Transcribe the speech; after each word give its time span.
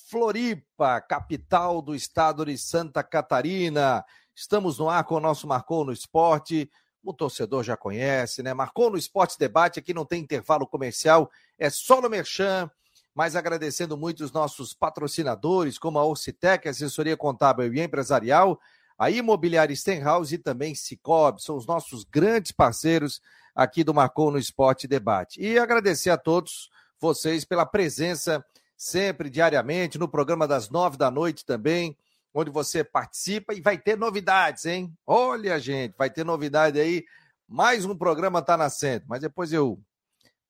Floripa, 0.08 1.00
capital 1.00 1.80
do 1.80 1.94
estado 1.94 2.44
de 2.44 2.58
Santa 2.58 3.04
Catarina. 3.04 4.04
Estamos 4.34 4.80
no 4.80 4.90
ar 4.90 5.04
com 5.04 5.14
o 5.14 5.20
nosso 5.20 5.46
Marcou 5.46 5.84
no 5.84 5.92
Esporte, 5.92 6.68
o 7.04 7.14
torcedor 7.14 7.62
já 7.62 7.76
conhece, 7.76 8.42
né? 8.42 8.52
Marcou 8.52 8.90
no 8.90 8.98
Esporte 8.98 9.38
Debate, 9.38 9.78
aqui 9.78 9.94
não 9.94 10.04
tem 10.04 10.20
intervalo 10.20 10.66
comercial, 10.66 11.30
é 11.56 11.70
só 11.70 12.00
no 12.00 12.10
Merchan 12.10 12.68
mas 13.14 13.36
agradecendo 13.36 13.96
muito 13.96 14.24
os 14.24 14.32
nossos 14.32 14.72
patrocinadores, 14.72 15.78
como 15.78 15.98
a 15.98 16.04
Orcitec, 16.04 16.68
assessoria 16.68 17.16
contábil 17.16 17.72
e 17.74 17.80
empresarial, 17.80 18.60
a 18.98 19.10
Imobiliária 19.10 19.74
Stenhouse 19.74 20.34
e 20.34 20.38
também 20.38 20.74
Cicobi, 20.74 21.42
são 21.42 21.56
os 21.56 21.66
nossos 21.66 22.04
grandes 22.04 22.52
parceiros 22.52 23.20
aqui 23.54 23.82
do 23.82 23.94
Marcou 23.94 24.30
no 24.30 24.38
Esporte 24.38 24.86
Debate. 24.86 25.40
E 25.40 25.58
agradecer 25.58 26.10
a 26.10 26.18
todos 26.18 26.70
vocês 27.00 27.44
pela 27.44 27.64
presença 27.64 28.44
sempre, 28.76 29.28
diariamente, 29.28 29.98
no 29.98 30.08
programa 30.08 30.46
das 30.46 30.70
nove 30.70 30.96
da 30.96 31.10
noite 31.10 31.44
também, 31.44 31.96
onde 32.32 32.50
você 32.50 32.84
participa 32.84 33.52
e 33.52 33.60
vai 33.60 33.76
ter 33.76 33.96
novidades, 33.96 34.64
hein? 34.66 34.96
Olha, 35.06 35.58
gente, 35.58 35.94
vai 35.98 36.08
ter 36.08 36.24
novidade 36.24 36.78
aí. 36.78 37.04
Mais 37.48 37.84
um 37.84 37.96
programa 37.96 38.38
está 38.38 38.56
nascendo, 38.56 39.04
mas 39.08 39.20
depois 39.20 39.52
eu 39.52 39.78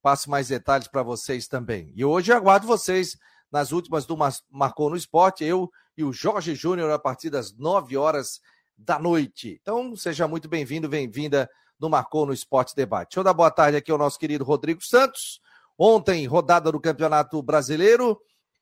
passo 0.02 0.30
mais 0.30 0.48
detalhes 0.48 0.88
para 0.88 1.02
vocês 1.02 1.46
também. 1.46 1.92
E 1.94 2.04
hoje 2.04 2.32
aguardo 2.32 2.66
vocês 2.66 3.16
nas 3.50 3.72
últimas 3.72 4.06
do 4.06 4.16
Marcou 4.50 4.90
no 4.90 4.96
Esporte, 4.96 5.44
eu 5.44 5.70
e 5.96 6.04
o 6.04 6.12
Jorge 6.12 6.54
Júnior 6.54 6.90
a 6.90 6.98
partir 6.98 7.30
das 7.30 7.52
9 7.56 7.96
horas 7.96 8.40
da 8.76 8.98
noite. 8.98 9.58
Então, 9.60 9.94
seja 9.96 10.26
muito 10.26 10.48
bem-vindo, 10.48 10.88
bem-vinda 10.88 11.50
no 11.78 11.90
Marcou 11.90 12.24
no 12.26 12.32
Esporte 12.32 12.74
Debate. 12.74 13.10
Deixa 13.10 13.20
eu 13.20 13.24
dar 13.24 13.34
boa 13.34 13.50
tarde 13.50 13.76
aqui 13.76 13.90
ao 13.90 13.98
nosso 13.98 14.18
querido 14.18 14.44
Rodrigo 14.44 14.82
Santos. 14.82 15.40
Ontem, 15.78 16.26
rodada 16.26 16.70
do 16.70 16.80
Campeonato 16.80 17.42
Brasileiro 17.42 18.20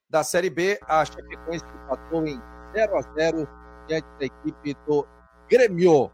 da 0.09 0.25
Série 0.25 0.51
B, 0.51 0.79
a 0.83 1.05
Chapecoense 1.05 1.65
empatou 1.65 2.27
em 2.27 2.41
0 2.73 2.97
a 2.97 3.03
0 3.15 3.49
diante 3.87 4.09
da 4.19 4.25
equipe 4.25 4.75
do 4.87 5.07
Grêmio. 5.49 6.11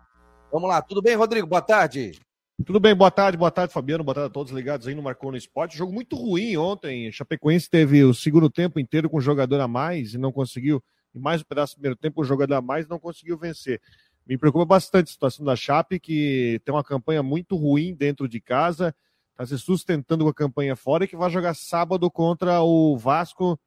Vamos 0.50 0.68
lá, 0.68 0.82
tudo 0.82 1.02
bem, 1.02 1.14
Rodrigo? 1.14 1.46
Boa 1.46 1.62
tarde. 1.62 2.18
Tudo 2.62 2.78
bem, 2.78 2.94
boa 2.94 3.10
tarde, 3.10 3.36
boa 3.36 3.50
tarde, 3.50 3.74
Fabiano, 3.74 4.04
boa 4.04 4.14
tarde 4.14 4.28
a 4.28 4.32
todos 4.32 4.52
ligados 4.52 4.86
aí 4.86 4.94
no 4.94 5.02
Marcou 5.02 5.32
no 5.32 5.36
Esporte. 5.36 5.76
Jogo 5.76 5.92
muito 5.92 6.14
ruim 6.14 6.56
ontem. 6.56 7.10
Chapecoense 7.10 7.68
teve 7.68 8.04
o 8.04 8.14
segundo 8.14 8.48
tempo 8.48 8.78
inteiro 8.78 9.10
com 9.10 9.18
um 9.18 9.20
jogador 9.20 9.60
a 9.60 9.66
mais 9.66 10.14
e 10.14 10.18
não 10.18 10.30
conseguiu, 10.30 10.82
e 11.12 11.18
mais 11.18 11.40
um 11.40 11.44
pedaço 11.44 11.74
do 11.74 11.78
primeiro 11.78 11.96
tempo, 11.96 12.22
um 12.22 12.24
jogador 12.24 12.54
a 12.54 12.62
mais 12.62 12.86
não 12.86 12.98
conseguiu 12.98 13.36
vencer. 13.36 13.82
Me 14.24 14.38
preocupa 14.38 14.64
bastante 14.64 15.08
a 15.08 15.12
situação 15.12 15.44
da 15.44 15.56
Chape, 15.56 15.98
que 15.98 16.60
tem 16.64 16.72
uma 16.72 16.84
campanha 16.84 17.24
muito 17.24 17.56
ruim 17.56 17.92
dentro 17.92 18.28
de 18.28 18.40
casa, 18.40 18.94
está 19.32 19.44
se 19.44 19.58
sustentando 19.58 20.22
com 20.22 20.30
a 20.30 20.34
campanha 20.34 20.76
fora 20.76 21.04
e 21.04 21.08
que 21.08 21.16
vai 21.16 21.28
jogar 21.30 21.54
sábado 21.54 22.08
contra 22.08 22.62
o 22.62 22.96
Vasco. 22.96 23.58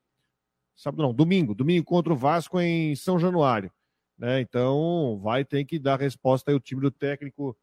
Sábado 0.78 1.04
não, 1.04 1.14
domingo, 1.14 1.54
domingo 1.54 1.86
contra 1.86 2.14
o 2.14 2.18
Vasco 2.18 2.58
em 2.58 2.96
São 2.96 3.20
Januário. 3.20 3.70
Né? 4.18 4.40
Então 4.40 5.20
vai 5.22 5.44
ter 5.44 5.66
que 5.66 5.78
dar 5.78 6.00
resposta 6.00 6.50
aí 6.52 6.56
o 6.56 6.60
time 6.60 6.82
do 6.82 6.90
técnico 6.90 7.56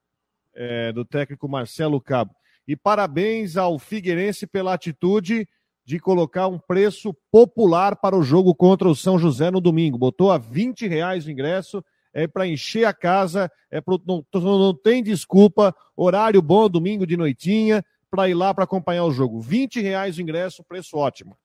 é, 0.54 0.92
do 0.92 1.04
técnico 1.04 1.48
Marcelo 1.48 2.00
Cabo. 2.00 2.34
E 2.66 2.74
parabéns 2.74 3.56
ao 3.56 3.78
Figueirense 3.78 4.46
pela 4.46 4.74
atitude 4.74 5.46
de 5.84 5.98
colocar 5.98 6.48
um 6.48 6.58
preço 6.58 7.14
popular 7.30 7.96
para 7.96 8.16
o 8.16 8.22
jogo 8.22 8.54
contra 8.54 8.88
o 8.88 8.96
São 8.96 9.18
José 9.18 9.50
no 9.50 9.60
domingo. 9.60 9.98
Botou 9.98 10.32
a 10.32 10.38
20 10.38 10.86
reais 10.86 11.26
o 11.26 11.30
ingresso, 11.30 11.84
é 12.12 12.26
para 12.26 12.46
encher 12.46 12.86
a 12.86 12.94
casa, 12.94 13.50
é 13.70 13.80
pro, 13.80 14.00
não, 14.06 14.24
não 14.32 14.74
tem 14.74 15.02
desculpa, 15.02 15.74
horário 15.94 16.40
bom, 16.40 16.70
domingo 16.70 17.06
de 17.06 17.16
noitinha, 17.16 17.84
para 18.10 18.28
ir 18.28 18.34
lá 18.34 18.54
para 18.54 18.64
acompanhar 18.64 19.04
o 19.04 19.10
jogo. 19.10 19.40
20 19.40 19.80
reais 19.80 20.16
o 20.16 20.22
ingresso, 20.22 20.64
preço 20.64 20.96
ótimo. 20.96 21.36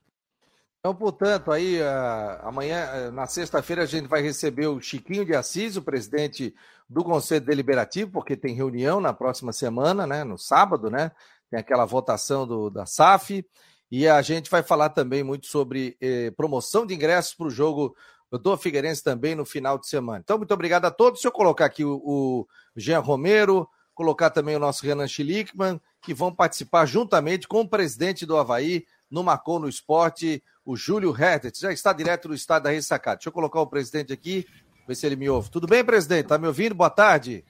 Então, 0.80 0.96
portanto, 0.96 1.52
aí 1.52 1.82
uh, 1.82 2.40
amanhã, 2.42 3.10
uh, 3.10 3.12
na 3.12 3.28
sexta-feira, 3.28 3.84
a 3.84 3.86
gente 3.86 4.08
vai 4.08 4.22
receber 4.22 4.68
o 4.68 4.80
Chiquinho 4.80 5.26
de 5.26 5.36
Assis, 5.36 5.76
o 5.76 5.82
presidente 5.82 6.56
do 6.90 7.04
Conselho 7.04 7.46
Deliberativo, 7.46 8.12
porque 8.12 8.38
tem 8.38 8.56
reunião 8.56 9.02
na 9.02 9.12
próxima 9.12 9.52
semana, 9.52 10.08
né? 10.08 10.24
No 10.24 10.38
sábado, 10.38 10.90
né? 10.90 11.12
Tem 11.52 11.60
aquela 11.60 11.84
votação 11.84 12.48
do, 12.48 12.70
da 12.70 12.86
SAF. 12.86 13.46
E 13.92 14.08
a 14.08 14.22
gente 14.22 14.50
vai 14.50 14.64
falar 14.64 14.90
também 14.90 15.22
muito 15.22 15.48
sobre 15.48 15.98
eh, 16.00 16.32
promoção 16.38 16.86
de 16.86 16.94
ingressos 16.94 17.34
para 17.34 17.48
o 17.48 17.50
jogo 17.50 17.96
do 18.32 18.56
Figueirense 18.56 19.04
também 19.04 19.34
no 19.34 19.44
final 19.44 19.80
de 19.80 19.88
semana. 19.88 20.20
Então, 20.24 20.38
muito 20.38 20.54
obrigado 20.54 20.86
a 20.86 20.92
todos. 20.92 21.22
Se 21.22 21.28
eu 21.28 21.32
colocar 21.32 21.66
aqui 21.66 21.84
o, 21.84 22.00
o 22.06 22.48
Jean 22.76 23.00
Romero, 23.00 23.68
colocar 23.96 24.30
também 24.30 24.56
o 24.56 24.60
nosso 24.60 24.86
Renan 24.86 25.08
Schlickman, 25.08 25.82
que 26.04 26.14
vão 26.14 26.34
participar 26.34 26.86
juntamente 26.86 27.48
com 27.48 27.62
o 27.62 27.68
presidente 27.68 28.26
do 28.26 28.38
Havaí, 28.38 28.86
no 29.10 29.24
Marcou 29.24 29.60
no 29.60 29.68
Esporte, 29.68 30.44
o 30.70 30.78
Júlio 30.78 31.12
Hertet, 31.20 31.60
já 31.60 31.74
está 31.74 31.92
direto 31.92 32.28
do 32.28 32.36
estado 32.36 32.66
da 32.66 32.70
Ressacada. 32.70 33.18
Deixa 33.18 33.30
eu 33.30 33.34
colocar 33.34 33.60
o 33.60 33.66
presidente 33.66 34.14
aqui, 34.14 34.46
ver 34.88 34.94
se 34.94 35.04
ele 35.04 35.16
me 35.16 35.28
ouve. 35.28 35.50
Tudo 35.50 35.66
bem, 35.66 35.84
presidente? 35.84 36.26
Está 36.26 36.38
me 36.38 36.46
ouvindo? 36.46 36.76
Boa 36.76 36.92
tarde. 36.92 37.44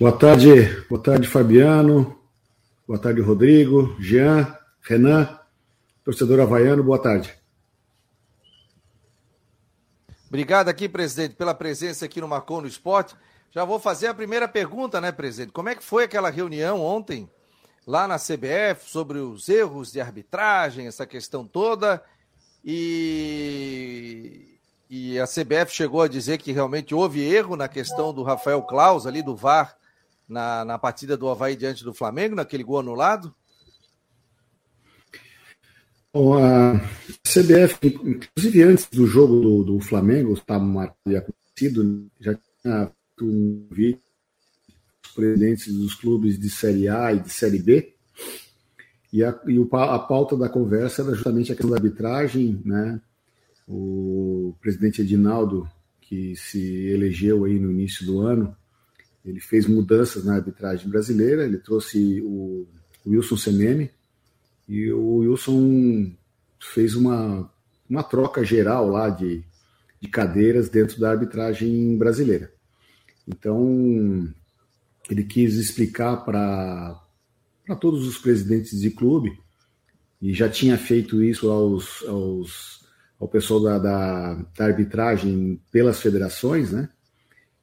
Boa 0.00 0.12
tarde, 0.18 0.82
boa 0.88 1.02
tarde, 1.02 1.28
Fabiano. 1.28 2.18
Boa 2.88 2.98
tarde, 2.98 3.20
Rodrigo, 3.20 3.94
Jean, 4.00 4.56
Renan, 4.80 5.38
torcedor 6.02 6.40
havaiano, 6.40 6.82
boa 6.82 6.98
tarde. 6.98 7.38
Obrigado 10.26 10.70
aqui, 10.70 10.88
presidente, 10.88 11.34
pela 11.34 11.52
presença 11.52 12.06
aqui 12.06 12.18
no 12.18 12.26
Marcou 12.26 12.62
no 12.62 12.66
Esporte. 12.66 13.14
Já 13.50 13.62
vou 13.62 13.78
fazer 13.78 14.06
a 14.06 14.14
primeira 14.14 14.48
pergunta, 14.48 15.02
né, 15.02 15.12
presidente? 15.12 15.52
Como 15.52 15.68
é 15.68 15.74
que 15.74 15.84
foi 15.84 16.04
aquela 16.04 16.30
reunião 16.30 16.80
ontem 16.80 17.28
lá 17.86 18.08
na 18.08 18.16
CBF 18.18 18.88
sobre 18.88 19.18
os 19.18 19.48
erros 19.48 19.92
de 19.92 20.00
arbitragem, 20.00 20.86
essa 20.86 21.06
questão 21.06 21.46
toda. 21.46 22.02
E, 22.64 24.58
e 24.88 25.18
a 25.18 25.26
CBF 25.26 25.70
chegou 25.70 26.02
a 26.02 26.08
dizer 26.08 26.38
que 26.38 26.52
realmente 26.52 26.94
houve 26.94 27.22
erro 27.22 27.56
na 27.56 27.68
questão 27.68 28.12
do 28.12 28.22
Rafael 28.22 28.62
Claus 28.62 29.06
ali 29.06 29.22
do 29.22 29.36
VAR 29.36 29.76
na, 30.28 30.64
na 30.64 30.78
partida 30.78 31.16
do 31.16 31.28
Havaí 31.28 31.56
diante 31.56 31.84
do 31.84 31.92
Flamengo, 31.92 32.34
naquele 32.34 32.64
gol 32.64 32.80
anulado? 32.80 33.34
Bom, 36.12 36.38
a 36.38 36.80
CBF, 37.26 37.78
inclusive 37.82 38.62
antes 38.62 38.86
do 38.88 39.06
jogo 39.06 39.40
do, 39.40 39.64
do 39.64 39.80
Flamengo, 39.80 40.32
estava 40.32 40.64
acontecido, 40.84 42.06
já 42.20 42.38
tinha 42.62 42.90
um 43.20 43.66
vídeo 43.70 44.00
presidentes 45.14 45.72
dos 45.72 45.94
clubes 45.94 46.38
de 46.38 46.50
Série 46.50 46.88
A 46.88 47.12
e 47.12 47.20
de 47.20 47.30
Série 47.30 47.58
B. 47.58 47.94
E 49.12 49.22
a, 49.22 49.38
e 49.46 49.58
a 49.72 49.98
pauta 49.98 50.36
da 50.36 50.48
conversa 50.48 51.02
era 51.02 51.14
justamente 51.14 51.52
a 51.52 51.54
questão 51.54 51.70
da 51.70 51.76
arbitragem, 51.76 52.60
né? 52.64 53.00
O 53.66 54.54
presidente 54.60 55.00
Edinaldo, 55.00 55.68
que 56.00 56.34
se 56.36 56.60
elegeu 56.88 57.44
aí 57.44 57.58
no 57.58 57.70
início 57.70 58.04
do 58.04 58.20
ano, 58.20 58.54
ele 59.24 59.40
fez 59.40 59.66
mudanças 59.66 60.24
na 60.24 60.34
arbitragem 60.34 60.88
brasileira, 60.88 61.44
ele 61.44 61.58
trouxe 61.58 62.20
o, 62.22 62.66
Wilson 63.06 63.36
Semene, 63.36 63.90
e 64.68 64.90
o 64.92 65.18
Wilson 65.18 66.12
fez 66.58 66.94
uma, 66.94 67.50
uma 67.88 68.02
troca 68.02 68.44
geral 68.44 68.88
lá 68.88 69.08
de, 69.08 69.44
de 70.00 70.08
cadeiras 70.08 70.68
dentro 70.68 70.98
da 70.98 71.10
arbitragem 71.10 71.96
brasileira. 71.96 72.52
Então, 73.26 74.28
ele 75.10 75.24
quis 75.24 75.54
explicar 75.56 76.18
para 76.18 77.00
todos 77.80 78.06
os 78.06 78.18
presidentes 78.18 78.80
de 78.80 78.90
clube, 78.90 79.38
e 80.20 80.32
já 80.32 80.48
tinha 80.48 80.78
feito 80.78 81.22
isso 81.22 81.50
aos, 81.50 82.02
aos, 82.08 82.86
ao 83.20 83.28
pessoal 83.28 83.60
da, 83.60 83.78
da, 83.78 84.34
da 84.56 84.64
arbitragem 84.64 85.60
pelas 85.70 86.00
federações, 86.00 86.72
né? 86.72 86.88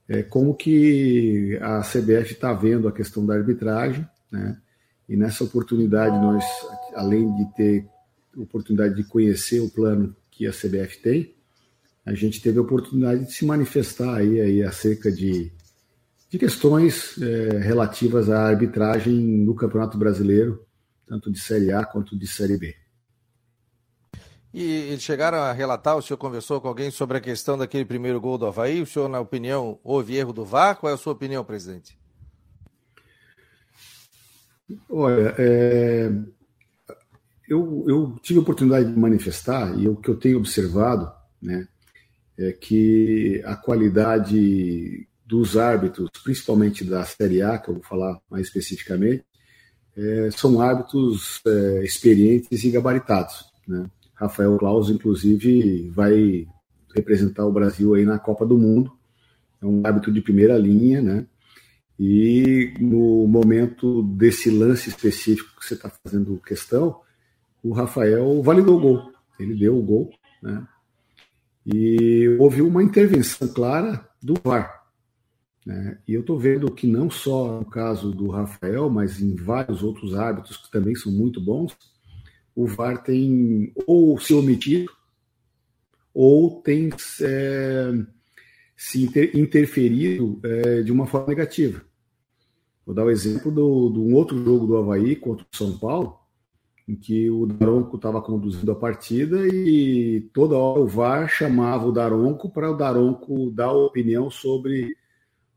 É, 0.08 0.22
como 0.22 0.54
que 0.54 1.58
a 1.62 1.82
CBF 1.82 2.34
está 2.34 2.54
vendo 2.54 2.88
a 2.88 2.92
questão 2.92 3.26
da 3.26 3.34
arbitragem, 3.34 4.08
né? 4.32 4.58
E 5.08 5.16
nessa 5.16 5.44
oportunidade 5.44 6.16
nós, 6.18 6.44
além 6.94 7.34
de 7.36 7.54
ter 7.56 7.88
oportunidade 8.38 8.96
de 8.96 9.04
conhecer 9.04 9.60
o 9.60 9.70
plano 9.70 10.16
que 10.30 10.46
a 10.46 10.52
CBF 10.52 11.02
tem, 11.02 11.34
a 12.06 12.14
gente 12.14 12.42
teve 12.42 12.60
a 12.60 12.62
oportunidade 12.62 13.26
de 13.26 13.34
se 13.34 13.46
manifestar 13.46 14.16
aí, 14.18 14.40
aí 14.40 14.64
acerca 14.64 15.12
de 15.12 15.52
de 16.32 16.40
questões 16.40 17.22
é, 17.22 17.58
relativas 17.58 18.30
à 18.30 18.48
arbitragem 18.48 19.14
no 19.14 19.54
Campeonato 19.54 19.98
Brasileiro, 19.98 20.66
tanto 21.06 21.30
de 21.30 21.38
Série 21.38 21.74
A 21.74 21.84
quanto 21.84 22.18
de 22.18 22.26
Série 22.26 22.58
B. 22.58 22.74
E 24.54 24.64
eles 24.64 25.04
chegaram 25.04 25.40
a 25.40 25.52
relatar, 25.52 25.98
o 25.98 26.02
senhor 26.02 26.18
conversou 26.18 26.62
com 26.62 26.70
alguém 26.70 26.90
sobre 26.90 27.18
a 27.18 27.22
questão 27.22 27.58
daquele 27.58 27.84
primeiro 27.84 28.22
gol 28.22 28.38
do 28.38 28.46
Havaí? 28.46 28.82
O 28.82 28.86
senhor, 28.86 29.10
na 29.10 29.20
opinião, 29.20 29.78
houve 29.84 30.16
erro 30.16 30.32
do 30.32 30.46
VAR? 30.46 30.78
Qual 30.78 30.90
é 30.90 30.94
a 30.94 30.98
sua 30.98 31.12
opinião, 31.12 31.44
presidente? 31.44 32.00
Olha, 34.90 35.36
é... 35.38 36.10
eu, 37.50 37.84
eu 37.90 38.16
tive 38.22 38.40
a 38.40 38.42
oportunidade 38.42 38.90
de 38.90 38.98
manifestar, 38.98 39.78
e 39.78 39.90
o 39.90 39.98
que 39.98 40.10
eu 40.10 40.16
tenho 40.16 40.38
observado, 40.38 41.12
né, 41.42 41.68
é 42.38 42.54
que 42.54 43.42
a 43.46 43.58
qualidade 43.58 45.10
dos 45.32 45.56
árbitros, 45.56 46.10
principalmente 46.26 46.84
da 46.84 47.06
Série 47.06 47.42
A, 47.42 47.58
que 47.58 47.70
eu 47.70 47.76
vou 47.76 47.84
falar 47.84 48.20
mais 48.30 48.48
especificamente, 48.48 49.24
é, 49.96 50.30
são 50.30 50.60
árbitros 50.60 51.40
é, 51.48 51.86
experientes 51.86 52.66
e 52.66 52.70
gabaritados. 52.70 53.46
Né? 53.66 53.90
Rafael 54.14 54.58
Claus, 54.58 54.90
inclusive, 54.90 55.90
vai 55.92 56.46
representar 56.94 57.46
o 57.46 57.52
Brasil 57.52 57.94
aí 57.94 58.04
na 58.04 58.20
Copa 58.20 58.46
do 58.46 58.58
Mundo. 58.58 58.92
É 59.62 59.66
um 59.66 59.82
árbitro 59.86 60.12
de 60.12 60.20
primeira 60.20 60.58
linha, 60.58 61.02
né? 61.02 61.26
E 61.98 62.74
no 62.82 63.26
momento 63.26 64.04
desse 64.04 64.50
lance 64.50 64.90
específico 64.90 65.58
que 65.58 65.66
você 65.66 65.76
está 65.76 65.90
fazendo 66.04 66.42
questão, 66.46 67.00
o 67.64 67.72
Rafael 67.72 68.42
validou 68.42 68.78
o 68.78 68.82
gol. 68.82 69.12
Ele 69.40 69.56
deu 69.56 69.78
o 69.78 69.82
gol, 69.82 70.12
né? 70.44 70.68
E 71.66 72.36
houve 72.38 72.62
uma 72.62 72.84
intervenção 72.84 73.48
clara 73.48 74.06
do 74.22 74.34
VAR. 74.44 74.81
Né? 75.66 75.98
E 76.08 76.14
eu 76.14 76.22
estou 76.22 76.40
vendo 76.40 76.72
que 76.72 76.88
não 76.88 77.10
só 77.10 77.60
no 77.60 77.66
caso 77.66 78.12
do 78.12 78.30
Rafael, 78.30 78.90
mas 78.90 79.22
em 79.22 79.36
vários 79.36 79.84
outros 79.84 80.16
árbitros 80.16 80.58
que 80.58 80.72
também 80.72 80.96
são 80.96 81.12
muito 81.12 81.40
bons, 81.40 81.76
o 82.56 82.68
VAR 82.68 83.04
tem 83.04 83.72
ou 83.88 84.20
se 84.20 84.34
omitido 84.34 84.92
ou 86.14 86.62
tem 86.62 86.90
é, 87.22 87.92
se 88.76 89.04
inter, 89.04 89.38
interferido 89.38 90.40
é, 90.44 90.82
de 90.82 90.92
uma 90.92 91.06
forma 91.06 91.28
negativa. 91.28 91.82
Vou 92.86 92.96
dar 92.96 93.04
o 93.04 93.08
um 93.08 93.12
exemplo 93.12 93.52
de 93.52 93.60
um 94.00 94.14
outro 94.16 94.44
jogo 94.44 94.66
do 94.66 94.76
Havaí 94.76 95.16
contra 95.16 95.46
o 95.46 95.56
São 95.56 95.78
Paulo, 95.78 96.20
em 96.88 96.96
que 96.96 97.30
o 97.30 97.46
Daronco 97.46 97.96
estava 97.96 98.22
conduzindo 98.22 98.72
a 98.72 98.76
partida 98.76 99.48
e 99.48 100.28
toda 100.34 100.58
hora 100.58 100.82
o 100.82 100.88
VAR 100.88 101.30
chamava 101.30 101.86
o 101.86 101.92
Daronco 101.92 102.50
para 102.50 102.70
o 102.70 102.76
Daronco 102.76 103.52
dar 103.52 103.72
opinião 103.72 104.30
sobre 104.30 104.94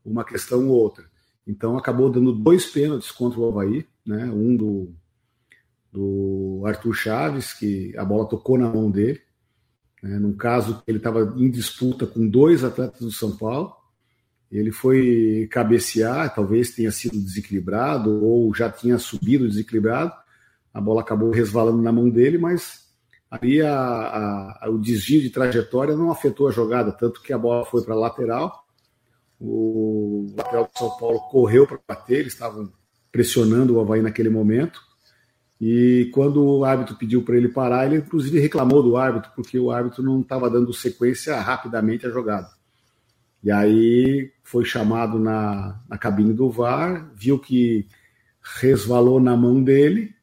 uma 0.05 0.23
questão 0.23 0.69
ou 0.69 0.75
outra. 0.75 1.05
Então 1.47 1.77
acabou 1.77 2.09
dando 2.09 2.31
dois 2.31 2.65
pênaltis 2.65 3.11
contra 3.11 3.39
o 3.39 3.47
Havaí, 3.47 3.85
né? 4.05 4.25
um 4.25 4.55
do, 4.55 4.93
do 5.91 6.63
Arthur 6.65 6.93
Chaves, 6.93 7.53
que 7.53 7.95
a 7.97 8.05
bola 8.05 8.27
tocou 8.27 8.57
na 8.57 8.69
mão 8.69 8.89
dele, 8.89 9.21
né? 10.01 10.17
num 10.19 10.33
caso 10.33 10.81
ele 10.87 10.97
estava 10.97 11.33
em 11.37 11.49
disputa 11.49 12.05
com 12.05 12.27
dois 12.27 12.63
atletas 12.63 12.99
do 12.99 13.11
São 13.11 13.35
Paulo, 13.35 13.73
ele 14.51 14.71
foi 14.71 15.47
cabecear, 15.51 16.33
talvez 16.33 16.71
tenha 16.71 16.91
sido 16.91 17.19
desequilibrado 17.19 18.23
ou 18.23 18.53
já 18.53 18.69
tinha 18.69 18.97
subido 18.97 19.47
desequilibrado, 19.47 20.13
a 20.73 20.79
bola 20.79 21.01
acabou 21.01 21.31
resvalando 21.31 21.81
na 21.81 21.91
mão 21.91 22.09
dele, 22.09 22.37
mas 22.37 22.85
ali 23.29 23.61
a, 23.61 23.75
a, 23.75 24.69
o 24.69 24.77
desvio 24.77 25.21
de 25.21 25.29
trajetória 25.29 25.95
não 25.95 26.11
afetou 26.11 26.47
a 26.47 26.51
jogada, 26.51 26.91
tanto 26.91 27.21
que 27.21 27.33
a 27.33 27.37
bola 27.37 27.65
foi 27.65 27.83
para 27.83 27.93
a 27.93 27.97
lateral 27.97 28.64
o 29.39 30.33
lateral 30.37 30.69
de 30.71 30.79
São 30.79 30.97
Paulo 30.97 31.19
correu 31.29 31.67
para 31.67 31.79
bater, 31.87 32.19
eles 32.19 32.33
estavam 32.33 32.71
pressionando 33.11 33.75
o 33.75 33.79
Havaí 33.79 34.01
naquele 34.01 34.29
momento. 34.29 34.81
E 35.59 36.09
quando 36.13 36.43
o 36.43 36.65
árbitro 36.65 36.95
pediu 36.95 37.23
para 37.23 37.37
ele 37.37 37.47
parar, 37.47 37.85
ele 37.85 37.97
inclusive 37.97 38.39
reclamou 38.39 38.83
do 38.83 38.97
árbitro, 38.97 39.31
porque 39.35 39.57
o 39.57 39.71
árbitro 39.71 40.03
não 40.03 40.21
estava 40.21 40.49
dando 40.49 40.73
sequência 40.73 41.39
rapidamente 41.39 42.05
à 42.05 42.09
jogada. 42.09 42.49
E 43.43 43.51
aí 43.51 44.31
foi 44.43 44.65
chamado 44.65 45.19
na, 45.19 45.79
na 45.87 45.97
cabine 45.97 46.33
do 46.33 46.49
VAR, 46.49 47.09
viu 47.15 47.39
que 47.39 47.87
resvalou 48.59 49.19
na 49.19 49.35
mão 49.37 49.63
dele 49.63 50.13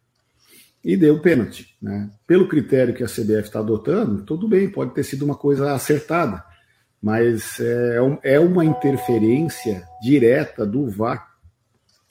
e 0.84 0.96
deu 0.96 1.20
pênalti. 1.20 1.76
Né? 1.80 2.10
Pelo 2.26 2.48
critério 2.48 2.94
que 2.94 3.02
a 3.02 3.06
CBF 3.06 3.44
está 3.44 3.60
adotando, 3.60 4.24
tudo 4.24 4.48
bem, 4.48 4.68
pode 4.68 4.92
ter 4.92 5.04
sido 5.04 5.24
uma 5.24 5.36
coisa 5.36 5.72
acertada 5.72 6.44
mas 7.02 7.58
é, 7.58 7.96
é 8.22 8.38
uma 8.38 8.64
interferência 8.64 9.82
direta 10.00 10.64
do 10.64 10.88
VAR 10.88 11.32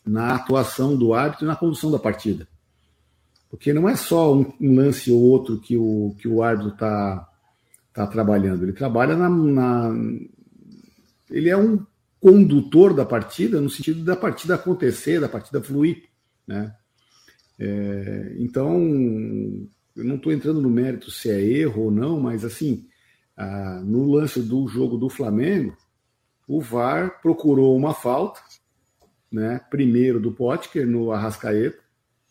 na 0.06 0.36
atuação 0.36 0.98
do 0.98 1.14
árbitro 1.14 1.46
e 1.46 1.48
na 1.48 1.56
condução 1.56 1.90
da 1.90 1.98
partida. 1.98 2.46
Porque 3.50 3.72
não 3.72 3.88
é 3.88 3.96
só 3.96 4.36
um, 4.36 4.52
um 4.60 4.76
lance 4.76 5.10
ou 5.10 5.22
outro 5.22 5.60
que 5.60 5.78
o, 5.78 6.14
que 6.20 6.28
o 6.28 6.44
árbitro 6.44 6.74
está 6.74 7.28
tá 7.94 8.06
trabalhando, 8.08 8.64
ele 8.64 8.74
trabalha 8.74 9.16
na, 9.16 9.30
na. 9.30 9.92
Ele 11.30 11.50
é 11.50 11.56
um 11.56 11.86
condutor 12.20 12.94
da 12.94 13.06
partida 13.06 13.60
no 13.60 13.70
sentido 13.70 14.04
da 14.04 14.16
partida 14.16 14.56
acontecer, 14.56 15.20
da 15.20 15.30
partida 15.30 15.62
fluir. 15.62 16.04
Né? 16.46 16.74
É, 17.58 18.36
então, 18.38 18.78
eu 19.96 20.04
não 20.04 20.16
estou 20.16 20.32
entrando 20.32 20.62
no 20.62 20.70
mérito 20.70 21.10
se 21.12 21.30
é 21.30 21.42
erro 21.42 21.84
ou 21.84 21.92
não, 21.92 22.20
mas 22.20 22.44
assim, 22.46 22.86
ah, 23.42 23.82
no 23.84 24.12
lance 24.12 24.40
do 24.40 24.68
jogo 24.68 24.98
do 24.98 25.10
Flamengo, 25.10 25.76
o 26.48 26.62
VAR 26.62 27.20
procurou 27.24 27.76
uma 27.76 27.92
falta, 27.92 28.40
né, 29.32 29.60
primeiro 29.68 30.20
do 30.20 30.32
Potker 30.32 30.86
no 30.86 31.12
Arrascaeta, 31.12 31.80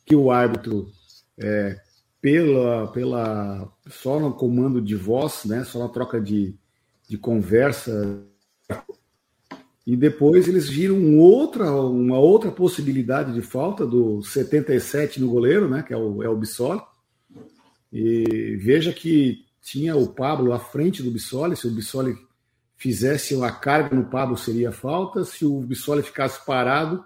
que 0.06 0.14
o 0.14 0.30
árbitro, 0.30 0.88
é, 1.36 1.80
pela, 2.20 2.86
pela, 2.92 3.72
só 3.88 4.20
no 4.20 4.32
comando 4.32 4.80
de 4.80 4.94
voz, 4.94 5.44
né, 5.46 5.64
só 5.64 5.80
na 5.80 5.88
troca 5.88 6.20
de, 6.20 6.54
de 7.08 7.18
conversa, 7.18 8.22
e 9.84 9.96
depois 9.96 10.46
eles 10.46 10.68
viram 10.68 11.18
outra, 11.18 11.72
uma 11.72 12.20
outra 12.20 12.52
possibilidade 12.52 13.34
de 13.34 13.42
falta 13.42 13.84
do 13.84 14.22
77 14.22 15.20
no 15.20 15.28
goleiro, 15.28 15.68
né, 15.68 15.82
que 15.82 15.92
é 15.92 15.96
o, 15.96 16.22
é 16.22 16.28
o 16.28 16.36
Bissoli, 16.36 16.80
e 17.92 18.56
veja 18.62 18.92
que 18.92 19.49
tinha 19.60 19.96
o 19.96 20.08
Pablo 20.08 20.52
à 20.52 20.58
frente 20.58 21.02
do 21.02 21.10
Bissoli, 21.10 21.56
se 21.56 21.66
o 21.66 21.70
Bissoli 21.70 22.16
fizesse 22.76 23.40
a 23.42 23.52
carga 23.52 23.94
no 23.94 24.06
Pablo 24.06 24.36
seria 24.36 24.72
falta, 24.72 25.24
se 25.24 25.44
o 25.44 25.60
Bissoli 25.60 26.02
ficasse 26.02 26.44
parado 26.46 27.04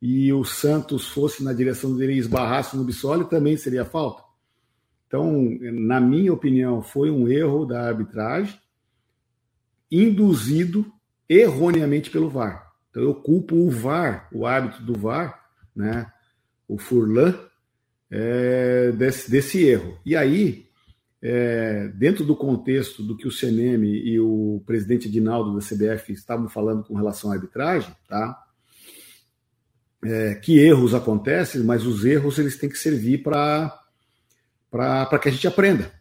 e 0.00 0.32
o 0.32 0.44
Santos 0.44 1.08
fosse 1.08 1.42
na 1.42 1.52
direção 1.52 1.96
dele 1.96 2.14
e 2.14 2.18
esbarrasse 2.18 2.76
no 2.76 2.84
Bissoli, 2.84 3.24
também 3.24 3.56
seria 3.56 3.84
falta. 3.84 4.22
Então, 5.08 5.58
na 5.60 6.00
minha 6.00 6.32
opinião, 6.32 6.82
foi 6.82 7.10
um 7.10 7.26
erro 7.26 7.64
da 7.64 7.88
arbitragem, 7.88 8.60
induzido 9.90 10.86
erroneamente 11.28 12.10
pelo 12.10 12.28
VAR. 12.28 12.72
Então, 12.90 13.02
eu 13.02 13.14
culpo 13.14 13.56
o 13.56 13.70
VAR, 13.70 14.28
o 14.32 14.46
árbitro 14.46 14.84
do 14.84 14.94
VAR, 14.94 15.48
né, 15.74 16.12
o 16.68 16.78
Furlan, 16.78 17.34
é, 18.10 18.92
desse, 18.92 19.30
desse 19.30 19.64
erro. 19.64 19.98
E 20.04 20.14
aí, 20.14 20.67
é, 21.22 21.88
dentro 21.94 22.24
do 22.24 22.36
contexto 22.36 23.02
do 23.02 23.16
que 23.16 23.26
o 23.26 23.32
CNM 23.32 23.84
e 23.84 24.20
o 24.20 24.62
presidente 24.64 25.10
Dinaldo 25.10 25.54
da 25.54 25.60
CBF 25.60 26.12
estavam 26.12 26.48
falando 26.48 26.84
com 26.84 26.94
relação 26.94 27.30
à 27.30 27.34
arbitragem, 27.34 27.94
tá? 28.08 28.44
É, 30.04 30.36
que 30.36 30.58
erros 30.60 30.94
acontecem, 30.94 31.62
mas 31.64 31.84
os 31.84 32.04
erros 32.04 32.38
eles 32.38 32.56
têm 32.56 32.68
que 32.68 32.78
servir 32.78 33.22
para 33.22 33.80
que 35.20 35.28
a 35.28 35.32
gente 35.32 35.48
aprenda. 35.48 35.92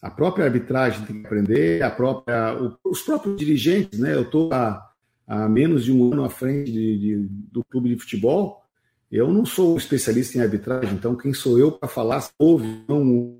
A 0.00 0.08
própria 0.08 0.44
arbitragem 0.44 1.04
tem 1.04 1.20
que 1.20 1.26
aprender, 1.26 1.82
a 1.82 1.90
própria, 1.90 2.54
o, 2.54 2.76
os 2.84 3.02
próprios 3.02 3.36
dirigentes, 3.36 3.98
né? 3.98 4.14
Eu 4.14 4.22
estou 4.22 4.52
há, 4.52 4.88
há, 5.26 5.48
menos 5.48 5.84
de 5.84 5.92
um 5.92 6.12
ano 6.12 6.24
à 6.24 6.30
frente 6.30 6.70
de, 6.70 6.98
de, 6.98 7.16
do 7.52 7.64
clube 7.64 7.88
de 7.88 7.98
futebol. 7.98 8.62
Eu 9.10 9.32
não 9.32 9.44
sou 9.44 9.76
especialista 9.76 10.38
em 10.38 10.40
arbitragem, 10.40 10.94
então 10.94 11.16
quem 11.16 11.34
sou 11.34 11.58
eu 11.58 11.72
para 11.72 11.88
falar 11.88 12.20
se 12.20 12.30
houve 12.38 12.84
não 12.88 13.39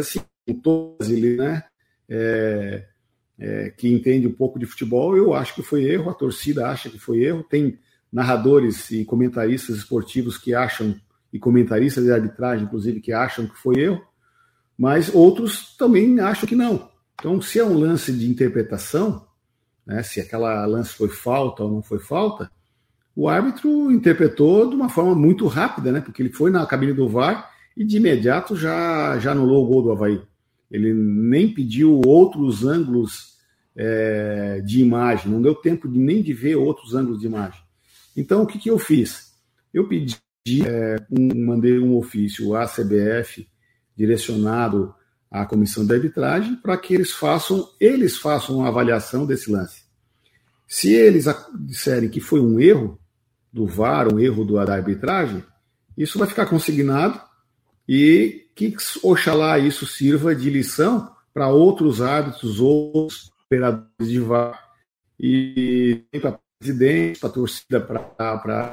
assim, 0.00 0.20
todos 0.62 1.10
ele, 1.10 1.36
né, 1.36 1.64
é, 2.08 2.86
é, 3.38 3.70
que 3.70 3.92
entende 3.92 4.26
um 4.26 4.32
pouco 4.32 4.58
de 4.58 4.66
futebol, 4.66 5.16
eu 5.16 5.34
acho 5.34 5.54
que 5.54 5.62
foi 5.62 5.84
erro, 5.84 6.10
a 6.10 6.14
torcida 6.14 6.68
acha 6.68 6.88
que 6.88 6.98
foi 6.98 7.22
erro, 7.22 7.42
tem 7.42 7.78
narradores 8.10 8.90
e 8.90 9.04
comentaristas 9.04 9.76
esportivos 9.76 10.38
que 10.38 10.54
acham, 10.54 10.94
e 11.32 11.38
comentaristas 11.38 12.04
de 12.04 12.12
arbitragem, 12.12 12.64
inclusive, 12.64 13.00
que 13.00 13.12
acham 13.12 13.46
que 13.46 13.56
foi 13.56 13.80
erro, 13.80 14.02
mas 14.76 15.14
outros 15.14 15.76
também 15.76 16.18
acham 16.20 16.48
que 16.48 16.56
não. 16.56 16.90
Então, 17.14 17.40
se 17.40 17.58
é 17.58 17.64
um 17.64 17.78
lance 17.78 18.12
de 18.12 18.28
interpretação, 18.28 19.26
né, 19.86 20.02
se 20.02 20.20
aquela 20.20 20.64
lance 20.66 20.94
foi 20.94 21.08
falta 21.08 21.62
ou 21.64 21.70
não 21.70 21.82
foi 21.82 21.98
falta, 21.98 22.50
o 23.14 23.28
árbitro 23.28 23.90
interpretou 23.92 24.68
de 24.68 24.74
uma 24.74 24.88
forma 24.88 25.14
muito 25.14 25.46
rápida, 25.46 25.92
né, 25.92 26.00
porque 26.00 26.22
ele 26.22 26.32
foi 26.32 26.50
na 26.50 26.64
cabine 26.64 26.94
do 26.94 27.08
VAR 27.08 27.51
e 27.76 27.84
de 27.84 27.96
imediato 27.96 28.56
já, 28.56 29.18
já 29.18 29.32
anulou 29.32 29.64
o 29.64 29.68
gol 29.68 29.82
do 29.82 29.92
Havaí. 29.92 30.20
Ele 30.70 30.92
nem 30.94 31.52
pediu 31.52 32.00
outros 32.06 32.64
ângulos 32.64 33.36
é, 33.76 34.60
de 34.64 34.80
imagem, 34.80 35.30
não 35.30 35.40
deu 35.40 35.54
tempo 35.54 35.88
de, 35.88 35.98
nem 35.98 36.22
de 36.22 36.32
ver 36.32 36.56
outros 36.56 36.94
ângulos 36.94 37.20
de 37.20 37.26
imagem. 37.26 37.60
Então, 38.16 38.42
o 38.42 38.46
que, 38.46 38.58
que 38.58 38.70
eu 38.70 38.78
fiz? 38.78 39.32
Eu 39.72 39.88
pedi, 39.88 40.16
é, 40.66 40.96
um, 41.10 41.46
mandei 41.46 41.78
um 41.78 41.96
ofício 41.96 42.54
à 42.54 42.66
CBF 42.66 43.48
direcionado 43.96 44.94
à 45.30 45.46
comissão 45.46 45.86
de 45.86 45.94
arbitragem 45.94 46.56
para 46.56 46.76
que 46.76 46.94
eles 46.94 47.10
façam, 47.10 47.68
eles 47.80 48.16
façam 48.16 48.58
uma 48.58 48.68
avaliação 48.68 49.26
desse 49.26 49.50
lance. 49.50 49.82
Se 50.66 50.92
eles 50.92 51.26
disserem 51.60 52.08
que 52.08 52.20
foi 52.20 52.40
um 52.40 52.60
erro 52.60 52.98
do 53.52 53.66
VAR, 53.66 54.12
um 54.12 54.18
erro 54.18 54.44
do, 54.44 54.54
da 54.64 54.74
arbitragem, 54.74 55.42
isso 55.96 56.18
vai 56.18 56.26
ficar 56.26 56.46
consignado 56.46 57.20
e 57.94 58.46
que 58.54 58.74
oxalá 59.02 59.58
isso 59.58 59.84
sirva 59.86 60.34
de 60.34 60.48
lição 60.48 61.14
para 61.34 61.48
outros 61.48 62.00
árbitros, 62.00 62.58
outros 62.58 63.30
operadores 63.44 64.08
de 64.10 64.18
VAR 64.18 64.58
e 65.20 66.02
para 66.18 66.40
presidente, 66.58 67.20
para 67.20 67.28
torcida, 67.28 67.80
para 67.82 68.72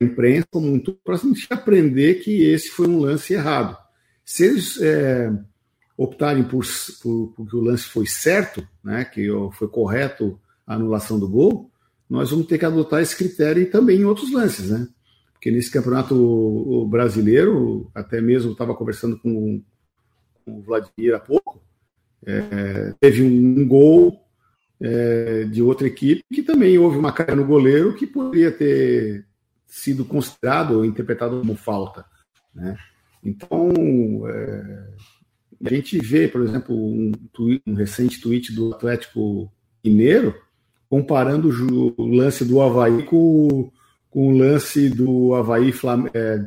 imprensa 0.00 0.46
como 0.52 0.72
um 0.72 0.78
todo, 0.78 1.00
para 1.04 1.16
a 1.16 1.18
gente 1.18 1.48
aprender 1.50 2.20
que 2.20 2.44
esse 2.44 2.70
foi 2.70 2.86
um 2.86 3.00
lance 3.00 3.34
errado. 3.34 3.76
Se 4.24 4.44
eles 4.44 4.80
é, 4.80 5.32
optarem 5.96 6.44
por, 6.44 6.64
por, 7.02 7.32
por, 7.34 7.48
que 7.48 7.56
o 7.56 7.60
lance 7.60 7.86
foi 7.86 8.06
certo, 8.06 8.64
né, 8.84 9.04
que 9.04 9.26
foi 9.54 9.66
correto 9.66 10.38
a 10.64 10.76
anulação 10.76 11.18
do 11.18 11.28
gol, 11.28 11.68
nós 12.08 12.30
vamos 12.30 12.46
ter 12.46 12.56
que 12.56 12.66
adotar 12.66 13.02
esse 13.02 13.16
critério 13.16 13.68
também 13.68 13.98
em 13.98 14.04
outros 14.04 14.30
lances, 14.32 14.70
né? 14.70 14.86
Porque 15.40 15.50
nesse 15.50 15.70
campeonato 15.70 16.86
brasileiro, 16.90 17.90
até 17.94 18.20
mesmo 18.20 18.52
estava 18.52 18.74
conversando 18.74 19.18
com, 19.18 19.62
o 20.44 20.60
Vladimir 20.60 21.14
há 21.14 21.18
pouco, 21.18 21.62
é, 22.26 22.92
teve 23.00 23.22
um, 23.22 23.60
um 23.60 23.66
gol 23.66 24.20
é, 24.78 25.44
de 25.44 25.62
outra 25.62 25.86
equipe, 25.86 26.22
que 26.30 26.42
também 26.42 26.76
houve 26.76 26.98
uma 26.98 27.10
cara 27.10 27.34
no 27.34 27.46
goleiro 27.46 27.94
que 27.94 28.06
poderia 28.06 28.52
ter 28.52 29.24
sido 29.66 30.04
considerado 30.04 30.72
ou 30.72 30.84
interpretado 30.84 31.40
como 31.40 31.56
falta. 31.56 32.04
Né? 32.54 32.76
Então, 33.24 33.72
é, 34.28 34.88
a 35.64 35.70
gente 35.70 35.98
vê, 36.00 36.28
por 36.28 36.42
exemplo, 36.42 36.76
um, 36.76 37.12
tweet, 37.32 37.62
um, 37.66 37.72
recente 37.72 38.20
tweet 38.20 38.52
do 38.52 38.74
Atlético 38.74 39.50
Mineiro 39.82 40.34
comparando 40.86 41.48
o 41.48 42.06
lance 42.06 42.44
do 42.44 42.60
Havaí 42.60 43.04
com, 43.04 43.70
com 44.10 44.32
o 44.32 44.36
lance 44.36 44.90
do 44.90 45.34
Havaí 45.34 45.72
é, 46.12 46.44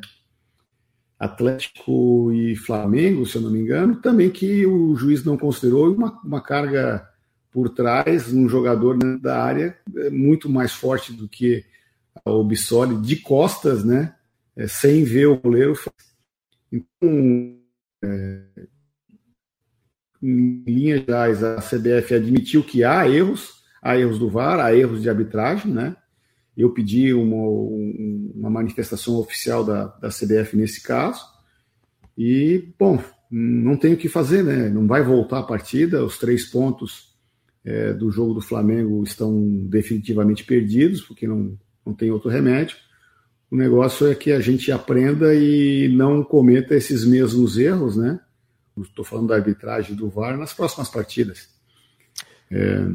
Atlético 1.17 2.31
e 2.33 2.55
Flamengo, 2.55 3.25
se 3.25 3.37
eu 3.37 3.41
não 3.41 3.49
me 3.49 3.59
engano, 3.59 3.95
também 3.95 4.29
que 4.29 4.65
o 4.65 4.93
juiz 4.95 5.23
não 5.23 5.37
considerou 5.37 5.93
uma, 5.93 6.19
uma 6.23 6.41
carga 6.41 7.07
por 7.49 7.69
trás, 7.69 8.33
um 8.33 8.49
jogador 8.49 8.97
da 9.19 9.41
área 9.41 9.77
é 9.95 10.09
muito 10.09 10.49
mais 10.49 10.73
forte 10.73 11.13
do 11.13 11.29
que 11.29 11.63
o 12.25 12.43
Bissoli, 12.43 12.97
de 12.97 13.15
costas, 13.17 13.83
né? 13.85 14.15
É, 14.55 14.67
sem 14.67 15.03
ver 15.03 15.27
o 15.27 15.37
goleiro. 15.37 15.73
Então, 16.71 17.57
é, 18.03 18.43
em 20.21 20.63
linhas 20.65 21.01
gerais, 21.01 21.43
a 21.43 21.57
CBF 21.57 22.15
admitiu 22.15 22.63
que 22.63 22.83
há 22.83 23.07
erros, 23.07 23.63
há 23.81 23.97
erros 23.97 24.17
do 24.17 24.29
VAR, 24.29 24.59
há 24.59 24.75
erros 24.75 25.01
de 25.01 25.09
arbitragem, 25.09 25.71
né? 25.71 25.95
Eu 26.55 26.71
pedi 26.71 27.13
uma, 27.13 27.35
uma 28.35 28.49
manifestação 28.49 29.15
oficial 29.15 29.63
da, 29.63 29.85
da 29.85 30.09
CBF 30.09 30.55
nesse 30.55 30.81
caso. 30.83 31.21
E, 32.17 32.73
bom, 32.77 33.01
não 33.29 33.75
tem 33.75 33.93
o 33.93 33.97
que 33.97 34.07
fazer, 34.07 34.43
né? 34.43 34.69
Não 34.69 34.85
vai 34.85 35.03
voltar 35.03 35.39
a 35.39 35.43
partida, 35.43 36.05
os 36.05 36.17
três 36.19 36.45
pontos 36.45 37.13
é, 37.65 37.93
do 37.93 38.11
jogo 38.11 38.35
do 38.35 38.41
Flamengo 38.41 39.03
estão 39.03 39.65
definitivamente 39.67 40.43
perdidos, 40.43 41.01
porque 41.01 41.27
não, 41.27 41.57
não 41.85 41.93
tem 41.93 42.11
outro 42.11 42.29
remédio. 42.29 42.77
O 43.49 43.55
negócio 43.55 44.07
é 44.07 44.15
que 44.15 44.31
a 44.31 44.39
gente 44.39 44.71
aprenda 44.71 45.33
e 45.33 45.87
não 45.89 46.23
cometa 46.23 46.75
esses 46.75 47.05
mesmos 47.05 47.57
erros, 47.57 47.95
né? 47.95 48.19
Estou 48.81 49.05
falando 49.05 49.27
da 49.27 49.35
arbitragem 49.35 49.95
do 49.95 50.09
VAR 50.09 50.37
nas 50.37 50.53
próximas 50.53 50.89
partidas. 50.89 51.49
É, 52.51 52.87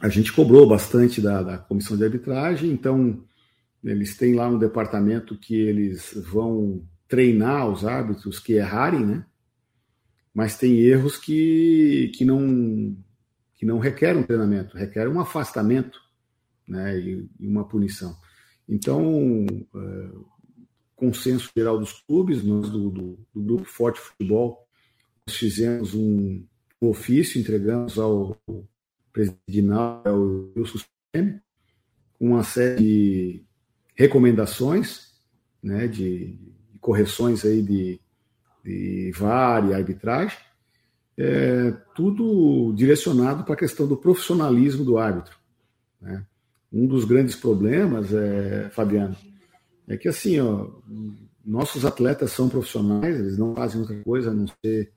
a 0.00 0.08
gente 0.08 0.32
cobrou 0.32 0.66
bastante 0.68 1.20
da, 1.20 1.42
da 1.42 1.58
comissão 1.58 1.96
de 1.96 2.04
arbitragem, 2.04 2.70
então 2.70 3.22
eles 3.82 4.16
têm 4.16 4.34
lá 4.34 4.50
no 4.50 4.58
departamento 4.58 5.36
que 5.36 5.54
eles 5.54 6.12
vão 6.14 6.82
treinar 7.08 7.68
os 7.68 7.84
árbitros 7.84 8.38
que 8.38 8.54
errarem, 8.54 9.04
né? 9.04 9.26
Mas 10.32 10.56
tem 10.56 10.78
erros 10.78 11.16
que, 11.16 12.12
que 12.14 12.24
não 12.24 12.96
que 13.56 13.66
não 13.66 13.80
requer 13.80 14.16
um 14.16 14.22
treinamento, 14.22 14.76
requer 14.76 15.08
um 15.08 15.18
afastamento 15.18 15.98
né, 16.66 16.96
e, 16.96 17.28
e 17.40 17.48
uma 17.48 17.66
punição. 17.66 18.16
Então, 18.68 19.44
é, 19.74 20.10
consenso 20.94 21.50
geral 21.56 21.76
dos 21.76 21.92
clubes, 21.92 22.44
nós 22.44 22.70
do, 22.70 22.88
do, 22.88 23.18
do, 23.34 23.42
Grupo 23.42 23.64
Forte 23.64 23.98
Futebol, 23.98 24.64
nós 25.26 25.36
fizemos 25.36 25.92
um, 25.92 26.44
um 26.80 26.88
ofício, 26.88 27.40
entregamos 27.40 27.98
ao 27.98 28.38
presidente 29.18 29.72
ao 30.04 30.20
Wilson 30.56 30.78
Semi, 31.12 31.40
com 32.18 32.26
uma 32.28 32.44
série 32.44 32.76
de 32.76 33.44
recomendações, 33.96 35.08
né, 35.60 35.88
de, 35.88 36.36
de 36.36 36.78
correções 36.80 37.44
aí 37.44 37.60
de, 37.60 38.00
de 38.64 39.12
VAR 39.16 39.68
e 39.68 39.74
arbitragem, 39.74 40.38
é, 41.16 41.72
tudo 41.96 42.72
direcionado 42.74 43.42
para 43.42 43.54
a 43.54 43.58
questão 43.58 43.88
do 43.88 43.96
profissionalismo 43.96 44.84
do 44.84 44.98
árbitro. 44.98 45.36
Né? 46.00 46.24
Um 46.72 46.86
dos 46.86 47.04
grandes 47.04 47.34
problemas, 47.34 48.12
é, 48.14 48.70
Fabiano, 48.70 49.16
é 49.88 49.96
que 49.96 50.06
assim, 50.06 50.38
ó, 50.38 50.68
nossos 51.44 51.84
atletas 51.84 52.30
são 52.30 52.48
profissionais, 52.48 53.18
eles 53.18 53.36
não 53.36 53.54
fazem 53.56 53.80
outra 53.80 53.98
coisa 54.04 54.30
a 54.30 54.34
não 54.34 54.46
ser 54.64 54.92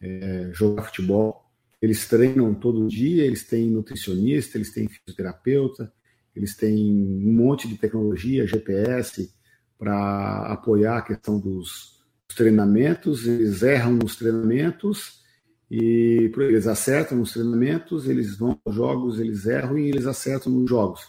é, 0.00 0.50
jogar 0.52 0.84
futebol. 0.84 1.43
Eles 1.84 2.08
treinam 2.08 2.54
todo 2.54 2.88
dia, 2.88 3.26
eles 3.26 3.46
têm 3.46 3.68
nutricionista, 3.68 4.56
eles 4.56 4.72
têm 4.72 4.88
fisioterapeuta, 4.88 5.92
eles 6.34 6.56
têm 6.56 6.74
um 6.74 7.30
monte 7.30 7.68
de 7.68 7.76
tecnologia, 7.76 8.46
GPS, 8.46 9.30
para 9.78 10.50
apoiar 10.50 10.96
a 10.96 11.02
questão 11.02 11.38
dos 11.38 12.02
treinamentos, 12.34 13.26
eles 13.26 13.62
erram 13.62 13.92
nos 13.92 14.16
treinamentos 14.16 15.22
e 15.70 16.32
eles 16.38 16.66
acertam 16.66 17.18
nos 17.18 17.34
treinamentos, 17.34 18.08
eles 18.08 18.38
vão 18.38 18.58
aos 18.64 18.74
jogos, 18.74 19.20
eles 19.20 19.44
erram 19.44 19.78
e 19.78 19.86
eles 19.86 20.06
acertam 20.06 20.50
nos 20.50 20.70
jogos. 20.70 21.02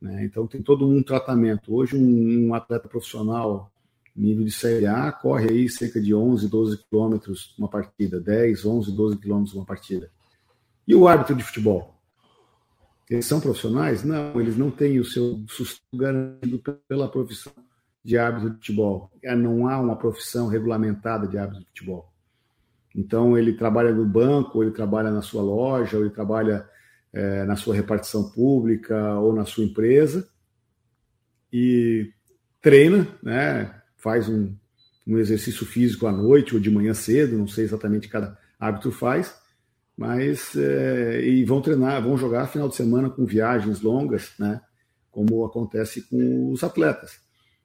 Né? 0.00 0.24
Então 0.24 0.46
tem 0.46 0.62
todo 0.62 0.88
um 0.88 1.02
tratamento. 1.02 1.74
Hoje 1.74 1.94
um, 1.94 2.48
um, 2.48 2.54
atleta 2.54 2.88
profissional 2.88 3.70
nível 4.20 4.44
de 4.44 4.50
Série 4.50 4.86
A 4.86 5.12
corre 5.12 5.48
aí 5.50 5.68
cerca 5.68 6.00
de 6.00 6.14
11, 6.14 6.48
12 6.48 6.78
quilômetros 6.84 7.54
uma 7.58 7.68
partida, 7.68 8.20
10, 8.20 8.64
11, 8.64 8.92
12 8.92 9.18
quilômetros 9.18 9.54
uma 9.54 9.64
partida. 9.64 10.10
E 10.86 10.94
o 10.94 11.06
árbitro 11.06 11.36
de 11.36 11.44
futebol? 11.44 11.94
Eles 13.08 13.26
são 13.26 13.40
profissionais? 13.40 14.02
Não, 14.04 14.38
eles 14.40 14.56
não 14.56 14.70
têm 14.70 14.98
o 14.98 15.04
seu 15.04 15.42
sustento 15.48 15.96
garantido 15.96 16.62
pela 16.86 17.08
profissão 17.08 17.52
de 18.04 18.18
árbitro 18.18 18.50
de 18.50 18.56
futebol. 18.56 19.10
Não 19.22 19.68
há 19.68 19.78
uma 19.80 19.96
profissão 19.96 20.48
regulamentada 20.48 21.26
de 21.26 21.38
árbitro 21.38 21.60
de 21.60 21.68
futebol. 21.68 22.12
Então, 22.94 23.36
ele 23.38 23.52
trabalha 23.52 23.92
no 23.92 24.04
banco, 24.04 24.62
ele 24.62 24.72
trabalha 24.72 25.10
na 25.10 25.22
sua 25.22 25.42
loja, 25.42 25.96
ou 25.96 26.04
ele 26.04 26.12
trabalha 26.12 26.68
é, 27.12 27.44
na 27.44 27.56
sua 27.56 27.74
repartição 27.74 28.30
pública 28.30 29.18
ou 29.18 29.32
na 29.32 29.44
sua 29.44 29.64
empresa 29.64 30.28
e 31.52 32.12
treina, 32.60 33.06
né? 33.22 33.77
Faz 33.98 34.28
um, 34.28 34.54
um 35.06 35.18
exercício 35.18 35.66
físico 35.66 36.06
à 36.06 36.12
noite 36.12 36.54
ou 36.54 36.60
de 36.60 36.70
manhã 36.70 36.94
cedo, 36.94 37.36
não 37.36 37.46
sei 37.46 37.64
exatamente 37.64 38.08
cada 38.08 38.38
árbitro 38.58 38.90
faz, 38.90 39.34
mas 39.96 40.56
é, 40.56 41.22
e 41.22 41.44
vão 41.44 41.60
treinar, 41.60 42.02
vão 42.02 42.16
jogar 42.16 42.46
final 42.46 42.68
de 42.68 42.76
semana 42.76 43.10
com 43.10 43.26
viagens 43.26 43.82
longas, 43.82 44.32
né? 44.38 44.60
Como 45.10 45.44
acontece 45.44 46.02
com 46.02 46.50
os 46.50 46.64
atletas. 46.64 47.20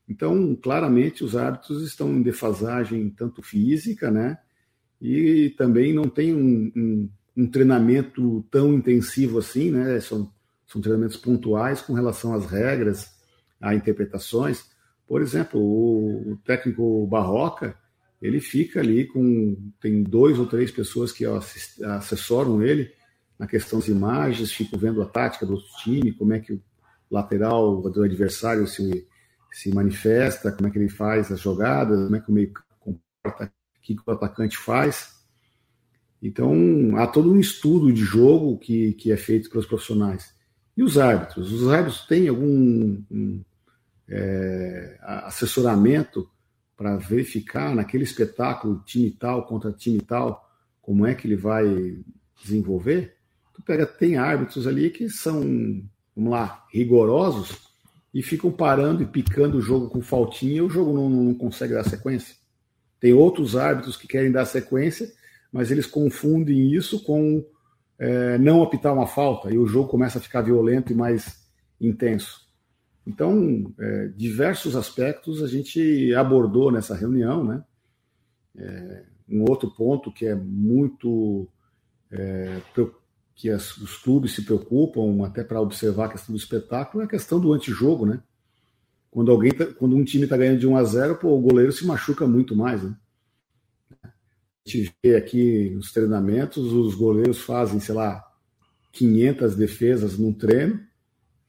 Então, 0.09 0.55
claramente, 0.55 1.23
os 1.23 1.35
árbitros 1.35 1.83
estão 1.83 2.11
em 2.11 2.21
defasagem 2.21 3.09
tanto 3.09 3.41
física, 3.41 4.11
né? 4.11 4.37
e 5.03 5.49
também 5.57 5.91
não 5.91 6.07
tem 6.07 6.33
um, 6.33 6.71
um, 6.73 7.09
um 7.35 7.45
treinamento 7.45 8.41
tão 8.49 8.73
intensivo 8.73 9.39
assim, 9.39 9.69
né? 9.69 9.99
São, 9.99 10.31
são 10.65 10.79
treinamentos 10.79 11.17
pontuais 11.17 11.81
com 11.81 11.91
relação 11.91 12.33
às 12.33 12.45
regras, 12.45 13.11
a 13.59 13.75
interpretações. 13.75 14.63
Por 15.07 15.22
exemplo, 15.22 15.60
o, 15.60 16.33
o 16.33 16.38
técnico 16.38 17.05
Barroca, 17.07 17.77
ele 18.22 18.39
fica 18.39 18.79
ali 18.79 19.05
com. 19.05 19.72
Tem 19.81 20.01
dois 20.01 20.39
ou 20.39 20.45
três 20.45 20.72
pessoas 20.72 21.12
que 21.12 21.25
assessoram 21.25 22.63
ele 22.63 22.91
na 23.38 23.48
questão 23.48 23.79
das 23.79 23.88
imagens, 23.88 24.51
ficam 24.51 24.79
vendo 24.79 25.01
a 25.01 25.05
tática 25.05 25.45
do 25.45 25.53
outro 25.53 25.67
time, 25.83 26.13
como 26.13 26.33
é 26.33 26.39
que 26.39 26.53
o 26.53 26.62
lateral 27.12 27.81
do 27.81 28.03
adversário 28.03 28.65
se, 28.65 29.05
se 29.51 29.74
manifesta, 29.74 30.51
como 30.51 30.67
é 30.67 30.72
que 30.72 30.77
ele 30.77 30.89
faz 30.89 31.31
as 31.31 31.39
jogadas, 31.39 32.03
como 32.03 32.15
é 32.15 32.19
que 32.19 32.29
o 32.29 32.33
meio 32.33 32.53
comporta 32.79 33.51
que 33.81 33.95
o 34.05 34.12
atacante 34.12 34.57
faz. 34.57 35.13
Então, 36.22 36.95
há 36.95 37.05
todo 37.05 37.31
um 37.31 37.39
estudo 37.39 37.91
de 37.91 38.01
jogo 38.01 38.57
que, 38.57 38.93
que 38.93 39.12
é 39.12 39.17
feito 39.17 39.50
pelos 39.50 39.65
profissionais. 39.65 40.33
E 40.75 40.81
os 40.81 40.98
árbitros? 40.98 41.51
Os 41.51 41.67
árbitros 41.67 42.05
têm 42.07 42.29
algum 42.29 43.03
um, 43.12 43.43
é, 44.13 44.98
assessoramento 45.01 46.29
para 46.77 46.98
verificar 46.98 47.74
naquele 47.74 48.03
espetáculo 48.03 48.84
time 48.86 49.10
tal 49.12 49.46
contra 49.46 49.72
time 49.72 50.00
tal 50.00 50.50
como 50.82 51.08
é 51.08 51.15
que 51.15 51.25
ele 51.25 51.38
vai 51.38 51.98
desenvolver? 52.41 53.15
Tu 53.53 53.62
pega, 53.62 53.86
tem 53.86 54.17
árbitros 54.17 54.67
ali 54.67 54.89
que 54.89 55.10
são, 55.10 55.41
vamos 56.15 56.32
lá, 56.32 56.65
rigorosos 56.72 57.72
e 58.13 58.22
ficam 58.22 58.51
parando 58.51 59.01
e 59.01 59.05
picando 59.05 59.58
o 59.58 59.62
jogo 59.62 59.89
com 59.89 60.01
faltinha 60.01 60.58
e 60.58 60.62
o 60.62 60.70
jogo 60.70 60.93
não, 60.93 61.10
não 61.10 61.34
consegue 61.34 61.74
dar 61.74 61.86
sequência. 61.86 62.36
Tem 63.00 63.13
outros 63.13 63.55
árbitros 63.55 63.96
que 63.96 64.08
querem 64.08 64.32
dar 64.32 64.46
sequência, 64.46 65.12
mas 65.51 65.72
eles 65.72 65.86
confundem 65.86 66.74
isso 66.74 67.03
com 67.03 67.46
é, 67.98 68.38
não 68.38 68.62
apitar 68.62 68.93
uma 68.93 69.08
falta 69.08 69.51
e 69.51 69.58
o 69.58 69.65
jogo 69.65 69.88
começa 69.88 70.17
a 70.20 70.22
ficar 70.22 70.41
violento 70.41 70.91
e 70.91 70.96
mais 70.96 71.48
intenso. 71.79 72.42
Então, 73.05 73.74
é, 73.79 74.07
diversos 74.15 74.75
aspectos 74.75 75.43
a 75.43 75.48
gente 75.48 76.13
abordou 76.15 76.72
nessa 76.72 76.95
reunião, 76.95 77.43
né? 77.43 77.63
É, 78.55 79.03
um 79.29 79.41
outro 79.50 79.69
ponto 79.72 80.12
que 80.12 80.25
é 80.25 80.36
muito 80.36 81.48
é, 82.12 82.62
que 83.36 83.50
as, 83.50 83.75
os 83.77 83.98
clubes 83.98 84.33
se 84.33 84.43
preocupam 84.43 85.25
até 85.25 85.43
para 85.43 85.60
observar 85.60 86.05
a 86.05 86.10
questão 86.10 86.33
do 86.33 86.39
espetáculo 86.39 87.01
é 87.01 87.05
a 87.05 87.10
questão 87.10 87.39
do 87.39 87.51
antijogo, 87.51 88.05
né? 88.05 88.22
Quando 89.12 89.31
alguém, 89.31 89.51
tá, 89.51 89.65
quando 89.65 89.95
um 89.95 90.03
time 90.03 90.24
está 90.24 90.38
ganhando 90.38 90.60
de 90.60 90.67
1 90.67 90.77
a 90.77 90.83
0, 90.83 91.15
pô, 91.17 91.29
o 91.29 91.41
goleiro 91.41 91.72
se 91.72 91.86
machuca 91.86 92.25
muito 92.25 92.55
mais, 92.55 92.81
né? 92.83 92.95
A 94.03 94.69
gente 94.69 94.95
vê 95.03 95.15
aqui 95.15 95.72
nos 95.72 95.91
treinamentos, 95.91 96.72
os 96.72 96.95
goleiros 96.95 97.41
fazem, 97.41 97.79
sei 97.79 97.93
lá, 97.93 98.24
500 98.93 99.55
defesas 99.55 100.17
num 100.17 100.31
treino 100.31 100.79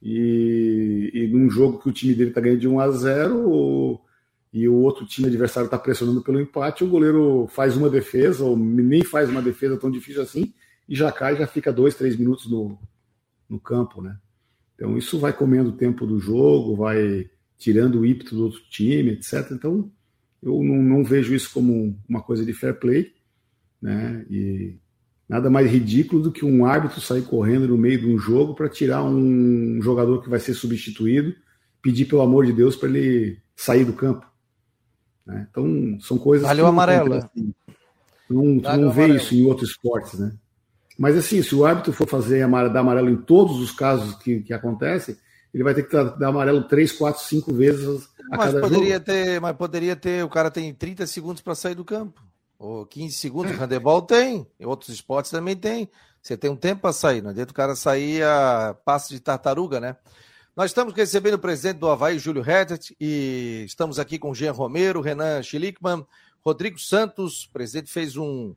e, 0.04 1.10
e 1.14 1.26
num 1.28 1.48
jogo 1.48 1.78
que 1.78 1.88
o 1.88 1.92
time 1.92 2.14
dele 2.14 2.28
está 2.28 2.38
ganhando 2.38 2.60
de 2.60 2.68
1 2.68 2.78
a 2.78 2.90
0 2.90 4.00
e 4.52 4.68
o 4.68 4.74
outro 4.74 5.06
time 5.06 5.28
adversário 5.28 5.66
está 5.66 5.78
pressionando 5.78 6.22
pelo 6.22 6.38
empate, 6.38 6.84
o 6.84 6.88
goleiro 6.88 7.48
faz 7.48 7.74
uma 7.74 7.88
defesa 7.88 8.44
ou 8.44 8.54
nem 8.54 9.02
faz 9.02 9.30
uma 9.30 9.40
defesa 9.40 9.78
tão 9.78 9.90
difícil 9.90 10.20
assim 10.20 10.52
e 10.86 10.94
já 10.94 11.10
cai, 11.10 11.36
já 11.38 11.46
fica 11.46 11.72
dois, 11.72 11.94
três 11.94 12.16
minutos 12.18 12.46
no, 12.50 12.78
no 13.48 13.58
campo, 13.58 14.02
né? 14.02 14.18
Então 14.74 14.98
isso 14.98 15.18
vai 15.18 15.32
comendo 15.32 15.70
o 15.70 15.76
tempo 15.76 16.06
do 16.06 16.20
jogo, 16.20 16.76
vai 16.76 17.30
tirando 17.56 18.00
o 18.00 18.06
ímpeto 18.06 18.34
do 18.34 18.44
outro 18.44 18.60
time, 18.68 19.12
etc. 19.12 19.52
Então 19.52 19.90
eu 20.42 20.62
não, 20.62 20.82
não 20.82 21.02
vejo 21.02 21.34
isso 21.34 21.50
como 21.50 21.98
uma 22.06 22.22
coisa 22.22 22.44
de 22.44 22.52
fair 22.52 22.78
play, 22.78 23.14
né? 23.80 24.26
E 24.28 24.76
Nada 25.28 25.48
mais 25.48 25.70
ridículo 25.70 26.22
do 26.22 26.32
que 26.32 26.44
um 26.44 26.66
árbitro 26.66 27.00
sair 27.00 27.22
correndo 27.22 27.68
no 27.68 27.78
meio 27.78 27.98
de 27.98 28.06
um 28.06 28.18
jogo 28.18 28.54
para 28.54 28.68
tirar 28.68 29.02
um 29.02 29.80
jogador 29.80 30.22
que 30.22 30.28
vai 30.28 30.38
ser 30.38 30.52
substituído, 30.52 31.34
pedir 31.80 32.04
pelo 32.04 32.22
amor 32.22 32.44
de 32.44 32.52
Deus 32.52 32.76
para 32.76 32.88
ele 32.88 33.38
sair 33.56 33.84
do 33.84 33.94
campo. 33.94 34.26
Né? 35.26 35.46
Então, 35.50 35.98
são 36.00 36.18
coisas. 36.18 36.46
Valeu 36.46 36.66
amarelo. 36.66 37.14
Assim. 37.14 37.54
Não, 38.28 38.44
não 38.44 38.90
vê 38.90 39.04
amarelo. 39.04 39.16
isso 39.16 39.34
em 39.34 39.46
outros 39.46 39.70
esportes, 39.70 40.18
né? 40.18 40.32
Mas 40.98 41.16
assim, 41.16 41.42
se 41.42 41.54
o 41.54 41.64
árbitro 41.64 41.92
for 41.92 42.06
fazer 42.06 42.46
dar 42.48 42.80
amarelo 42.80 43.10
em 43.10 43.16
todos 43.16 43.58
os 43.60 43.72
casos 43.72 44.14
que, 44.16 44.40
que 44.40 44.52
acontecem, 44.52 45.16
ele 45.52 45.64
vai 45.64 45.74
ter 45.74 45.84
que 45.84 45.92
dar 45.92 46.28
amarelo 46.28 46.64
três, 46.64 46.92
quatro, 46.92 47.22
cinco 47.22 47.52
vezes 47.52 48.08
a 48.32 48.36
mas 48.36 48.46
cada 48.46 48.60
poderia 48.60 48.94
jogo. 48.94 49.04
Ter, 49.04 49.40
mas 49.40 49.56
poderia 49.56 49.96
ter, 49.96 50.24
o 50.24 50.28
cara 50.28 50.50
tem 50.50 50.72
30 50.72 51.06
segundos 51.06 51.42
para 51.42 51.54
sair 51.54 51.74
do 51.74 51.84
campo. 51.84 52.22
Ou 52.58 52.86
15 52.86 53.14
segundos, 53.16 53.52
o 53.52 53.58
handebol 53.58 54.02
tem, 54.02 54.46
em 54.58 54.64
outros 54.64 54.90
esportes 54.90 55.30
também 55.30 55.56
tem. 55.56 55.88
Você 56.22 56.36
tem 56.36 56.50
um 56.50 56.56
tempo 56.56 56.82
para 56.82 56.92
sair, 56.92 57.20
não 57.20 57.30
adianta 57.30 57.52
o 57.52 57.54
cara 57.54 57.76
sair 57.76 58.22
a 58.22 58.74
passo 58.84 59.12
de 59.12 59.20
tartaruga, 59.20 59.80
né? 59.80 59.96
Nós 60.56 60.70
estamos 60.70 60.94
recebendo 60.94 61.34
o 61.34 61.38
presidente 61.38 61.78
do 61.78 61.88
Havaí, 61.88 62.18
Júlio 62.18 62.40
Reddit, 62.40 62.96
e 63.00 63.64
estamos 63.66 63.98
aqui 63.98 64.18
com 64.18 64.32
Jean 64.32 64.52
Romero, 64.52 65.00
Renan 65.00 65.42
Schlickman, 65.42 66.06
Rodrigo 66.44 66.78
Santos. 66.78 67.44
O 67.44 67.50
presidente 67.50 67.90
fez 67.90 68.16
um, 68.16 68.54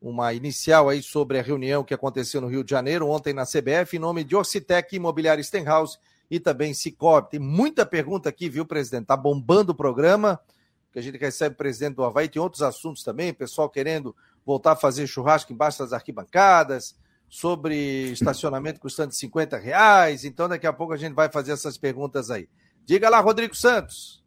uma 0.00 0.32
inicial 0.32 0.88
aí 0.88 1.02
sobre 1.02 1.38
a 1.38 1.42
reunião 1.42 1.82
que 1.82 1.92
aconteceu 1.92 2.40
no 2.40 2.46
Rio 2.46 2.62
de 2.62 2.70
Janeiro, 2.70 3.08
ontem 3.08 3.34
na 3.34 3.44
CBF, 3.44 3.96
em 3.96 3.98
nome 3.98 4.22
de 4.22 4.36
Orcitec, 4.36 4.94
Imobiliário 4.94 5.42
Stenhouse 5.42 5.98
e 6.30 6.38
também 6.38 6.72
Cicobi. 6.72 7.30
Tem 7.30 7.40
muita 7.40 7.84
pergunta 7.84 8.28
aqui, 8.28 8.48
viu, 8.48 8.64
presidente? 8.64 9.06
Tá 9.06 9.16
bombando 9.16 9.72
o 9.72 9.74
programa 9.74 10.38
que 10.94 11.00
a 11.00 11.02
gente 11.02 11.18
recebe 11.18 11.54
o 11.54 11.58
presidente 11.58 11.96
do 11.96 12.04
Havaí, 12.04 12.28
tem 12.28 12.40
outros 12.40 12.62
assuntos 12.62 13.02
também, 13.02 13.34
pessoal 13.34 13.68
querendo 13.68 14.14
voltar 14.46 14.72
a 14.72 14.76
fazer 14.76 15.08
churrasco 15.08 15.52
embaixo 15.52 15.80
das 15.80 15.92
arquibancadas, 15.92 16.96
sobre 17.28 18.12
estacionamento 18.12 18.78
custando 18.78 19.12
50 19.12 19.58
reais. 19.58 20.24
Então, 20.24 20.48
daqui 20.48 20.68
a 20.68 20.72
pouco 20.72 20.92
a 20.92 20.96
gente 20.96 21.12
vai 21.12 21.28
fazer 21.28 21.50
essas 21.50 21.76
perguntas 21.76 22.30
aí. 22.30 22.48
Diga 22.86 23.10
lá, 23.10 23.18
Rodrigo 23.18 23.56
Santos. 23.56 24.22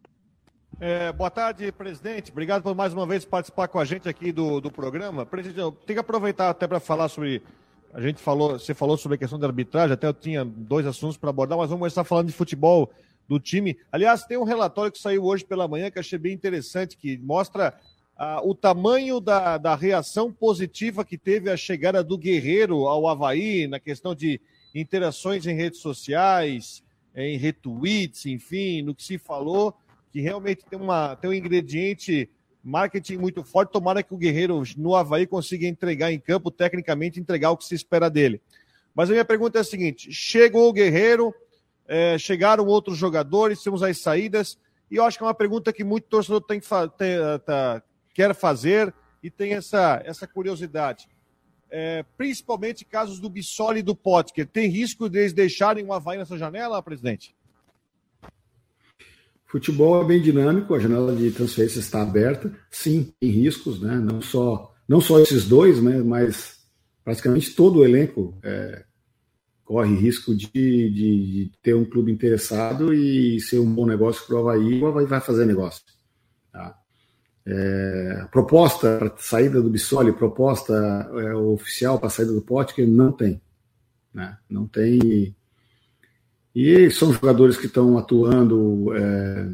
É, 0.78 1.10
boa 1.14 1.30
tarde, 1.30 1.72
presidente. 1.72 2.32
Obrigado 2.32 2.64
por 2.64 2.76
mais 2.76 2.92
uma 2.92 3.08
vez 3.08 3.24
participar 3.24 3.70
com 3.70 3.80
a 3.80 3.86
gente 3.86 4.10
aqui 4.10 4.34
do, 4.34 4.60
do 4.60 4.70
programa. 4.70 5.26
Presidente, 5.26 5.62
eu 5.62 5.72
tenho 5.72 5.96
que 5.96 6.02
aproveitar 6.02 6.50
até 6.50 6.68
para 6.68 6.82
falar 6.82 7.08
sobre. 7.08 7.42
A 7.94 8.02
gente 8.02 8.22
falou, 8.22 8.60
você 8.60 8.74
falou 8.74 8.98
sobre 8.98 9.16
a 9.16 9.18
questão 9.18 9.40
da 9.40 9.48
arbitragem, 9.48 9.94
até 9.94 10.06
eu 10.06 10.14
tinha 10.14 10.44
dois 10.44 10.86
assuntos 10.86 11.16
para 11.16 11.30
abordar, 11.30 11.58
mas 11.58 11.70
vamos 11.70 11.80
começar 11.80 12.04
falando 12.04 12.28
de 12.28 12.34
futebol 12.34 12.92
do 13.28 13.40
time. 13.40 13.78
Aliás, 13.92 14.26
tem 14.26 14.38
um 14.38 14.44
relatório 14.44 14.92
que 14.92 15.00
saiu 15.00 15.24
hoje 15.26 15.44
pela 15.44 15.68
manhã 15.68 15.92
que 15.92 16.00
achei 16.00 16.18
bem 16.18 16.34
interessante, 16.34 16.98
que 16.98 17.18
mostra 17.18 17.78
ah, 18.18 18.42
o 18.44 18.56
tamanho 18.56 19.20
da, 19.20 19.58
da 19.58 19.76
reação 19.76 20.32
positiva 20.32 21.06
que 21.06 21.18
teve 21.18 21.50
a 21.50 21.58
chegada 21.58 22.04
do 22.04 22.18
Guerreiro 22.18 22.88
ao 22.88 23.08
Havaí, 23.08 23.68
na 23.68 23.80
questão 23.80 24.16
de 24.16 24.40
interações 24.74 25.46
em 25.46 25.56
redes 25.56 25.80
sociais, 25.80 26.84
em 27.16 27.38
retweets, 27.38 28.26
enfim, 28.26 28.82
no 28.82 28.96
que 28.96 29.04
se 29.04 29.18
falou, 29.18 29.74
que 30.12 30.22
realmente 30.22 30.64
tem, 30.66 30.80
uma, 30.80 31.16
tem 31.16 31.30
um 31.30 31.34
ingrediente 31.34 32.30
marketing 32.64 33.18
muito 33.18 33.44
forte. 33.44 33.72
Tomara 33.72 34.04
que 34.04 34.14
o 34.14 34.18
Guerreiro 34.18 34.62
no 34.78 34.96
Havaí 34.96 35.26
consiga 35.28 35.68
entregar 35.68 36.12
em 36.12 36.20
campo, 36.20 36.52
tecnicamente, 36.52 37.20
entregar 37.20 37.52
o 37.52 37.58
que 37.58 37.66
se 37.66 37.76
espera 37.76 38.10
dele. 38.10 38.42
Mas 38.96 39.10
a 39.10 39.14
minha 39.14 39.26
pergunta 39.26 39.60
é 39.60 39.62
a 39.62 39.64
seguinte: 39.64 40.12
chegou 40.12 40.70
o 40.70 40.74
Guerreiro, 40.74 41.34
é, 41.88 42.18
chegaram 42.18 42.66
outros 42.66 42.98
jogadores, 42.98 43.64
temos 43.64 43.82
as 43.82 44.00
saídas, 44.00 44.58
e 44.92 44.98
eu 44.98 45.04
acho 45.04 45.18
que 45.18 45.24
é 45.24 45.28
uma 45.28 45.34
pergunta 45.34 45.74
que 45.74 45.84
muito 45.84 46.08
torcedor 46.08 46.42
tem 46.42 46.60
tem, 46.60 47.18
tá, 47.46 47.82
quer 48.14 48.34
fazer 48.34 48.94
e 49.22 49.30
tem 49.30 49.54
essa, 49.54 50.02
essa 50.06 50.28
curiosidade. 50.28 51.08
É, 51.70 52.06
principalmente 52.18 52.86
casos 52.86 53.20
do 53.20 53.30
Bissoli 53.30 53.80
e 53.80 53.84
do 53.84 53.94
Potker. 53.94 54.48
Tem 54.48 54.70
risco 54.70 55.10
deles 55.10 55.34
deixarem 55.34 55.86
o 55.86 55.92
Havaí 55.92 56.18
nessa 56.18 56.38
janela, 56.38 56.82
presidente? 56.82 57.36
Futebol 59.46 60.02
é 60.02 60.06
bem 60.06 60.22
dinâmico, 60.22 60.74
a 60.74 60.80
janela 60.80 61.16
de 61.16 61.32
transferência 61.32 61.80
está 61.80 62.02
aberta. 62.02 62.54
Sim, 62.70 63.14
tem 63.20 63.30
riscos, 63.30 63.82
né? 63.82 63.96
Não 63.96 64.22
só, 64.22 64.74
não 64.88 65.02
só 65.02 65.20
esses 65.20 65.46
dois, 65.46 65.82
né? 65.82 65.98
mas 66.00 66.58
praticamente 67.04 67.54
todo 67.54 67.80
o 67.80 67.86
elenco 67.86 68.38
é, 68.44 68.84
corre 69.68 69.94
risco 69.96 70.34
de, 70.34 70.48
de, 70.48 70.90
de, 70.90 71.52
ter 71.62 71.76
um 71.76 71.84
clube 71.84 72.10
interessado 72.10 72.94
e 72.94 73.38
ser 73.42 73.60
um 73.60 73.70
bom 73.70 73.86
negócio 73.86 74.26
para 74.26 74.38
o 74.38 74.40
Havaí, 74.40 74.82
o 74.82 74.88
Havaí 74.88 75.06
vai 75.06 75.20
fazer 75.20 75.46
negócio. 75.46 75.84
Tá? 76.54 76.74
É, 77.46 78.28
proposta 78.32 78.98
para 78.98 79.14
saída 79.18 79.62
do 79.62 79.70
Bissoli, 79.70 80.14
proposta 80.14 80.74
é, 81.16 81.36
oficial 81.36 82.00
para 82.00 82.10
saída 82.10 82.32
do 82.32 82.42
Potker, 82.42 82.88
não 82.88 83.12
tem. 83.12 83.42
Né? 84.14 84.38
Não 84.50 84.66
tem. 84.66 85.36
E 86.56 86.90
são 86.90 87.12
jogadores 87.12 87.58
que 87.58 87.66
estão 87.66 87.98
atuando 87.98 88.96
é, 88.96 89.50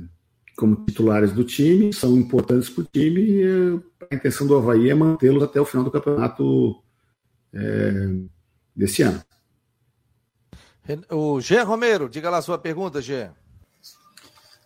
como 0.55 0.75
titulares 0.85 1.31
do 1.31 1.43
time, 1.43 1.91
são 1.91 2.15
importantes 2.15 2.69
para 2.69 2.83
o 2.83 2.87
time 2.93 3.19
e 3.19 3.43
a 4.11 4.15
intenção 4.15 4.45
do 4.45 4.55
Havaí 4.55 4.91
é 4.91 4.93
mantê-los 4.93 5.41
até 5.41 5.59
o 5.59 5.65
final 5.65 5.83
do 5.83 5.89
campeonato 5.89 6.83
é, 7.51 8.13
desse 8.75 9.01
ano. 9.01 9.19
O 11.09 11.39
Gê 11.39 11.61
Romero, 11.61 12.09
diga 12.09 12.29
lá 12.29 12.37
a 12.37 12.41
sua 12.41 12.57
pergunta, 12.57 13.01
Gê. 13.01 13.29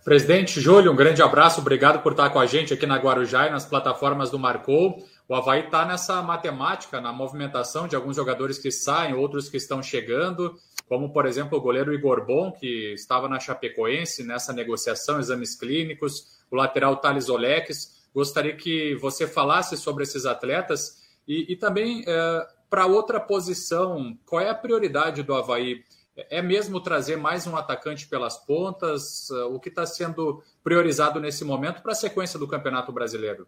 Presidente 0.03 0.59
Júlio, 0.61 0.91
um 0.91 0.95
grande 0.95 1.21
abraço, 1.21 1.59
obrigado 1.59 2.01
por 2.01 2.13
estar 2.13 2.29
com 2.29 2.39
a 2.39 2.45
gente 2.45 2.73
aqui 2.73 2.85
na 2.85 2.95
Guarujá 2.95 3.47
e 3.47 3.51
nas 3.51 3.65
plataformas 3.65 4.31
do 4.31 4.39
Marcou. 4.39 5.05
O 5.27 5.35
Havaí 5.35 5.65
está 5.65 5.85
nessa 5.85 6.21
matemática, 6.21 7.01
na 7.01 7.11
movimentação 7.11 7.87
de 7.87 7.95
alguns 7.95 8.15
jogadores 8.15 8.57
que 8.57 8.71
saem, 8.71 9.13
outros 9.13 9.49
que 9.49 9.57
estão 9.57 9.83
chegando, 9.83 10.55
como, 10.87 11.11
por 11.11 11.25
exemplo, 11.25 11.57
o 11.57 11.61
goleiro 11.61 11.93
Igor 11.93 12.25
Bom, 12.25 12.51
que 12.51 12.93
estava 12.93 13.27
na 13.27 13.39
Chapecoense 13.39 14.23
nessa 14.23 14.53
negociação, 14.53 15.19
exames 15.19 15.55
clínicos, 15.55 16.39
o 16.49 16.55
lateral 16.55 16.95
Thales 16.95 17.27
Oleques. 17.27 18.07
Gostaria 18.15 18.55
que 18.55 18.95
você 18.95 19.27
falasse 19.27 19.75
sobre 19.75 20.03
esses 20.03 20.25
atletas 20.25 21.03
e, 21.27 21.51
e 21.51 21.55
também 21.57 22.05
é, 22.07 22.47
para 22.69 22.85
outra 22.85 23.19
posição, 23.19 24.17
qual 24.25 24.41
é 24.41 24.49
a 24.49 24.55
prioridade 24.55 25.21
do 25.21 25.35
Havaí? 25.35 25.83
É 26.29 26.41
mesmo 26.41 26.81
trazer 26.81 27.15
mais 27.15 27.45
um 27.45 27.55
atacante 27.55 28.07
pelas 28.07 28.37
pontas? 28.37 29.29
Uh, 29.29 29.53
o 29.53 29.59
que 29.59 29.69
está 29.69 29.85
sendo 29.85 30.41
priorizado 30.63 31.19
nesse 31.19 31.45
momento 31.45 31.81
para 31.81 31.91
a 31.91 31.95
sequência 31.95 32.39
do 32.39 32.47
Campeonato 32.47 32.91
Brasileiro? 32.91 33.47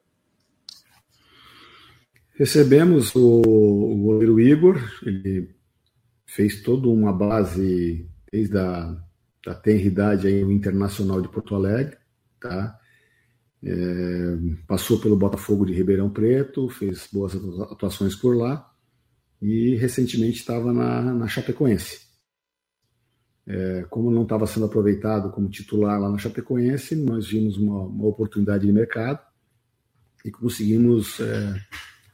Recebemos 2.35 3.13
o, 3.15 3.41
o 3.41 3.97
goleiro 4.03 4.39
Igor, 4.39 4.77
ele 5.03 5.53
fez 6.25 6.61
toda 6.61 6.87
uma 6.87 7.11
base 7.11 8.07
desde 8.31 8.57
a 8.57 8.95
da 9.45 9.55
tenridade 9.55 10.27
aí 10.27 10.41
Internacional 10.41 11.21
de 11.21 11.29
Porto 11.29 11.55
Alegre, 11.55 11.97
tá? 12.39 12.77
É, 13.63 14.37
passou 14.67 14.99
pelo 14.99 15.17
Botafogo 15.17 15.65
de 15.65 15.73
Ribeirão 15.73 16.09
Preto, 16.09 16.69
fez 16.69 17.07
boas 17.11 17.35
atuações 17.71 18.15
por 18.15 18.37
lá 18.37 18.71
e 19.41 19.75
recentemente 19.75 20.39
estava 20.39 20.71
na, 20.71 21.01
na 21.01 21.27
Chapecoense. 21.27 22.08
É, 23.49 23.83
como 23.89 24.11
não 24.11 24.21
estava 24.21 24.45
sendo 24.45 24.67
aproveitado 24.67 25.31
como 25.31 25.49
titular 25.49 25.99
lá 25.99 26.07
na 26.11 26.19
Chapecoense, 26.19 26.95
nós 26.95 27.27
vimos 27.27 27.57
uma, 27.57 27.81
uma 27.81 28.05
oportunidade 28.05 28.67
de 28.67 28.71
mercado 28.71 29.19
e 30.23 30.29
conseguimos 30.29 31.19
é, 31.19 31.59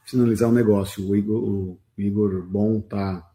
finalizar 0.05 0.47
o 0.47 0.53
negócio. 0.53 1.05
O 1.05 1.13
Igor, 1.13 1.43
o 1.43 1.79
Igor 1.97 2.41
Bom 2.47 2.79
está 2.79 3.29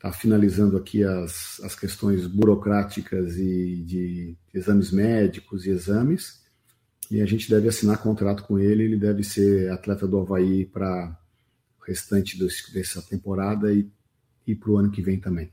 tá 0.00 0.10
finalizando 0.10 0.76
aqui 0.76 1.04
as, 1.04 1.60
as 1.62 1.76
questões 1.76 2.26
burocráticas 2.26 3.36
e 3.36 3.84
de 3.86 4.36
exames 4.52 4.90
médicos 4.90 5.66
e 5.66 5.70
exames, 5.70 6.40
e 7.08 7.20
a 7.20 7.26
gente 7.26 7.48
deve 7.48 7.68
assinar 7.68 7.98
contrato 7.98 8.42
com 8.42 8.58
ele, 8.58 8.82
ele 8.82 8.96
deve 8.96 9.22
ser 9.22 9.70
atleta 9.70 10.08
do 10.08 10.18
Havaí 10.18 10.66
para 10.66 11.16
o 11.80 11.84
restante 11.84 12.36
dessa 12.36 13.00
temporada 13.02 13.72
e, 13.72 13.88
e 14.44 14.56
para 14.56 14.70
o 14.70 14.76
ano 14.76 14.90
que 14.90 15.02
vem 15.02 15.20
também. 15.20 15.52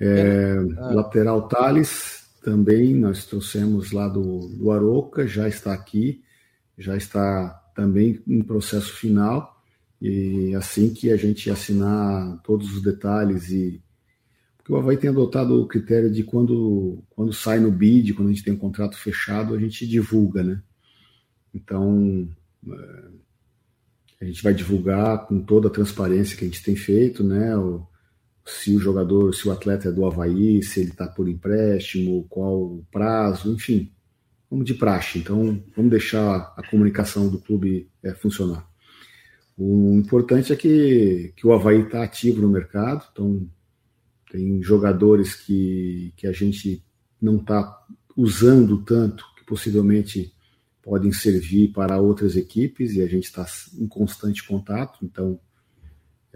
É, 0.00 0.56
ah. 0.78 0.94
Lateral 0.94 1.48
Thales, 1.48 2.26
também 2.42 2.94
nós 2.94 3.24
trouxemos 3.24 3.92
lá 3.92 4.08
do, 4.08 4.48
do 4.48 4.70
Aroca, 4.70 5.26
já 5.26 5.48
está 5.48 5.72
aqui, 5.72 6.22
já 6.78 6.96
está 6.96 7.48
também 7.74 8.22
em 8.26 8.42
processo 8.42 8.92
final, 8.92 9.62
e 10.00 10.54
assim 10.54 10.92
que 10.92 11.10
a 11.10 11.16
gente 11.16 11.50
assinar 11.50 12.40
todos 12.42 12.74
os 12.74 12.82
detalhes 12.82 13.50
e 13.50 13.82
porque 14.66 14.72
o 14.72 14.76
Havaí 14.78 14.96
tem 14.96 15.10
adotado 15.10 15.62
o 15.62 15.68
critério 15.68 16.10
de 16.10 16.24
quando, 16.24 17.00
quando 17.10 17.32
sai 17.32 17.60
no 17.60 17.70
bid, 17.70 18.12
quando 18.14 18.30
a 18.30 18.32
gente 18.32 18.42
tem 18.42 18.52
um 18.52 18.58
contrato 18.58 18.98
fechado, 18.98 19.54
a 19.54 19.60
gente 19.60 19.86
divulga, 19.86 20.42
né? 20.42 20.60
Então, 21.54 22.28
é, 22.68 23.08
a 24.22 24.24
gente 24.24 24.42
vai 24.42 24.52
divulgar 24.52 25.24
com 25.28 25.40
toda 25.40 25.68
a 25.68 25.70
transparência 25.70 26.36
que 26.36 26.44
a 26.44 26.48
gente 26.48 26.64
tem 26.64 26.74
feito, 26.74 27.22
né? 27.22 27.56
O, 27.56 27.86
se 28.46 28.76
o 28.76 28.78
jogador, 28.78 29.34
se 29.34 29.48
o 29.48 29.50
atleta 29.50 29.88
é 29.88 29.92
do 29.92 30.06
Havaí, 30.06 30.62
se 30.62 30.80
ele 30.80 30.90
está 30.90 31.08
por 31.08 31.28
empréstimo, 31.28 32.24
qual 32.28 32.62
o 32.62 32.86
prazo, 32.92 33.52
enfim, 33.52 33.90
vamos 34.48 34.64
de 34.64 34.74
praxe. 34.74 35.18
Então, 35.18 35.60
vamos 35.74 35.90
deixar 35.90 36.54
a 36.56 36.62
comunicação 36.70 37.28
do 37.28 37.40
clube 37.40 37.90
é, 38.04 38.14
funcionar. 38.14 38.64
O 39.58 39.94
importante 39.94 40.52
é 40.52 40.56
que, 40.56 41.32
que 41.34 41.44
o 41.44 41.52
Havaí 41.52 41.80
está 41.80 42.04
ativo 42.04 42.40
no 42.40 42.48
mercado, 42.48 43.04
então 43.10 43.50
tem 44.30 44.62
jogadores 44.62 45.34
que, 45.34 46.12
que 46.16 46.26
a 46.28 46.32
gente 46.32 46.84
não 47.20 47.38
está 47.38 47.84
usando 48.16 48.82
tanto, 48.84 49.24
que 49.36 49.44
possivelmente 49.44 50.32
podem 50.82 51.10
servir 51.10 51.72
para 51.72 52.00
outras 52.00 52.36
equipes 52.36 52.94
e 52.94 53.02
a 53.02 53.08
gente 53.08 53.24
está 53.24 53.44
em 53.76 53.88
constante 53.88 54.46
contato. 54.46 55.04
Então, 55.04 55.40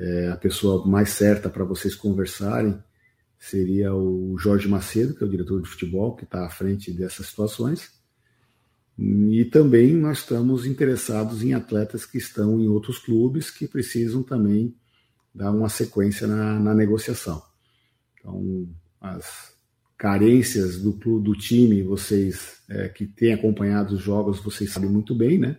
é, 0.00 0.28
a 0.28 0.36
pessoa 0.36 0.86
mais 0.86 1.10
certa 1.10 1.50
para 1.50 1.62
vocês 1.62 1.94
conversarem 1.94 2.82
seria 3.38 3.94
o 3.94 4.36
Jorge 4.38 4.66
Macedo, 4.66 5.14
que 5.14 5.22
é 5.22 5.26
o 5.26 5.30
diretor 5.30 5.60
de 5.60 5.68
futebol, 5.68 6.16
que 6.16 6.24
está 6.24 6.46
à 6.46 6.48
frente 6.48 6.90
dessas 6.90 7.26
situações. 7.26 7.90
E 8.98 9.44
também 9.46 9.94
nós 9.94 10.18
estamos 10.18 10.66
interessados 10.66 11.42
em 11.42 11.52
atletas 11.52 12.06
que 12.06 12.18
estão 12.18 12.58
em 12.60 12.68
outros 12.68 12.98
clubes 12.98 13.50
que 13.50 13.68
precisam 13.68 14.22
também 14.22 14.74
dar 15.34 15.52
uma 15.52 15.68
sequência 15.68 16.26
na, 16.26 16.58
na 16.58 16.74
negociação. 16.74 17.42
Então, 18.18 18.68
as 19.00 19.54
carências 19.96 20.78
do, 20.80 20.92
do 21.20 21.34
time, 21.34 21.82
vocês 21.82 22.62
é, 22.68 22.88
que 22.88 23.06
têm 23.06 23.34
acompanhado 23.34 23.94
os 23.94 24.02
jogos, 24.02 24.40
vocês 24.40 24.72
sabem 24.72 24.88
muito 24.88 25.14
bem, 25.14 25.38
né? 25.38 25.58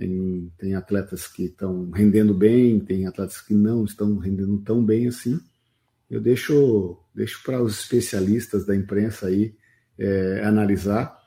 Tem, 0.00 0.50
tem 0.56 0.74
atletas 0.74 1.26
que 1.26 1.44
estão 1.44 1.90
rendendo 1.90 2.32
bem, 2.32 2.80
tem 2.80 3.06
atletas 3.06 3.38
que 3.38 3.52
não 3.52 3.84
estão 3.84 4.16
rendendo 4.16 4.56
tão 4.62 4.82
bem 4.82 5.06
assim. 5.06 5.38
Eu 6.10 6.22
deixo, 6.22 6.96
deixo 7.14 7.42
para 7.44 7.62
os 7.62 7.78
especialistas 7.78 8.64
da 8.64 8.74
imprensa 8.74 9.26
aí 9.26 9.54
é, 9.98 10.42
analisar, 10.42 11.20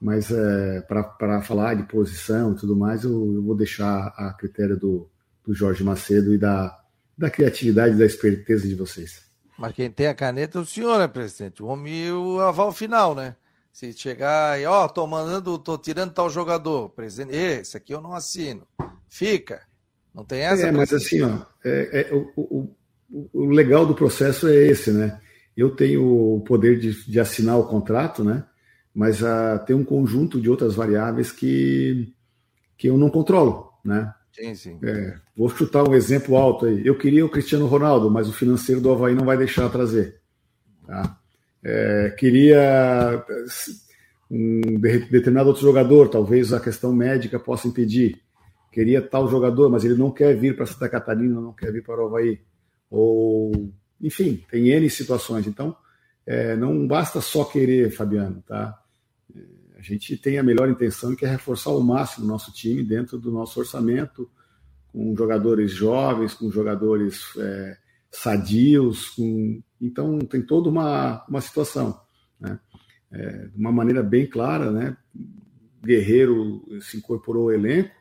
mas 0.00 0.32
é, 0.32 0.80
para 0.80 1.40
falar 1.40 1.74
de 1.74 1.84
posição 1.84 2.52
e 2.52 2.56
tudo 2.56 2.74
mais, 2.74 3.04
eu, 3.04 3.12
eu, 3.32 3.42
vou 3.44 3.54
deixar 3.54 4.08
a 4.16 4.34
critério 4.36 4.76
do, 4.76 5.08
do 5.44 5.54
Jorge 5.54 5.84
Macedo 5.84 6.34
e 6.34 6.38
da, 6.38 6.76
da 7.16 7.30
criatividade 7.30 7.94
e 7.94 7.98
da 7.98 8.04
esperteza 8.04 8.66
de 8.66 8.74
vocês. 8.74 9.22
Mas 9.56 9.72
quem 9.72 9.88
tem 9.88 10.08
a 10.08 10.14
caneta 10.14 10.58
é 10.58 10.62
o 10.62 10.66
senhor, 10.66 10.98
né, 10.98 11.06
presidente? 11.06 11.62
O 11.62 11.66
homem 11.66 12.10
o 12.10 12.40
aval 12.40 12.72
final, 12.72 13.14
né? 13.14 13.36
Se 13.76 13.92
chegar 13.92 14.58
e, 14.58 14.64
ó, 14.64 14.86
oh, 14.86 14.88
tô 14.88 15.06
mandando, 15.06 15.58
tô 15.58 15.76
tirando 15.76 16.10
tal 16.10 16.30
jogador, 16.30 16.88
presidente, 16.88 17.36
esse 17.36 17.76
aqui 17.76 17.92
eu 17.92 18.00
não 18.00 18.14
assino. 18.14 18.66
Fica. 19.06 19.60
Não 20.14 20.24
tem 20.24 20.40
essa? 20.40 20.68
É, 20.68 20.72
mas 20.72 20.94
assim, 20.94 21.20
ó, 21.20 21.40
é, 21.62 22.08
é, 22.08 22.14
o, 22.14 22.30
o, 22.38 22.76
o, 23.34 23.44
legal 23.50 23.84
do 23.84 23.94
processo 23.94 24.48
é 24.48 24.54
esse, 24.54 24.90
né? 24.90 25.20
Eu 25.54 25.76
tenho 25.76 26.36
o 26.36 26.40
poder 26.40 26.80
de, 26.80 27.04
de 27.04 27.20
assinar 27.20 27.58
o 27.58 27.66
contrato, 27.66 28.24
né? 28.24 28.46
Mas 28.94 29.20
uh, 29.20 29.62
tem 29.66 29.76
um 29.76 29.84
conjunto 29.84 30.40
de 30.40 30.48
outras 30.48 30.74
variáveis 30.74 31.30
que, 31.30 32.14
que 32.78 32.88
eu 32.88 32.96
não 32.96 33.10
controlo, 33.10 33.74
né? 33.84 34.10
Sim, 34.32 34.54
sim. 34.54 34.78
É, 34.82 35.18
vou 35.36 35.50
chutar 35.50 35.86
um 35.86 35.94
exemplo 35.94 36.34
alto 36.34 36.64
aí. 36.64 36.80
Eu 36.86 36.96
queria 36.96 37.26
o 37.26 37.30
Cristiano 37.30 37.66
Ronaldo, 37.66 38.10
mas 38.10 38.26
o 38.26 38.32
financeiro 38.32 38.80
do 38.80 38.90
Havaí 38.90 39.14
não 39.14 39.26
vai 39.26 39.36
deixar 39.36 39.68
trazer. 39.68 40.18
Tá? 40.86 41.20
É, 41.68 42.14
queria 42.16 43.24
um 44.30 44.78
determinado 45.10 45.48
outro 45.48 45.62
jogador, 45.62 46.08
talvez 46.08 46.52
a 46.52 46.60
questão 46.60 46.94
médica 46.94 47.40
possa 47.40 47.66
impedir. 47.66 48.20
Queria 48.70 49.02
tal 49.02 49.28
jogador, 49.28 49.68
mas 49.68 49.84
ele 49.84 49.96
não 49.96 50.12
quer 50.12 50.36
vir 50.36 50.54
para 50.54 50.64
Santa 50.64 50.88
Catarina, 50.88 51.40
não 51.40 51.52
quer 51.52 51.72
vir 51.72 51.82
para 51.82 52.00
o 52.00 52.06
Havaí. 52.06 52.40
Ou, 52.88 53.72
enfim, 54.00 54.44
tem 54.48 54.68
N 54.68 54.88
situações. 54.88 55.48
Então, 55.48 55.74
é, 56.24 56.54
não 56.54 56.86
basta 56.86 57.20
só 57.20 57.44
querer, 57.44 57.90
Fabiano, 57.90 58.44
tá? 58.46 58.80
A 59.76 59.82
gente 59.82 60.16
tem 60.16 60.38
a 60.38 60.44
melhor 60.44 60.68
intenção 60.68 61.12
e 61.12 61.16
quer 61.16 61.30
reforçar 61.30 61.70
ao 61.70 61.80
máximo 61.80 62.26
o 62.26 62.28
nosso 62.28 62.52
time 62.52 62.84
dentro 62.84 63.18
do 63.18 63.32
nosso 63.32 63.58
orçamento, 63.58 64.30
com 64.92 65.16
jogadores 65.16 65.72
jovens, 65.72 66.32
com 66.32 66.48
jogadores 66.48 67.24
é, 67.36 67.76
sadios, 68.08 69.08
com... 69.10 69.60
então 69.80 70.18
tem 70.20 70.42
toda 70.42 70.68
uma, 70.68 71.24
uma 71.28 71.40
situação. 71.40 72.00
Né? 72.40 72.58
É, 73.10 73.46
de 73.46 73.58
uma 73.58 73.72
maneira 73.72 74.02
bem 74.02 74.26
clara, 74.26 74.70
né? 74.70 74.96
Guerreiro 75.82 76.64
se 76.80 76.96
incorporou 76.96 77.44
ao 77.44 77.52
elenco, 77.52 77.94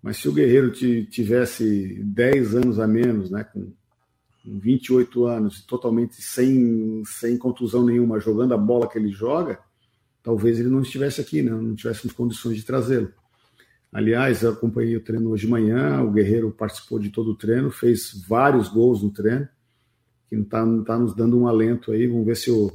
mas 0.00 0.18
se 0.18 0.28
o 0.28 0.32
Guerreiro 0.32 0.70
tivesse 0.70 2.00
10 2.04 2.54
anos 2.54 2.78
a 2.78 2.86
menos, 2.86 3.30
né, 3.30 3.42
com 3.42 3.72
28 4.44 5.26
anos, 5.26 5.64
totalmente 5.64 6.22
sem, 6.22 7.02
sem 7.04 7.36
contusão 7.36 7.84
nenhuma, 7.84 8.20
jogando 8.20 8.54
a 8.54 8.56
bola 8.56 8.88
que 8.88 8.96
ele 8.96 9.10
joga, 9.10 9.58
talvez 10.22 10.58
ele 10.58 10.68
não 10.68 10.82
estivesse 10.82 11.20
aqui, 11.20 11.42
né? 11.42 11.50
não 11.50 11.74
tivéssemos 11.74 12.14
condições 12.14 12.56
de 12.56 12.62
trazê-lo. 12.62 13.12
Aliás, 13.92 14.42
eu 14.42 14.50
acompanhei 14.50 14.96
o 14.96 15.02
treino 15.02 15.30
hoje 15.30 15.46
de 15.46 15.50
manhã, 15.50 16.02
o 16.02 16.12
Guerreiro 16.12 16.50
participou 16.50 16.98
de 16.98 17.10
todo 17.10 17.30
o 17.30 17.34
treino, 17.34 17.70
fez 17.70 18.12
vários 18.26 18.68
gols 18.68 19.02
no 19.02 19.10
treino, 19.10 19.48
que 20.28 20.36
está 20.36 20.64
tá 20.86 20.98
nos 20.98 21.14
dando 21.14 21.38
um 21.38 21.48
alento 21.48 21.92
aí. 21.92 22.06
Vamos 22.06 22.26
ver 22.26 22.36
se, 22.36 22.50
o, 22.50 22.72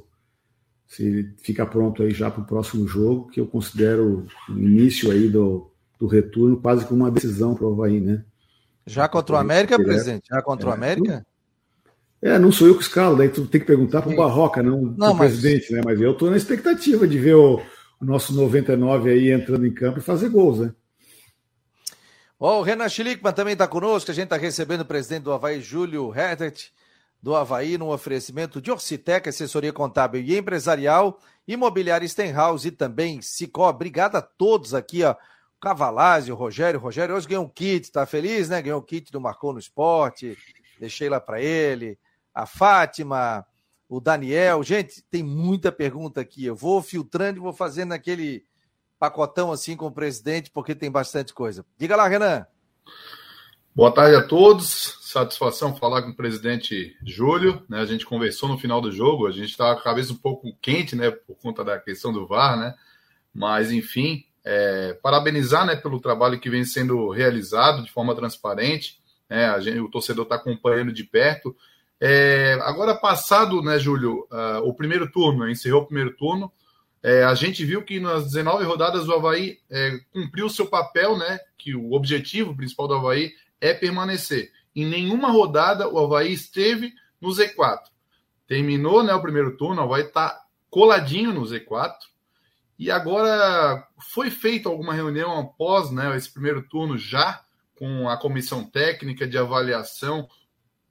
se 0.88 1.34
fica 1.42 1.66
pronto 1.66 2.04
aí 2.04 2.12
já 2.12 2.32
para 2.32 2.42
o 2.42 2.48
próximo 2.48 2.88
jogo, 2.88 3.30
que 3.30 3.40
eu 3.40 3.48
considero 3.48 4.26
o 4.50 4.58
início 4.58 5.12
aí 5.12 5.28
do, 5.28 5.70
do 6.00 6.08
retorno 6.08 6.58
quase 6.58 6.86
como 6.86 7.04
uma 7.04 7.12
decisão 7.12 7.56
para 7.56 7.66
o 7.66 7.74
Havaí, 7.74 8.00
né? 8.00 8.24
Já 8.86 9.08
contra 9.08 9.36
o 9.36 9.40
América, 9.40 9.78
presidente? 9.78 10.28
Já 10.30 10.42
contra 10.42 10.68
o 10.68 10.72
é, 10.72 10.74
América? 10.74 11.26
É, 12.22 12.40
não 12.40 12.52
sou 12.52 12.68
eu 12.68 12.76
que 12.76 12.84
escalo, 12.84 13.18
daí 13.18 13.30
tu 13.30 13.46
tem 13.46 13.60
que 13.60 13.68
perguntar 13.68 14.02
para 14.02 14.12
o 14.12 14.16
Barroca, 14.16 14.64
não, 14.64 14.82
não 14.82 15.12
o 15.12 15.16
mas... 15.16 15.32
presidente, 15.32 15.74
né? 15.74 15.82
Mas 15.84 16.00
eu 16.00 16.12
estou 16.12 16.30
na 16.30 16.38
expectativa 16.38 17.08
de 17.08 17.20
ver 17.20 17.36
o, 17.36 17.62
o, 18.00 18.06
nosso 18.06 18.34
99 18.34 19.12
aí 19.12 19.32
entrando 19.32 19.66
em 19.66 19.74
campo 19.74 20.00
e 20.00 20.02
fazer 20.02 20.30
gols, 20.30 20.60
né? 20.60 20.74
Oh, 22.40 22.60
o 22.60 22.62
Renan 22.62 22.90
Schlickman 22.90 23.34
também 23.34 23.54
está 23.54 23.68
conosco, 23.68 24.12
a 24.12 24.14
gente 24.14 24.26
está 24.26 24.38
recebendo 24.38 24.82
o 24.82 24.86
presidente 24.86 25.24
do 25.24 25.32
Havaí, 25.32 25.62
Júlio 25.62 26.14
Hertet, 26.14 26.74
do 27.24 27.34
Havaí, 27.34 27.78
num 27.78 27.88
oferecimento 27.88 28.62
de 28.62 28.70
Orcitec, 28.70 29.30
assessoria 29.30 29.72
contábil 29.72 30.22
e 30.22 30.38
empresarial, 30.38 31.18
imobiliária 31.48 32.06
Stenhouse 32.06 32.68
e 32.68 32.72
também 32.72 33.22
Sicó. 33.22 33.70
Obrigado 33.70 34.18
a 34.18 34.22
todos 34.22 34.74
aqui, 34.74 35.06
ó. 35.06 35.16
Cavalazzi, 35.62 36.34
o 36.34 36.36
Rogério. 36.36 36.78
O 36.78 36.84
Rogério 36.84 37.16
hoje 37.16 37.26
ganhou 37.26 37.46
um 37.46 37.50
kit, 37.50 37.90
tá 37.90 38.06
feliz, 38.06 38.50
né? 38.50 38.62
Ganhou 38.62 38.82
um 38.82 38.84
kit 38.84 39.10
do 39.10 39.22
Marcou 39.22 39.54
no 39.54 39.60
Esporte. 39.60 40.38
Deixei 40.78 41.08
lá 41.08 41.22
para 41.22 41.42
ele 41.42 41.98
a 42.36 42.46
Fátima, 42.46 43.46
o 43.88 44.02
Daniel. 44.02 44.62
Gente, 44.62 45.02
tem 45.04 45.24
muita 45.24 45.72
pergunta 45.72 46.20
aqui. 46.20 46.46
Eu 46.46 46.58
vou 46.58 46.82
filtrando 46.82 47.40
e 47.40 47.42
vou 47.42 47.54
fazendo 47.54 47.94
aquele 47.94 48.44
pacotão 49.00 49.50
assim 49.50 49.78
com 49.78 49.86
o 49.88 49.92
presidente, 49.92 50.52
porque 50.52 50.76
tem 50.76 50.92
bastante 50.92 51.34
coisa. 51.34 51.66
Diga 51.78 51.96
lá, 51.96 52.06
Renan. 52.06 52.46
Boa 53.76 53.92
tarde 53.92 54.16
a 54.16 54.22
todos. 54.22 55.00
Satisfação 55.02 55.76
falar 55.76 56.04
com 56.04 56.12
o 56.12 56.16
presidente 56.16 56.96
Júlio. 57.04 57.64
Né? 57.68 57.80
A 57.80 57.86
gente 57.86 58.06
conversou 58.06 58.48
no 58.48 58.60
final 58.60 58.80
do 58.80 58.92
jogo. 58.92 59.26
A 59.26 59.32
gente 59.32 59.50
estava 59.50 59.74
com 59.74 59.82
a 59.82 59.84
cabeça 59.84 60.14
um 60.14 60.18
pouco 60.18 60.56
quente, 60.62 60.96
né, 60.96 61.10
por 61.10 61.36
conta 61.38 61.64
da 61.64 61.80
questão 61.80 62.14
do 62.14 62.28
VAR, 62.28 62.56
né? 62.56 62.76
Mas 63.34 63.72
enfim, 63.72 64.26
é, 64.46 64.94
parabenizar, 65.02 65.66
né, 65.66 65.76
pelo 65.76 66.00
trabalho 66.00 66.40
que 66.40 66.52
vem 66.52 66.64
sendo 66.64 67.10
realizado 67.10 67.84
de 67.84 67.92
forma 67.92 68.16
transparente. 68.16 69.00
Né? 69.28 69.60
Gente, 69.60 69.80
o 69.80 69.90
torcedor 69.90 70.26
está 70.26 70.36
acompanhando 70.36 70.94
de 70.94 71.04
perto. 71.04 71.56
É, 72.00 72.60
agora, 72.62 72.94
passado, 72.94 73.60
né, 73.64 73.80
Júlio, 73.80 74.28
uh, 74.32 74.60
o 74.68 74.76
primeiro 74.76 75.12
turno, 75.12 75.50
encerrou 75.50 75.82
o 75.82 75.88
primeiro 75.88 76.16
turno, 76.16 76.52
É, 77.02 77.24
a 77.24 77.36
gente 77.36 77.66
viu 77.66 77.84
que 77.84 78.00
nas 78.00 78.26
19 78.26 78.64
rodadas 78.64 79.10
o 79.10 79.14
Havaí 79.14 79.58
é, 79.70 80.00
cumpriu 80.14 80.46
o 80.46 80.50
seu 80.50 80.68
papel, 80.68 81.18
né? 81.18 81.38
Que 81.58 81.76
o 81.76 81.92
objetivo 81.92 82.56
principal 82.56 82.88
do 82.88 82.94
Havaí 82.94 83.34
é 83.64 83.74
permanecer. 83.74 84.52
Em 84.76 84.86
nenhuma 84.86 85.32
rodada 85.32 85.88
o 85.88 85.98
Havaí 85.98 86.34
esteve 86.34 86.94
no 87.22 87.30
Z4. 87.30 87.80
Terminou 88.46 89.02
né, 89.02 89.14
o 89.16 89.22
primeiro 89.22 89.56
turno, 89.56 89.82
o 89.82 89.86
Havaí 89.86 90.04
está 90.04 90.44
coladinho 90.70 91.32
no 91.32 91.44
Z4. 91.44 91.96
E 92.78 92.92
agora 92.92 93.88
foi 94.12 94.30
feita 94.30 94.68
alguma 94.68 94.94
reunião 94.94 95.40
após 95.40 95.92
né, 95.92 96.14
esse 96.18 96.30
primeiro 96.30 96.62
turno 96.64 96.98
já 96.98 97.42
com 97.76 98.10
a 98.10 98.18
comissão 98.18 98.66
técnica 98.66 99.26
de 99.26 99.38
avaliação. 99.38 100.28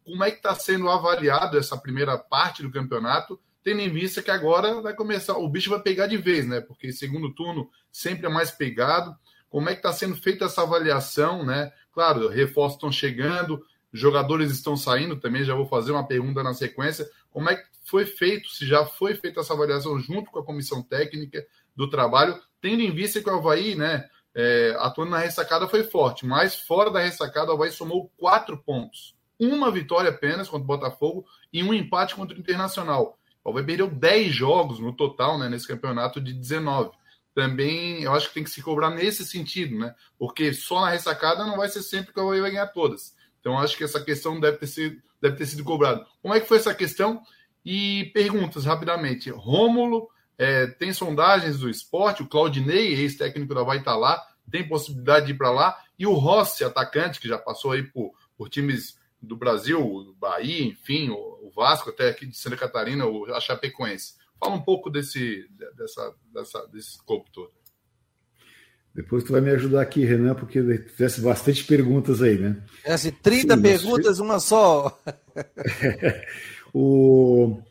Como 0.02 0.24
é 0.24 0.30
que 0.30 0.38
está 0.38 0.54
sendo 0.54 0.88
avaliado 0.88 1.58
essa 1.58 1.76
primeira 1.76 2.16
parte 2.16 2.62
do 2.62 2.72
campeonato, 2.72 3.38
tendo 3.62 3.80
em 3.80 3.90
vista 3.90 4.22
que 4.22 4.30
agora 4.30 4.80
vai 4.80 4.94
começar, 4.94 5.36
o 5.36 5.48
bicho 5.48 5.68
vai 5.68 5.80
pegar 5.80 6.06
de 6.06 6.16
vez, 6.16 6.48
né? 6.48 6.62
Porque 6.62 6.90
segundo 6.90 7.34
turno 7.34 7.68
sempre 7.90 8.26
é 8.26 8.30
mais 8.30 8.50
pegado. 8.50 9.14
Como 9.50 9.68
é 9.68 9.72
que 9.72 9.80
está 9.80 9.92
sendo 9.92 10.16
feita 10.16 10.46
essa 10.46 10.62
avaliação, 10.62 11.44
né? 11.44 11.70
Claro, 11.92 12.28
reforços 12.28 12.76
estão 12.76 12.90
chegando, 12.90 13.64
jogadores 13.92 14.50
estão 14.50 14.76
saindo 14.76 15.16
também. 15.16 15.44
Já 15.44 15.54
vou 15.54 15.66
fazer 15.66 15.92
uma 15.92 16.06
pergunta 16.06 16.42
na 16.42 16.54
sequência. 16.54 17.08
Como 17.30 17.48
é 17.50 17.56
que 17.56 17.66
foi 17.84 18.06
feito, 18.06 18.48
se 18.48 18.66
já 18.66 18.84
foi 18.84 19.14
feita 19.14 19.40
essa 19.40 19.52
avaliação 19.52 19.98
junto 19.98 20.30
com 20.30 20.38
a 20.38 20.44
comissão 20.44 20.82
técnica 20.82 21.44
do 21.76 21.88
trabalho, 21.88 22.40
tendo 22.60 22.82
em 22.82 22.90
vista 22.90 23.20
que 23.20 23.28
o 23.28 23.34
Havaí, 23.34 23.74
né, 23.74 24.08
é, 24.34 24.74
atuando 24.78 25.10
na 25.10 25.18
ressacada 25.18 25.68
foi 25.68 25.84
forte, 25.84 26.24
mas 26.24 26.54
fora 26.54 26.90
da 26.90 27.00
ressacada 27.00 27.50
o 27.50 27.54
Havaí 27.54 27.70
somou 27.70 28.10
quatro 28.16 28.56
pontos. 28.56 29.14
Uma 29.38 29.70
vitória 29.70 30.10
apenas 30.10 30.48
contra 30.48 30.62
o 30.62 30.66
Botafogo 30.66 31.26
e 31.52 31.62
um 31.62 31.74
empate 31.74 32.14
contra 32.14 32.36
o 32.36 32.40
Internacional. 32.40 33.18
O 33.44 33.50
Havaí 33.50 33.64
perdeu 33.64 33.88
10 33.88 34.32
jogos 34.32 34.78
no 34.78 34.92
total 34.92 35.38
né, 35.38 35.48
nesse 35.48 35.66
campeonato 35.66 36.20
de 36.20 36.32
19. 36.32 36.92
Também 37.34 38.02
eu 38.02 38.12
acho 38.12 38.28
que 38.28 38.34
tem 38.34 38.44
que 38.44 38.50
se 38.50 38.62
cobrar 38.62 38.90
nesse 38.90 39.24
sentido, 39.24 39.78
né? 39.78 39.94
Porque 40.18 40.52
só 40.52 40.80
na 40.80 40.90
ressacada 40.90 41.46
não 41.46 41.56
vai 41.56 41.68
ser 41.68 41.82
sempre 41.82 42.12
que 42.12 42.20
o 42.20 42.22
Havaí 42.22 42.40
vai 42.40 42.50
ganhar 42.50 42.66
todas. 42.68 43.14
Então 43.40 43.58
acho 43.58 43.76
que 43.76 43.84
essa 43.84 44.02
questão 44.02 44.38
deve 44.38 44.58
ter 44.58 44.66
sido, 44.66 45.02
deve 45.20 45.36
ter 45.36 45.46
sido 45.46 45.64
cobrada. 45.64 46.06
Como 46.20 46.34
é 46.34 46.40
que 46.40 46.46
foi 46.46 46.58
essa 46.58 46.74
questão? 46.74 47.22
E 47.64 48.10
perguntas 48.12 48.64
rapidamente. 48.64 49.30
Rômulo 49.30 50.08
é, 50.36 50.66
tem 50.66 50.92
sondagens 50.92 51.58
do 51.58 51.70
esporte, 51.70 52.22
o 52.22 52.28
Claudinei, 52.28 52.94
ex-técnico 52.94 53.54
da 53.54 53.62
Vai 53.62 53.78
estar 53.78 53.92
tá 53.92 53.96
lá, 53.96 54.26
tem 54.50 54.66
possibilidade 54.66 55.26
de 55.26 55.32
ir 55.32 55.36
para 55.36 55.50
lá, 55.50 55.78
e 55.98 56.06
o 56.06 56.14
Rossi, 56.14 56.64
atacante, 56.64 57.20
que 57.20 57.28
já 57.28 57.38
passou 57.38 57.72
aí 57.72 57.82
por, 57.82 58.12
por 58.36 58.48
times 58.48 58.98
do 59.20 59.36
Brasil, 59.36 60.14
Bahia, 60.18 60.64
enfim, 60.64 61.10
o, 61.10 61.16
o, 61.16 61.52
Vasco, 61.54 61.90
até 61.90 62.08
aqui 62.08 62.26
de 62.26 62.36
Santa 62.36 62.56
Catarina, 62.56 63.06
o, 63.06 63.40
Chapecoense. 63.40 64.14
Fala 64.42 64.56
um 64.56 64.62
pouco 64.62 64.90
desse, 64.90 65.48
dessa, 65.76 66.12
dessa, 66.34 66.66
desse 66.66 66.98
corpo 67.04 67.30
todo. 67.32 67.52
Depois 68.92 69.22
tu 69.22 69.30
vai 69.30 69.40
me 69.40 69.52
ajudar 69.52 69.80
aqui, 69.80 70.04
Renan, 70.04 70.34
porque 70.34 70.60
tivesse 70.60 71.20
bastante 71.20 71.64
perguntas 71.64 72.20
aí, 72.20 72.36
né? 72.36 72.60
É 72.84 72.92
assim, 72.92 73.12
30 73.12 73.54
Sim, 73.54 73.62
perguntas, 73.62 74.18
uma 74.18 74.40
só. 74.40 75.00
o 76.74 77.62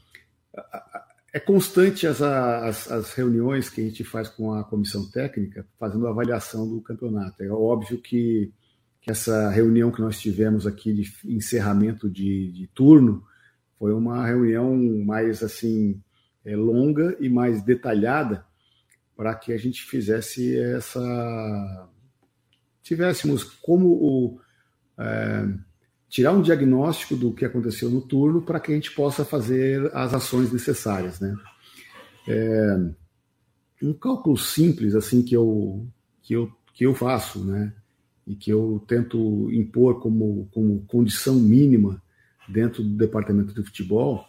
é 1.34 1.40
constante 1.42 2.08
as, 2.08 2.22
as, 2.22 2.90
as, 2.90 3.14
reuniões 3.14 3.70
que 3.70 3.82
a 3.82 3.84
gente 3.84 4.06
faz 4.06 4.30
com 4.30 4.54
a 4.54 4.64
comissão 4.64 5.10
técnica, 5.10 5.68
fazendo 5.78 6.08
avaliação 6.08 6.66
do 6.66 6.80
campeonato. 6.80 7.44
É 7.44 7.50
óbvio 7.50 7.98
que, 7.98 8.50
que 9.02 9.12
essa 9.12 9.50
reunião 9.50 9.92
que 9.92 10.02
nós 10.02 10.22
tivemos 10.22 10.66
aqui 10.66 10.94
de 10.94 11.14
encerramento 11.26 12.10
de, 12.10 12.50
de 12.54 12.68
turno 12.68 13.26
foi 13.78 13.94
uma 13.94 14.26
reunião 14.26 14.74
mais 15.06 15.44
assim 15.44 16.02
é, 16.46 16.56
longa 16.56 17.16
e 17.20 17.30
mais 17.30 17.62
detalhada 17.62 18.46
para 19.16 19.36
que 19.36 19.54
a 19.54 19.58
gente 19.58 19.84
fizesse 19.84 20.58
essa 20.58 21.90
tivéssemos 22.82 23.44
como 23.44 23.88
o 23.90 24.40
é, 24.98 25.48
tirar 26.10 26.32
um 26.32 26.42
diagnóstico 26.42 27.16
do 27.16 27.32
que 27.34 27.46
aconteceu 27.46 27.90
no 27.90 28.02
turno 28.02 28.42
para 28.42 28.60
que 28.60 28.72
a 28.72 28.76
gente 28.76 28.92
possa 28.92 29.24
fazer 29.24 29.90
as 29.96 30.14
ações 30.14 30.52
necessárias, 30.52 31.20
né? 31.20 31.36
É, 32.28 32.78
um 33.82 33.94
cálculo 33.94 34.38
simples 34.38 34.94
assim 34.94 35.24
que 35.24 35.36
eu 35.36 35.88
que 36.22 36.34
eu 36.34 36.52
que 36.74 36.86
eu 36.86 36.94
faço, 36.94 37.44
né? 37.44 37.74
E 38.26 38.36
que 38.36 38.52
eu 38.52 38.84
tento 38.88 39.52
impor 39.52 40.00
como 40.00 40.48
como 40.52 40.84
condição 40.88 41.36
mínima 41.36 42.02
dentro 42.50 42.84
do 42.84 42.98
departamento 42.98 43.54
de 43.54 43.64
futebol 43.64 44.26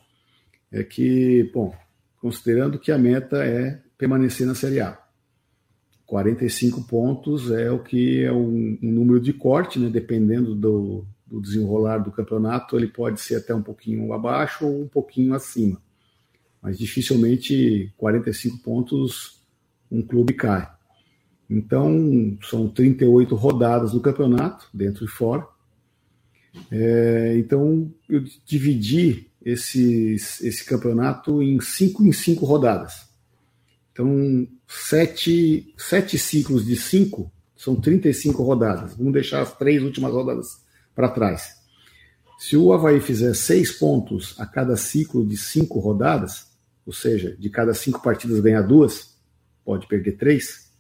é 0.71 0.83
que, 0.83 1.51
bom, 1.53 1.75
considerando 2.23 2.79
que 2.79 2.93
a 2.93 2.97
meta 2.97 3.45
é 3.45 3.83
permanecer 3.99 4.47
na 4.47 4.55
Série 4.55 4.81
A. 4.81 4.97
45 6.07 6.85
pontos 6.85 7.51
é 7.51 7.69
o 7.69 7.81
que 7.81 8.23
é 8.23 8.33
um, 8.33 8.79
um 8.81 8.93
número 8.93 9.19
de 9.19 9.33
corte, 9.33 9.81
né, 9.81 9.91
dependendo 9.91 10.55
do, 10.55 11.05
do 11.27 11.41
desenrolar 11.41 11.99
do 11.99 12.13
campeonato, 12.13 12.77
ele 12.77 12.87
pode 12.87 13.21
ser 13.21 13.37
até 13.37 13.53
um 13.53 13.63
pouquinho 13.63 14.13
abaixo 14.13 14.65
ou 14.65 14.83
um 14.83 14.89
pouquinho 14.89 15.35
acima. 15.35 15.83
Mas 16.63 16.79
dificilmente 16.79 17.93
45 17.97 18.59
pontos 18.59 19.43
um 19.91 20.01
clube 20.01 20.33
cai. 20.35 20.71
Então, 21.51 22.39
são 22.43 22.69
38 22.69 23.35
rodadas 23.35 23.93
do 23.93 24.01
campeonato, 24.01 24.69
dentro 24.73 25.05
e 25.05 25.09
fora. 25.09 25.45
É, 26.71 27.35
então, 27.37 27.93
eu 28.09 28.23
dividi 28.47 29.32
esse, 29.45 30.15
esse 30.15 30.65
campeonato 30.65 31.43
em 31.43 31.61
cinco 31.61 32.05
em 32.05 32.13
cinco 32.13 32.45
rodadas. 32.45 33.07
Então, 33.93 34.47
sete, 34.67 35.75
sete 35.77 36.19
ciclos 36.19 36.65
de 36.65 36.77
cinco 36.77 37.31
são 37.57 37.77
35 37.77 38.43
rodadas. 38.43 38.97
Vamos 38.97 39.13
deixar 39.13 39.43
as 39.43 39.57
três 39.57 39.83
últimas 39.83 40.13
rodadas 40.13 40.47
para 40.95 41.09
trás. 41.09 41.55
Se 42.39 42.57
o 42.57 42.73
Havaí 42.73 43.01
fizer 43.01 43.35
seis 43.35 43.71
pontos 43.71 44.35
a 44.39 44.47
cada 44.47 44.77
ciclo 44.77 45.25
de 45.25 45.37
cinco 45.37 45.79
rodadas, 45.79 46.49
ou 46.85 46.93
seja, 46.93 47.37
de 47.39 47.49
cada 47.49 47.73
cinco 47.73 48.03
partidas 48.03 48.41
ganhar 48.41 48.63
duas, 48.63 49.17
pode 49.65 49.87
perder 49.87 50.17
três, 50.17 50.73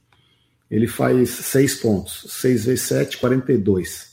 ele 0.68 0.88
faz 0.88 1.30
seis 1.30 1.76
pontos. 1.76 2.26
Seis 2.30 2.64
vezes 2.64 2.82
sete, 2.82 3.18
42. 3.18 4.10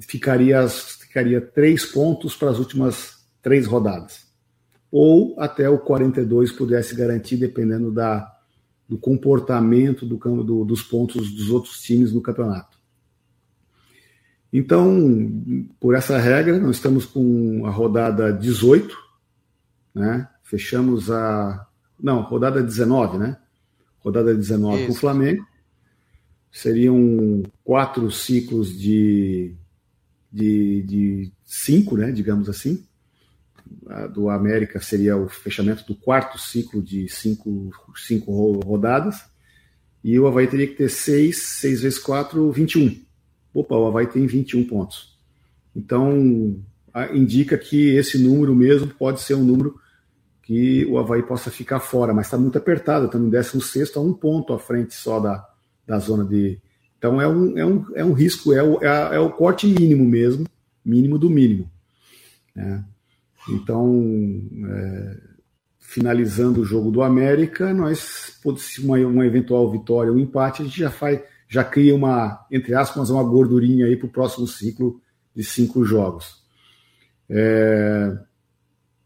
Ficaria, 0.00 0.66
ficaria 0.66 1.40
três 1.42 1.84
pontos 1.84 2.34
para 2.34 2.50
as 2.50 2.58
últimas 2.58 3.19
três 3.42 3.66
rodadas. 3.66 4.26
Ou 4.90 5.34
até 5.38 5.68
o 5.68 5.78
42 5.78 6.52
pudesse 6.52 6.94
garantir, 6.94 7.36
dependendo 7.36 7.92
da, 7.92 8.30
do 8.88 8.98
comportamento 8.98 10.04
do, 10.04 10.16
do, 10.42 10.64
dos 10.64 10.82
pontos 10.82 11.30
dos 11.32 11.50
outros 11.50 11.80
times 11.80 12.12
no 12.12 12.20
campeonato. 12.20 12.80
Então, 14.52 15.32
por 15.78 15.94
essa 15.94 16.18
regra, 16.18 16.58
nós 16.58 16.76
estamos 16.76 17.06
com 17.06 17.64
a 17.66 17.70
rodada 17.70 18.32
18, 18.32 18.96
né? 19.94 20.28
Fechamos 20.42 21.08
a. 21.08 21.68
Não, 22.02 22.22
rodada 22.22 22.60
19, 22.60 23.18
né? 23.18 23.36
Rodada 24.00 24.34
19 24.34 24.78
Isso. 24.78 24.86
com 24.86 24.92
o 24.92 24.96
Flamengo. 24.96 25.46
Seriam 26.50 27.44
quatro 27.62 28.10
ciclos 28.10 28.76
de, 28.76 29.54
de, 30.32 30.82
de 30.82 31.32
cinco, 31.44 31.96
né? 31.96 32.10
Digamos 32.10 32.48
assim. 32.48 32.84
Do 34.12 34.28
América 34.28 34.80
seria 34.80 35.16
o 35.16 35.28
fechamento 35.28 35.84
do 35.86 35.94
quarto 35.94 36.38
ciclo 36.38 36.82
de 36.82 37.08
cinco, 37.08 37.70
cinco 37.96 38.32
rodadas. 38.64 39.24
E 40.02 40.18
o 40.18 40.26
Havaí 40.26 40.46
teria 40.46 40.66
que 40.66 40.74
ter 40.74 40.88
seis, 40.88 41.42
seis 41.42 41.82
vezes 41.82 41.98
quatro, 41.98 42.50
21 42.50 43.00
opa, 43.54 43.74
o 43.76 43.86
Havaí 43.86 44.06
tem 44.06 44.26
21 44.26 44.64
pontos. 44.64 45.18
Então, 45.74 46.56
indica 47.12 47.56
que 47.56 47.94
esse 47.96 48.18
número 48.18 48.54
mesmo 48.54 48.88
pode 48.88 49.20
ser 49.20 49.34
um 49.34 49.44
número 49.44 49.78
que 50.42 50.84
o 50.86 50.98
Havaí 50.98 51.22
possa 51.22 51.50
ficar 51.50 51.80
fora, 51.80 52.12
mas 52.12 52.26
está 52.26 52.36
muito 52.36 52.58
apertado, 52.58 53.06
está 53.06 53.18
no 53.18 53.30
16 53.30 53.96
a 53.96 54.00
um 54.00 54.12
ponto 54.12 54.52
à 54.52 54.58
frente 54.58 54.94
só 54.94 55.20
da, 55.20 55.46
da 55.86 55.98
zona 55.98 56.24
de. 56.24 56.58
Então 56.98 57.20
é 57.20 57.28
um, 57.28 57.56
é 57.56 57.64
um, 57.64 57.86
é 57.94 58.04
um 58.04 58.12
risco, 58.12 58.52
é 58.52 58.62
o, 58.62 58.82
é, 58.82 59.16
é 59.16 59.18
o 59.20 59.30
corte 59.30 59.66
mínimo 59.66 60.04
mesmo, 60.04 60.46
mínimo 60.84 61.18
do 61.18 61.30
mínimo. 61.30 61.70
Né? 62.54 62.84
Então, 63.48 64.42
é, 64.68 65.20
finalizando 65.78 66.60
o 66.60 66.64
jogo 66.64 66.90
do 66.90 67.02
América, 67.02 67.72
nós, 67.74 68.38
uma, 68.78 68.98
uma 68.98 69.26
eventual 69.26 69.70
vitória, 69.70 70.12
um 70.12 70.18
empate, 70.18 70.62
a 70.62 70.64
gente 70.64 70.78
já 70.78 70.90
faz, 70.90 71.20
já 71.48 71.64
cria 71.64 71.94
uma, 71.94 72.46
entre 72.50 72.74
aspas, 72.74 73.10
uma 73.10 73.24
gordurinha 73.24 73.86
aí 73.86 73.96
para 73.96 74.06
o 74.06 74.12
próximo 74.12 74.46
ciclo 74.46 75.00
de 75.34 75.42
cinco 75.42 75.84
jogos. 75.84 76.40
É, 77.28 78.16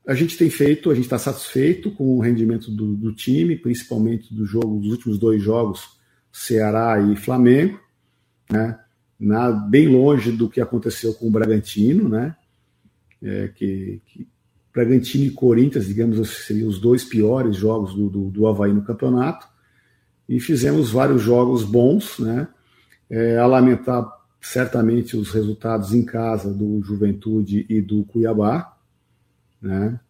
a 0.06 0.14
gente 0.14 0.36
tem 0.36 0.50
feito, 0.50 0.90
a 0.90 0.94
gente 0.94 1.04
está 1.04 1.18
satisfeito 1.18 1.90
com 1.90 2.16
o 2.16 2.20
rendimento 2.20 2.70
do, 2.70 2.94
do, 2.94 3.14
time, 3.14 3.56
principalmente 3.56 4.34
do 4.34 4.44
jogo, 4.44 4.78
dos 4.78 4.90
últimos 4.90 5.18
dois 5.18 5.42
jogos, 5.42 5.98
Ceará 6.30 7.00
e 7.00 7.16
Flamengo, 7.16 7.80
né? 8.50 8.78
Na, 9.18 9.50
bem 9.50 9.88
longe 9.88 10.32
do 10.32 10.50
que 10.50 10.60
aconteceu 10.60 11.14
com 11.14 11.28
o 11.28 11.30
Bragantino, 11.30 12.08
né? 12.08 12.36
É, 13.24 13.48
que, 13.48 14.02
que 14.06 14.28
Bragantino 14.72 15.24
e 15.24 15.30
Corinthians, 15.30 15.86
digamos 15.86 16.20
assim, 16.20 16.42
seriam 16.46 16.68
os 16.68 16.78
dois 16.78 17.04
piores 17.04 17.56
jogos 17.56 17.94
do, 17.94 18.10
do, 18.10 18.30
do 18.30 18.46
Havaí 18.46 18.72
no 18.72 18.82
campeonato. 18.82 19.46
E 20.28 20.40
fizemos 20.40 20.90
vários 20.90 21.22
jogos 21.22 21.62
bons, 21.62 22.18
né? 22.18 22.48
É, 23.08 23.38
a 23.38 23.46
lamentar 23.46 24.04
certamente 24.40 25.16
os 25.16 25.30
resultados 25.30 25.94
em 25.94 26.04
casa 26.04 26.52
do 26.52 26.82
Juventude 26.82 27.64
e 27.68 27.80
do 27.80 28.04
Cuiabá, 28.04 28.76
né? 29.60 30.00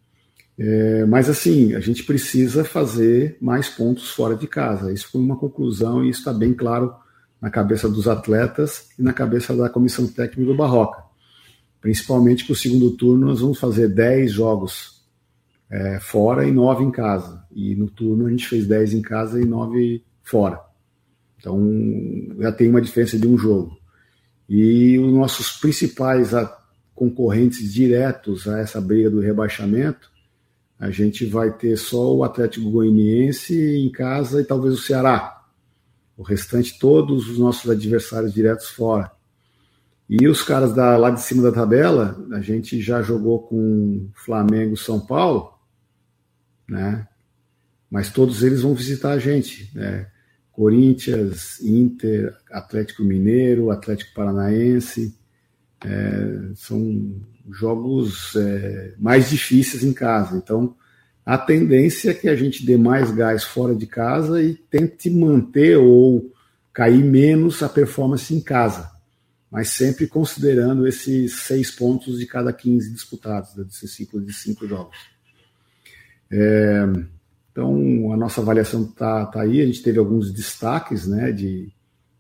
É, 0.57 1.05
mas 1.05 1.29
assim, 1.29 1.75
a 1.75 1.81
gente 1.81 2.05
precisa 2.05 2.65
fazer 2.65 3.37
mais 3.41 3.69
pontos 3.69 4.11
fora 4.11 4.35
de 4.35 4.47
casa. 4.47 4.93
Isso 4.93 5.09
foi 5.11 5.21
uma 5.21 5.37
conclusão 5.37 6.05
e 6.05 6.11
isso 6.11 6.21
está 6.21 6.33
bem 6.33 6.55
claro 6.55 6.95
na 7.41 7.51
cabeça 7.51 7.89
dos 7.89 8.09
atletas 8.09 8.89
e 8.99 9.03
na 9.03 9.13
cabeça 9.13 9.55
da 9.55 9.69
comissão 9.69 10.07
técnica 10.07 10.51
do 10.51 10.57
Barroca. 10.57 11.04
Principalmente 11.85 12.47
que 12.47 12.53
o 12.53 12.57
segundo 12.57 12.93
turno 12.93 13.27
nós 13.27 13.41
vamos 13.43 13.59
fazer 13.59 13.89
10 13.89 14.33
jogos 14.33 15.05
é, 15.69 16.01
fora 16.01 16.49
e 16.49 16.51
9 16.51 16.83
em 16.83 16.91
casa. 16.91 17.45
E 17.55 17.75
no 17.75 17.91
turno 17.91 18.27
a 18.27 18.31
gente 18.31 18.49
fez 18.49 18.67
10 18.67 18.95
em 18.95 19.03
casa 19.03 19.39
e 19.39 19.45
9 19.45 20.03
fora. 20.23 20.59
Então 21.39 21.61
já 22.39 22.51
tem 22.51 22.71
uma 22.71 22.81
diferença 22.81 23.19
de 23.19 23.29
um 23.29 23.37
jogo. 23.37 23.77
E 24.49 24.99
os 24.99 25.13
nossos 25.13 25.59
principais 25.61 26.31
concorrentes 26.95 27.71
diretos 27.71 28.49
a 28.49 28.61
essa 28.61 28.81
briga 28.81 29.11
do 29.11 29.21
rebaixamento 29.21 30.11
a 30.81 30.89
gente 30.91 31.27
vai 31.27 31.53
ter 31.53 31.77
só 31.77 32.15
o 32.15 32.25
Atlético 32.25 32.71
Goianiense 32.71 33.55
em 33.77 33.93
casa 33.93 34.41
e 34.41 34.45
talvez 34.45 34.73
o 34.73 34.79
Ceará. 34.79 35.45
O 36.17 36.23
restante, 36.23 36.79
todos 36.79 37.29
os 37.29 37.37
nossos 37.37 37.71
adversários 37.71 38.33
diretos 38.33 38.71
fora. 38.71 39.14
E 40.09 40.29
os 40.29 40.43
caras 40.43 40.75
da, 40.75 40.97
lá 40.97 41.11
de 41.11 41.21
cima 41.21 41.43
da 41.43 41.53
tabela, 41.53 42.23
a 42.33 42.41
gente 42.41 42.81
já 42.81 43.01
jogou 43.01 43.41
com 43.41 44.09
Flamengo, 44.15 44.77
São 44.77 45.01
Paulo, 45.01 45.53
né? 46.69 47.09
Mas 47.91 48.13
todos 48.13 48.43
eles 48.43 48.63
vão 48.63 48.75
visitar 48.75 49.13
a 49.13 49.19
gente, 49.19 49.71
né? 49.75 50.09
Corinthians, 50.53 51.61
Inter, 51.61 52.35
Atlético 52.51 53.03
Mineiro, 53.03 53.71
Atlético 53.71 54.15
Paranaense, 54.15 55.17
é, 55.85 56.53
são 56.55 57.21
jogos 57.51 58.37
é, 58.37 58.95
mais 58.99 59.31
difíceis 59.31 59.83
em 59.83 59.93
casa. 59.93 60.37
Então, 60.37 60.77
a 61.27 61.37
tendência 61.39 62.11
é 62.11 62.15
que 62.15 62.29
a 62.29 62.37
gente 62.37 62.65
dê 62.65 62.77
mais 62.77 63.11
gás 63.11 63.43
fora 63.43 63.75
de 63.75 63.87
casa 63.87 64.43
e 64.43 64.55
tente 64.55 65.11
manter 65.11 65.77
ou 65.77 66.33
cair 66.73 67.03
menos 67.03 67.63
a 67.63 67.69
performance 67.69 68.35
em 68.35 68.41
casa, 68.41 68.91
mas 69.55 69.69
sempre 69.69 70.09
considerando 70.09 70.85
esses 70.85 71.43
seis 71.43 71.71
pontos 71.71 72.19
de 72.19 72.27
cada 72.27 72.53
15 72.53 72.93
disputados, 72.93 73.55
né, 73.55 73.63
desse 73.63 73.87
ciclo 73.87 74.21
de 74.21 74.33
cinco 74.33 74.67
jogos. 74.67 74.97
É, 76.29 76.83
então, 77.53 78.13
a 78.13 78.17
nossa 78.17 78.41
avaliação 78.41 78.83
está 78.83 79.25
tá 79.27 79.43
aí, 79.43 79.61
a 79.61 79.67
gente 79.67 79.81
teve 79.81 80.01
alguns 80.01 80.33
destaques 80.33 81.07
né, 81.07 81.31
de, 81.31 81.73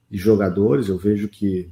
de 0.09 0.17
jogadores, 0.17 0.87
eu 0.87 0.97
vejo 0.97 1.27
que, 1.27 1.69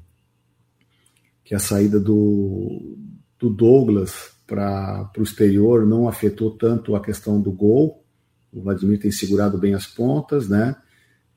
que 1.44 1.54
a 1.54 1.60
saída 1.60 2.00
do, 2.00 2.98
do 3.38 3.48
Douglas 3.48 4.32
para 4.44 5.12
o 5.16 5.22
exterior 5.22 5.86
não 5.86 6.08
afetou 6.08 6.50
tanto 6.58 6.96
a 6.96 7.00
questão 7.00 7.40
do 7.40 7.52
gol. 7.52 8.04
O 8.52 8.62
Vladimir 8.62 8.98
tem 8.98 9.12
segurado 9.12 9.56
bem 9.58 9.74
as 9.74 9.86
pontas, 9.86 10.48
né? 10.48 10.74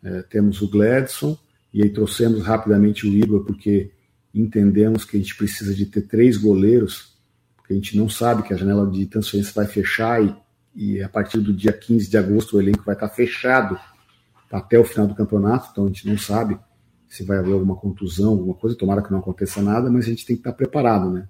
É, 0.02 0.24
temos 0.24 0.64
o 0.64 0.68
Gladson, 0.68 1.38
e 1.72 1.84
aí 1.84 1.92
trouxemos 1.92 2.42
rapidamente 2.42 3.06
o 3.06 3.14
Igor, 3.14 3.46
porque 3.46 3.92
entendemos 4.42 5.06
que 5.06 5.18
a 5.18 5.20
gente 5.20 5.36
precisa 5.36 5.74
de 5.74 5.86
ter 5.86 6.02
três 6.02 6.38
goleiros, 6.38 7.16
porque 7.56 7.74
a 7.74 7.76
gente 7.76 7.98
não 7.98 8.10
sabe 8.10 8.44
que 8.44 8.54
a 8.54 8.58
janela 8.58 8.90
de 8.90 9.06
transferência 9.06 9.54
vai 9.56 9.66
fechar 9.66 10.24
e, 10.24 10.36
e 10.76 11.02
a 11.02 11.10
partir 11.10 11.40
do 11.40 11.54
dia 11.54 11.72
15 11.72 12.10
de 12.10 12.18
agosto 12.18 12.58
o 12.58 12.62
elenco 12.62 12.84
vai 12.84 12.96
estar 12.96 13.10
fechado 13.10 13.80
até 14.52 14.78
o 14.80 14.86
final 14.86 15.08
do 15.08 15.16
campeonato, 15.16 15.70
então 15.72 15.86
a 15.86 15.88
gente 15.88 16.08
não 16.08 16.18
sabe 16.18 16.58
se 17.08 17.24
vai 17.24 17.38
haver 17.38 17.54
alguma 17.54 17.76
contusão, 17.76 18.32
alguma 18.32 18.54
coisa, 18.54 18.78
tomara 18.78 19.02
que 19.02 19.12
não 19.12 19.20
aconteça 19.20 19.62
nada, 19.62 19.90
mas 19.90 20.06
a 20.06 20.10
gente 20.10 20.26
tem 20.26 20.36
que 20.36 20.42
estar 20.42 20.54
preparado, 20.54 21.10
né? 21.10 21.28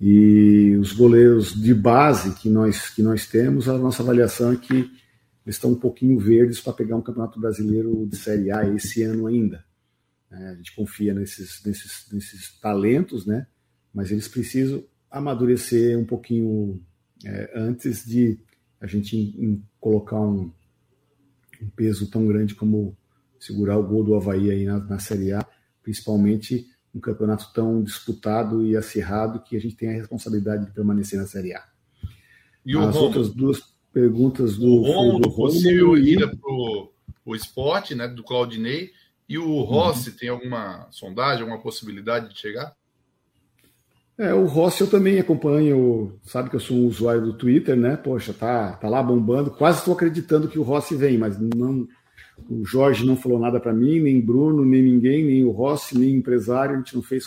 E 0.00 0.76
os 0.80 0.92
goleiros 0.92 1.54
de 1.54 1.72
base 1.72 2.34
que 2.34 2.48
nós, 2.48 2.90
que 2.90 3.02
nós 3.02 3.26
temos, 3.26 3.68
a 3.68 3.78
nossa 3.78 4.02
avaliação 4.02 4.52
é 4.52 4.56
que 4.56 4.74
eles 4.74 5.56
estão 5.56 5.70
um 5.70 5.78
pouquinho 5.78 6.18
verdes 6.18 6.60
para 6.60 6.72
pegar 6.72 6.96
um 6.96 7.02
campeonato 7.02 7.40
brasileiro 7.40 8.06
de 8.06 8.16
Série 8.16 8.50
A 8.50 8.66
esse 8.68 9.02
ano 9.02 9.26
ainda. 9.26 9.64
É, 10.32 10.48
a 10.48 10.54
gente 10.54 10.74
confia 10.74 11.12
nesses, 11.12 11.62
nesses, 11.64 12.08
nesses 12.10 12.58
talentos, 12.58 13.26
né? 13.26 13.46
mas 13.92 14.10
eles 14.10 14.26
precisam 14.26 14.82
amadurecer 15.10 15.98
um 15.98 16.04
pouquinho 16.04 16.82
é, 17.24 17.52
antes 17.54 18.04
de 18.04 18.38
a 18.80 18.86
gente 18.86 19.16
em, 19.16 19.44
em 19.44 19.64
colocar 19.78 20.20
um, 20.20 20.50
um, 21.60 21.68
peso 21.76 22.10
tão 22.10 22.26
grande 22.26 22.54
como 22.54 22.96
segurar 23.38 23.76
o 23.76 23.86
gol 23.86 24.02
do 24.02 24.14
Havaí 24.14 24.50
aí 24.50 24.64
na, 24.64 24.78
na 24.78 24.98
Série 24.98 25.32
A, 25.32 25.46
principalmente 25.82 26.66
um 26.94 27.00
campeonato 27.00 27.52
tão 27.52 27.82
disputado 27.82 28.66
e 28.66 28.76
acirrado 28.76 29.42
que 29.42 29.56
a 29.56 29.60
gente 29.60 29.76
tem 29.76 29.90
a 29.90 29.92
responsabilidade 29.92 30.66
de 30.66 30.72
permanecer 30.72 31.18
na 31.18 31.26
Série 31.26 31.54
A. 31.54 31.64
E 32.64 32.76
As 32.76 32.96
outras 32.96 33.30
duas 33.30 33.60
perguntas 33.92 34.56
do 34.56 34.66
o 34.66 34.82
Romo, 34.82 35.20
do 35.20 35.30
possível 35.34 35.96
e... 35.96 36.14
ida 36.14 36.28
para 36.28 36.50
o 36.50 37.34
esporte, 37.34 37.94
né, 37.94 38.08
do 38.08 38.22
Claudinei, 38.22 38.90
e 39.32 39.38
o 39.38 39.62
Rossi 39.62 40.10
uhum. 40.10 40.16
tem 40.16 40.28
alguma 40.28 40.86
sondagem, 40.90 41.40
alguma 41.40 41.62
possibilidade 41.62 42.28
de 42.28 42.38
chegar? 42.38 42.74
É, 44.18 44.34
o 44.34 44.44
Rossi 44.44 44.82
eu 44.82 44.90
também 44.90 45.18
acompanho, 45.18 46.20
sabe 46.22 46.50
que 46.50 46.56
eu 46.56 46.60
sou 46.60 46.76
um 46.76 46.86
usuário 46.86 47.22
do 47.22 47.32
Twitter, 47.32 47.74
né? 47.74 47.96
Poxa, 47.96 48.34
tá, 48.34 48.72
tá 48.72 48.88
lá 48.90 49.02
bombando. 49.02 49.50
Quase 49.50 49.78
estou 49.78 49.94
acreditando 49.94 50.48
que 50.48 50.58
o 50.58 50.62
Rossi 50.62 50.94
vem, 50.94 51.16
mas 51.16 51.38
não, 51.40 51.88
o 52.46 52.62
Jorge 52.62 53.06
não 53.06 53.16
falou 53.16 53.38
nada 53.38 53.58
para 53.58 53.72
mim, 53.72 54.00
nem 54.00 54.20
Bruno, 54.20 54.66
nem 54.66 54.82
ninguém, 54.82 55.24
nem 55.24 55.44
o 55.46 55.50
Rossi, 55.50 55.98
nem 55.98 56.14
o 56.14 56.18
empresário, 56.18 56.74
a 56.74 56.78
gente 56.78 56.94
não 56.94 57.02
fez 57.02 57.24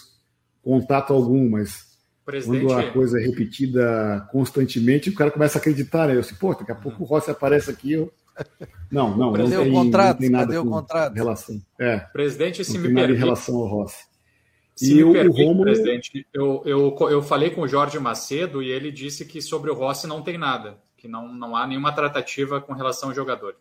contato 0.62 1.12
algum, 1.12 1.50
mas 1.50 1.98
Presidente... 2.24 2.66
quando 2.66 2.80
a 2.80 2.92
coisa 2.92 3.20
é 3.20 3.26
repetida 3.26 4.28
constantemente, 4.32 5.10
o 5.10 5.16
cara 5.16 5.32
começa 5.32 5.58
a 5.58 5.62
acreditar, 5.62 6.08
né? 6.08 6.16
Eu 6.16 6.22
disse, 6.22 6.36
pô, 6.36 6.54
daqui 6.54 6.72
a 6.72 6.76
pouco 6.76 7.02
o 7.02 7.06
Rossi 7.06 7.32
aparece 7.32 7.72
aqui, 7.72 7.94
eu... 7.94 8.14
Não, 8.92 9.16
não, 9.16 9.32
não 9.32 9.50
tem, 9.50 9.72
contrato, 9.72 10.16
não 10.16 10.22
tem 10.22 10.30
nada 10.30 10.62
com 10.62 10.70
contrato? 10.70 11.14
relação. 11.14 11.62
É, 11.80 11.98
presidente, 11.98 12.64
se 12.64 12.78
não 12.78 12.82
me 12.82 12.94
nada 12.94 13.12
em 13.12 13.16
relação 13.16 13.56
ao 13.56 13.68
Rossi. 13.68 14.06
Se 14.76 14.92
e 14.92 14.96
me 14.96 15.04
o, 15.04 15.12
permite, 15.14 15.42
o 15.42 15.48
Romulo... 15.48 15.64
presidente, 15.64 16.28
eu, 16.34 16.62
eu, 16.66 16.96
eu 17.10 17.22
falei 17.22 17.50
com 17.50 17.62
o 17.62 17.68
Jorge 17.68 17.98
Macedo 17.98 18.62
e 18.62 18.70
ele 18.70 18.92
disse 18.92 19.26
que 19.26 19.42
sobre 19.42 19.72
o 19.72 19.74
Rossi 19.74 20.06
não 20.06 20.22
tem 20.22 20.38
nada, 20.38 20.78
que 20.98 21.08
não, 21.08 21.34
não 21.34 21.56
há 21.56 21.66
nenhuma 21.66 21.94
tratativa 21.94 22.60
com 22.60 22.74
relação 22.74 23.10
ao 23.10 23.16
jogador. 23.16 23.56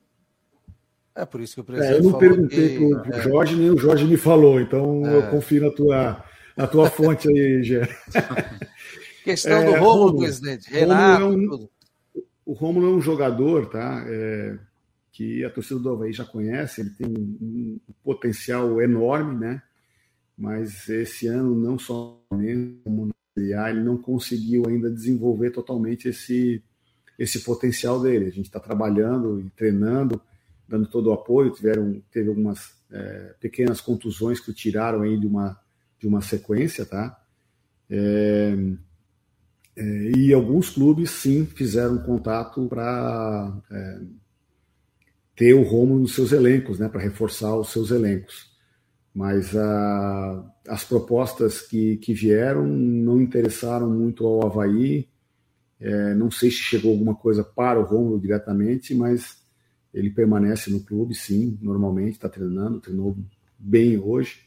É 1.14 1.24
por 1.24 1.40
isso 1.40 1.54
que 1.54 1.60
o 1.60 1.64
presidente. 1.64 1.94
É, 1.94 1.98
eu 1.98 2.02
não 2.02 2.18
perguntei 2.18 2.76
para 2.76 2.84
o 2.84 3.14
é. 3.14 3.22
Jorge, 3.22 3.54
nem 3.54 3.70
o 3.70 3.78
Jorge 3.78 4.04
me 4.04 4.16
falou, 4.16 4.60
então 4.60 5.06
é. 5.06 5.16
eu 5.16 5.30
confio 5.30 5.62
na 5.62 5.70
tua, 5.70 6.24
na 6.56 6.66
tua 6.66 6.90
fonte 6.90 7.28
aí, 7.28 7.62
Gê. 7.62 7.82
Questão 9.22 9.64
do 9.64 9.70
é, 9.70 9.78
Rômulo, 9.78 10.18
presidente. 10.18 10.68
Renato. 10.68 11.22
É 11.22 11.26
um, 11.26 11.68
o 12.44 12.52
Rômulo 12.52 12.87
é 12.87 12.90
um 12.90 13.00
jogador, 13.00 13.66
tá? 13.66 14.04
É, 14.07 14.59
que 15.12 15.44
a 15.44 15.50
torcida 15.50 15.80
do 15.80 15.90
Havaí 15.90 16.12
já 16.12 16.24
conhece, 16.24 16.80
ele 16.80 16.90
tem 16.90 17.07
um, 17.07 17.38
um, 17.40 17.80
potencial 18.02 18.80
enorme, 18.83 19.37
né? 19.37 19.62
Mas 20.37 20.88
esse 20.88 21.26
ano, 21.26 21.54
não 21.54 21.78
só 21.78 22.20
como 22.28 23.12
ele 23.37 23.80
não 23.83 23.96
conseguiu 23.96 24.64
ainda 24.68 24.90
desenvolver 24.90 25.50
totalmente 25.50 26.09
esse, 26.09 26.62
esse 27.18 27.40
potencial 27.40 28.00
dele. 28.00 28.26
A 28.26 28.30
gente 28.30 28.46
está 28.46 28.61
trabalhando 28.61 29.40
e 29.40 29.50
treinando 29.50 30.20
dando 30.68 30.87
todo 30.87 31.09
o 31.09 31.12
apoio. 31.12 31.50
Tiveram, 31.50 32.02
teve 32.11 32.28
algumas 32.28 32.74
é, 32.90 33.35
pequenas 33.40 33.80
contusões 33.80 34.40
que 34.40 34.50
o 34.50 34.54
tiraram 34.54 35.02
aí 35.02 35.18
de 35.18 35.26
uma, 35.26 35.59
de 35.98 36.07
uma 36.07 36.20
sequência, 36.20 36.85
tá? 36.85 37.20
É, 37.88 38.57
é, 39.76 40.10
e 40.16 40.32
alguns 40.32 40.70
clubes 40.70 41.10
sim 41.10 41.44
fizeram 41.46 41.98
contato 41.98 42.66
para 42.68 43.60
é, 43.70 44.00
ter 45.35 45.54
o 45.54 45.62
Romulo 45.62 46.00
nos 46.00 46.14
seus 46.14 46.33
elencos, 46.33 46.79
né? 46.79 46.88
Para 46.88 47.00
reforçar 47.00 47.56
os 47.56 47.70
seus 47.70 47.90
elencos. 47.90 48.52
Mas 49.12 49.56
a, 49.56 50.52
as 50.68 50.85
propostas 50.85 51.60
que, 51.60 51.96
que 51.98 52.14
vieram 52.14 52.66
não 52.66 53.20
interessaram 53.20 53.90
muito 53.90 54.27
ao 54.27 54.46
Havaí. 54.46 55.08
É, 55.81 56.14
não 56.14 56.31
sei 56.31 56.50
se 56.50 56.58
chegou 56.58 56.92
alguma 56.92 57.14
coisa 57.14 57.42
para 57.42 57.81
o 57.81 57.85
Romulo 57.85 58.20
diretamente, 58.20 58.94
mas 58.94 59.42
ele 59.92 60.10
permanece 60.10 60.70
no 60.70 60.81
clube, 60.81 61.14
sim, 61.14 61.58
normalmente, 61.60 62.12
está 62.12 62.29
treinando, 62.29 62.81
treinou 62.81 63.16
bem 63.58 63.98
hoje. 63.98 64.40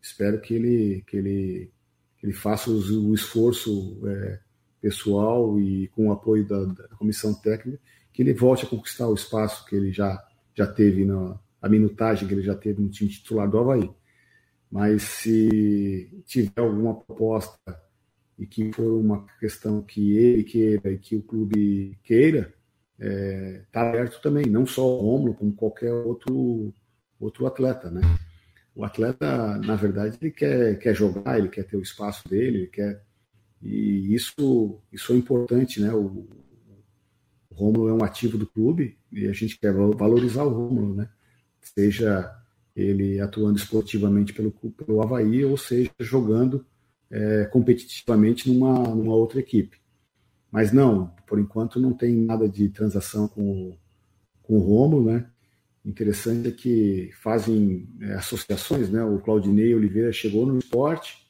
Espero 0.00 0.40
que 0.40 0.54
ele, 0.54 1.04
que 1.06 1.16
ele, 1.16 1.70
que 2.16 2.26
ele 2.26 2.32
faça 2.32 2.70
o, 2.70 3.14
esforço 3.14 4.00
é, 4.06 4.40
pessoal 4.80 5.58
e 5.60 5.88
com 5.88 6.08
o 6.08 6.12
apoio 6.12 6.46
da, 6.46 6.64
da, 6.64 6.88
comissão 6.96 7.34
técnica, 7.34 7.80
que 8.12 8.22
ele 8.22 8.32
volte 8.32 8.64
a 8.64 8.68
conquistar 8.68 9.08
o 9.08 9.14
espaço 9.14 9.64
que 9.66 9.76
ele 9.76 9.92
já, 9.92 10.22
já 10.54 10.66
teve, 10.66 11.04
na, 11.04 11.38
a 11.60 11.68
minutagem 11.68 12.26
que 12.26 12.34
ele 12.34 12.42
já 12.42 12.54
teve 12.54 12.80
no 12.80 12.88
time 12.88 13.10
titular 13.10 13.48
do 13.48 13.58
Havaí. 13.58 13.90
Mas 14.70 15.02
se 15.02 16.22
tiver 16.26 16.60
alguma 16.60 16.94
proposta 16.94 17.58
e 18.38 18.46
que 18.46 18.72
for 18.72 19.00
uma 19.00 19.26
questão 19.40 19.82
que 19.82 20.16
ele 20.16 20.44
queira 20.44 20.92
e 20.92 20.98
que 20.98 21.16
o 21.16 21.22
clube 21.22 21.98
queira, 22.04 22.52
está 22.98 23.06
é, 23.06 23.62
tá 23.70 23.88
aberto 23.88 24.20
também, 24.20 24.46
não 24.46 24.66
só 24.66 24.86
o 24.86 25.00
Romulo, 25.00 25.34
como 25.34 25.52
qualquer 25.52 25.92
outro, 25.92 26.72
outro 27.18 27.46
atleta, 27.46 27.90
né? 27.90 28.00
O 28.74 28.84
atleta, 28.84 29.58
na 29.58 29.74
verdade, 29.74 30.18
ele 30.20 30.30
quer, 30.30 30.78
quer 30.78 30.94
jogar, 30.94 31.38
ele 31.38 31.48
quer 31.48 31.64
ter 31.64 31.76
o 31.76 31.82
espaço 31.82 32.28
dele, 32.28 32.58
ele 32.58 32.66
quer... 32.68 33.02
E 33.62 34.14
isso, 34.14 34.80
isso 34.92 35.12
é 35.12 35.16
importante, 35.16 35.80
né? 35.80 35.92
O, 35.92 36.26
o 37.50 37.54
Rômulo 37.54 37.88
é 37.88 37.92
um 37.92 38.04
ativo 38.04 38.38
do 38.38 38.46
clube 38.46 38.96
e 39.12 39.26
a 39.26 39.32
gente 39.32 39.58
quer 39.58 39.72
valorizar 39.72 40.44
o 40.44 40.50
Rômulo, 40.50 40.94
né? 40.94 41.08
Seja 41.60 42.32
ele 42.74 43.20
atuando 43.20 43.58
esportivamente 43.58 44.32
pelo, 44.32 44.52
pelo 44.52 45.02
Havaí 45.02 45.44
ou 45.44 45.56
seja 45.56 45.90
jogando 45.98 46.64
é, 47.10 47.44
competitivamente 47.46 48.50
numa, 48.50 48.94
numa 48.94 49.14
outra 49.14 49.40
equipe. 49.40 49.78
Mas 50.50 50.72
não, 50.72 51.08
por 51.26 51.38
enquanto 51.38 51.80
não 51.80 51.92
tem 51.92 52.14
nada 52.14 52.48
de 52.48 52.68
transação 52.68 53.26
com, 53.26 53.76
com 54.42 54.56
o 54.56 54.60
Rômulo, 54.60 55.10
né? 55.10 55.28
Interessante 55.84 56.48
é 56.48 56.52
que 56.52 57.10
fazem 57.20 57.88
é, 58.00 58.14
associações, 58.14 58.88
né? 58.88 59.02
O 59.02 59.18
Claudinei 59.18 59.74
Oliveira 59.74 60.12
chegou 60.12 60.46
no 60.46 60.58
esporte 60.58 61.27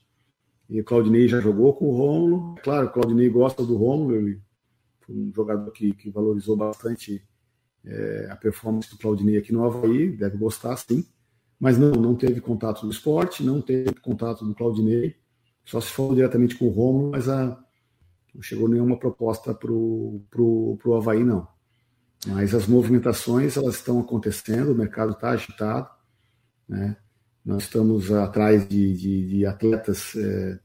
e 0.68 0.80
o 0.80 0.84
Claudinei 0.84 1.26
já 1.26 1.40
jogou 1.40 1.74
com 1.74 1.86
o 1.86 1.96
Rômulo. 1.96 2.54
Claro, 2.62 2.88
o 2.88 2.90
Claudinei 2.90 3.28
gosta 3.28 3.64
do 3.64 3.76
Rômulo, 3.76 4.14
ele 4.16 4.40
foi 5.00 5.14
um 5.14 5.32
jogador 5.34 5.70
que, 5.70 5.94
que 5.94 6.10
valorizou 6.10 6.56
bastante 6.56 7.22
é, 7.84 8.28
a 8.30 8.36
performance 8.36 8.90
do 8.90 8.98
Claudinei 8.98 9.38
aqui 9.38 9.52
no 9.52 9.64
Havaí, 9.64 10.10
deve 10.10 10.36
gostar 10.36 10.76
sim. 10.76 11.06
Mas 11.58 11.78
não, 11.78 11.92
não 11.92 12.14
teve 12.14 12.40
contato 12.40 12.82
do 12.82 12.92
esporte, 12.92 13.42
não 13.42 13.60
teve 13.60 13.94
contato 13.94 14.44
do 14.44 14.54
Claudinei, 14.54 15.16
só 15.64 15.80
se 15.80 15.90
falou 15.90 16.14
diretamente 16.14 16.56
com 16.56 16.66
o 16.66 16.70
Rômulo, 16.70 17.10
mas 17.10 17.28
a, 17.28 17.58
não 18.34 18.42
chegou 18.42 18.68
nenhuma 18.68 18.98
proposta 18.98 19.54
para 19.54 19.72
o 19.72 20.94
Havaí, 20.96 21.24
não. 21.24 21.48
Mas 22.26 22.54
as 22.54 22.66
movimentações 22.66 23.56
elas 23.56 23.76
estão 23.76 23.98
acontecendo, 24.00 24.72
o 24.72 24.74
mercado 24.74 25.12
está 25.12 25.30
agitado, 25.30 25.88
né? 26.68 26.96
Nós 27.44 27.64
estamos 27.64 28.12
atrás 28.12 28.68
de, 28.68 28.94
de, 28.94 29.26
de 29.26 29.46
atletas 29.46 30.14
é, 30.16 30.58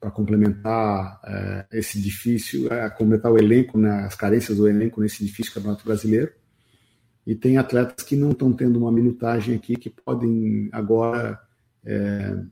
para 0.00 0.10
complementar 0.10 1.20
é, 1.24 1.66
esse 1.72 2.00
difícil, 2.00 2.72
é, 2.72 2.88
complementar 2.90 3.32
o 3.32 3.38
elenco, 3.38 3.78
né, 3.78 3.90
as 4.04 4.14
carências 4.14 4.56
do 4.56 4.68
elenco 4.68 5.00
nesse 5.00 5.24
difícil 5.24 5.54
campeonato 5.54 5.84
brasileiro. 5.84 6.32
E 7.26 7.34
tem 7.34 7.58
atletas 7.58 8.04
que 8.04 8.16
não 8.16 8.30
estão 8.30 8.52
tendo 8.52 8.78
uma 8.78 8.92
minutagem 8.92 9.54
aqui 9.54 9.76
que 9.76 9.90
podem 9.90 10.68
agora, 10.72 11.38
é, 11.84 12.42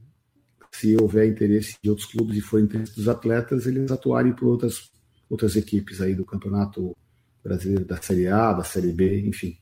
se 0.72 0.96
houver 1.00 1.26
interesse 1.26 1.76
de 1.82 1.88
outros 1.88 2.06
clubes 2.06 2.36
e 2.36 2.40
for 2.40 2.60
interesse 2.60 2.94
dos 2.94 3.08
atletas, 3.08 3.66
eles 3.66 3.90
atuarem 3.90 4.32
por 4.32 4.48
outras, 4.48 4.90
outras 5.30 5.56
equipes 5.56 6.00
aí 6.00 6.14
do 6.14 6.26
campeonato 6.26 6.94
brasileiro 7.42 7.84
da 7.84 7.96
Série 7.96 8.28
A, 8.28 8.52
da 8.52 8.64
Série 8.64 8.92
B, 8.92 9.20
enfim. 9.26 9.56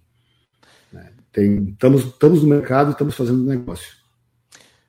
Tem, 1.34 1.70
estamos, 1.70 2.04
estamos 2.04 2.42
no 2.42 2.48
mercado, 2.48 2.92
estamos 2.92 3.16
fazendo 3.16 3.44
negócio. 3.44 3.92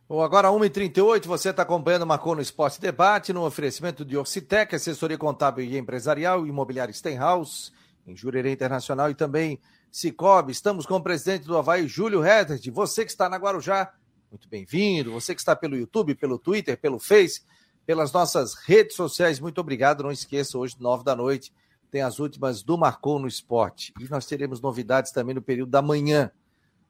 Bom, 0.07 0.21
agora 0.21 0.49
1h38, 0.49 1.25
você 1.25 1.49
está 1.49 1.63
acompanhando 1.63 2.03
o 2.03 2.05
Marcou 2.05 2.35
no 2.35 2.41
Esporte 2.41 2.79
Debate, 2.79 3.33
no 3.33 3.43
oferecimento 3.43 4.05
de 4.05 4.15
Orcitec, 4.15 4.75
assessoria 4.75 5.17
contábil 5.17 5.65
e 5.65 5.75
empresarial, 5.75 6.45
imobiliário 6.45 6.93
Stenhouse, 6.93 7.71
em 8.05 8.15
Jurerê 8.15 8.51
Internacional 8.51 9.09
e 9.09 9.15
também 9.15 9.59
Cicobi. 9.91 10.51
Estamos 10.51 10.85
com 10.85 10.97
o 10.97 11.01
presidente 11.01 11.47
do 11.47 11.57
Havaí, 11.57 11.87
Júlio 11.87 12.21
Redert. 12.21 12.61
Você 12.71 13.03
que 13.03 13.09
está 13.09 13.27
na 13.27 13.37
Guarujá, 13.37 13.91
muito 14.29 14.47
bem-vindo. 14.47 15.13
Você 15.13 15.33
que 15.33 15.41
está 15.41 15.55
pelo 15.55 15.75
YouTube, 15.75 16.13
pelo 16.13 16.37
Twitter, 16.37 16.79
pelo 16.79 16.99
Face, 16.99 17.41
pelas 17.87 18.13
nossas 18.13 18.53
redes 18.53 18.95
sociais, 18.95 19.39
muito 19.39 19.59
obrigado. 19.59 20.03
Não 20.03 20.11
esqueça, 20.11 20.59
hoje, 20.59 20.75
nove 20.79 21.03
da 21.03 21.15
noite, 21.15 21.51
tem 21.95 22.01
as 22.01 22.19
últimas 22.19 22.61
do 22.61 22.77
Marcou 22.77 23.17
no 23.17 23.25
Esporte. 23.25 23.93
E 23.97 24.09
nós 24.09 24.25
teremos 24.25 24.59
novidades 24.59 25.13
também 25.13 25.33
no 25.33 25.41
período 25.41 25.69
da 25.69 25.81
manhã. 25.81 26.29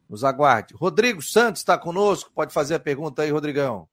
Nos 0.09 0.23
aguarde. 0.23 0.73
Rodrigo 0.73 1.21
Santos 1.21 1.61
está 1.61 1.77
conosco. 1.77 2.31
Pode 2.33 2.51
fazer 2.51 2.73
a 2.73 2.79
pergunta 2.79 3.21
aí, 3.21 3.29
Rodrigão. 3.29 3.87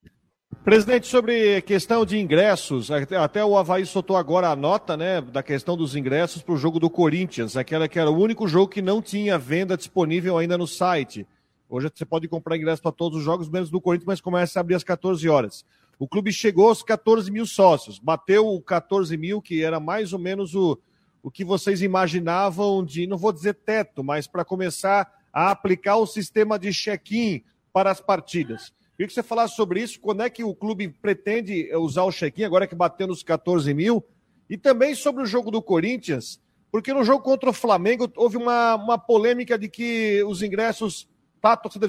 Presidente, 0.65 1.07
sobre 1.07 1.61
questão 1.63 2.07
de 2.07 2.19
ingressos, 2.19 2.91
até 2.91 3.45
o 3.45 3.59
Havaí 3.59 3.85
soltou 3.85 4.17
agora 4.17 4.49
a 4.49 4.57
nota 4.57 4.97
né, 4.97 5.21
da 5.21 5.43
questão 5.43 5.77
dos 5.77 5.95
ingressos 5.95 6.41
para 6.41 6.55
o 6.55 6.59
jogo 6.59 6.81
do 6.81 6.89
Corinthians, 6.89 7.59
aquela 7.59 7.87
que 7.87 7.99
era 7.99 8.11
o 8.11 8.19
único 8.19 8.49
jogo 8.49 8.69
que 8.69 8.81
não 8.81 9.03
tinha 9.03 9.37
venda 9.37 9.77
disponível 9.77 10.39
ainda 10.39 10.57
no 10.57 10.67
site. 10.67 11.27
Hoje 11.69 11.91
você 11.95 12.07
pode 12.07 12.27
comprar 12.27 12.57
ingressos 12.57 12.81
para 12.81 12.93
todos 12.93 13.19
os 13.19 13.25
jogos, 13.25 13.51
menos 13.51 13.69
do 13.69 13.83
Corinthians, 13.83 14.07
mas 14.07 14.21
começa 14.23 14.59
a 14.59 14.63
abrir 14.63 14.77
às 14.77 14.85
14 14.85 15.29
horas. 15.29 15.63
O 15.99 16.09
clube 16.09 16.33
chegou 16.33 16.69
aos 16.69 16.83
14 16.83 17.31
mil 17.31 17.45
sócios, 17.45 17.99
bateu 17.99 18.49
o 18.49 18.63
14 18.63 19.15
mil, 19.19 19.43
que 19.43 19.63
era 19.63 19.79
mais 19.79 20.15
ou 20.15 20.19
menos 20.19 20.55
o, 20.55 20.79
o 21.23 21.31
que 21.31 21.45
vocês 21.45 21.83
imaginavam 21.83 22.85
de, 22.85 23.07
não 23.07 23.17
vou 23.17 23.33
dizer 23.33 23.55
teto, 23.55 24.03
mas 24.03 24.27
para 24.27 24.45
começar 24.45 25.11
a 25.33 25.51
aplicar 25.51 25.97
o 25.97 26.07
sistema 26.07 26.59
de 26.59 26.73
check-in 26.73 27.43
para 27.73 27.91
as 27.91 28.01
partidas. 28.01 28.73
Queria 28.97 29.07
que 29.07 29.15
você 29.15 29.23
falasse 29.23 29.55
sobre 29.55 29.81
isso, 29.81 30.01
quando 30.01 30.23
é 30.23 30.29
que 30.29 30.45
o 30.45 30.55
clube 30.55 30.89
pretende 30.89 31.75
usar 31.77 32.03
o 32.03 32.13
check-in, 32.13 32.45
agora 32.45 32.67
que 32.67 32.75
bateu 32.75 33.07
nos 33.07 33.23
14 33.23 33.73
mil, 33.73 34.05
e 34.51 34.59
também 34.59 34.95
sobre 34.95 35.23
o 35.23 35.27
jogo 35.27 35.51
do 35.51 35.63
Corinthians, 35.63 36.41
porque 36.71 36.93
no 36.93 37.05
jogo 37.05 37.23
contra 37.23 37.51
o 37.51 37.55
Flamengo 37.55 38.11
houve 38.17 38.37
uma, 38.37 38.75
uma 38.75 38.99
polêmica 38.99 39.59
de 39.59 39.69
que 39.69 40.23
os 40.25 40.43
ingressos 40.43 41.09
para 41.41 41.55
a 41.55 41.57
torcida 41.57 41.89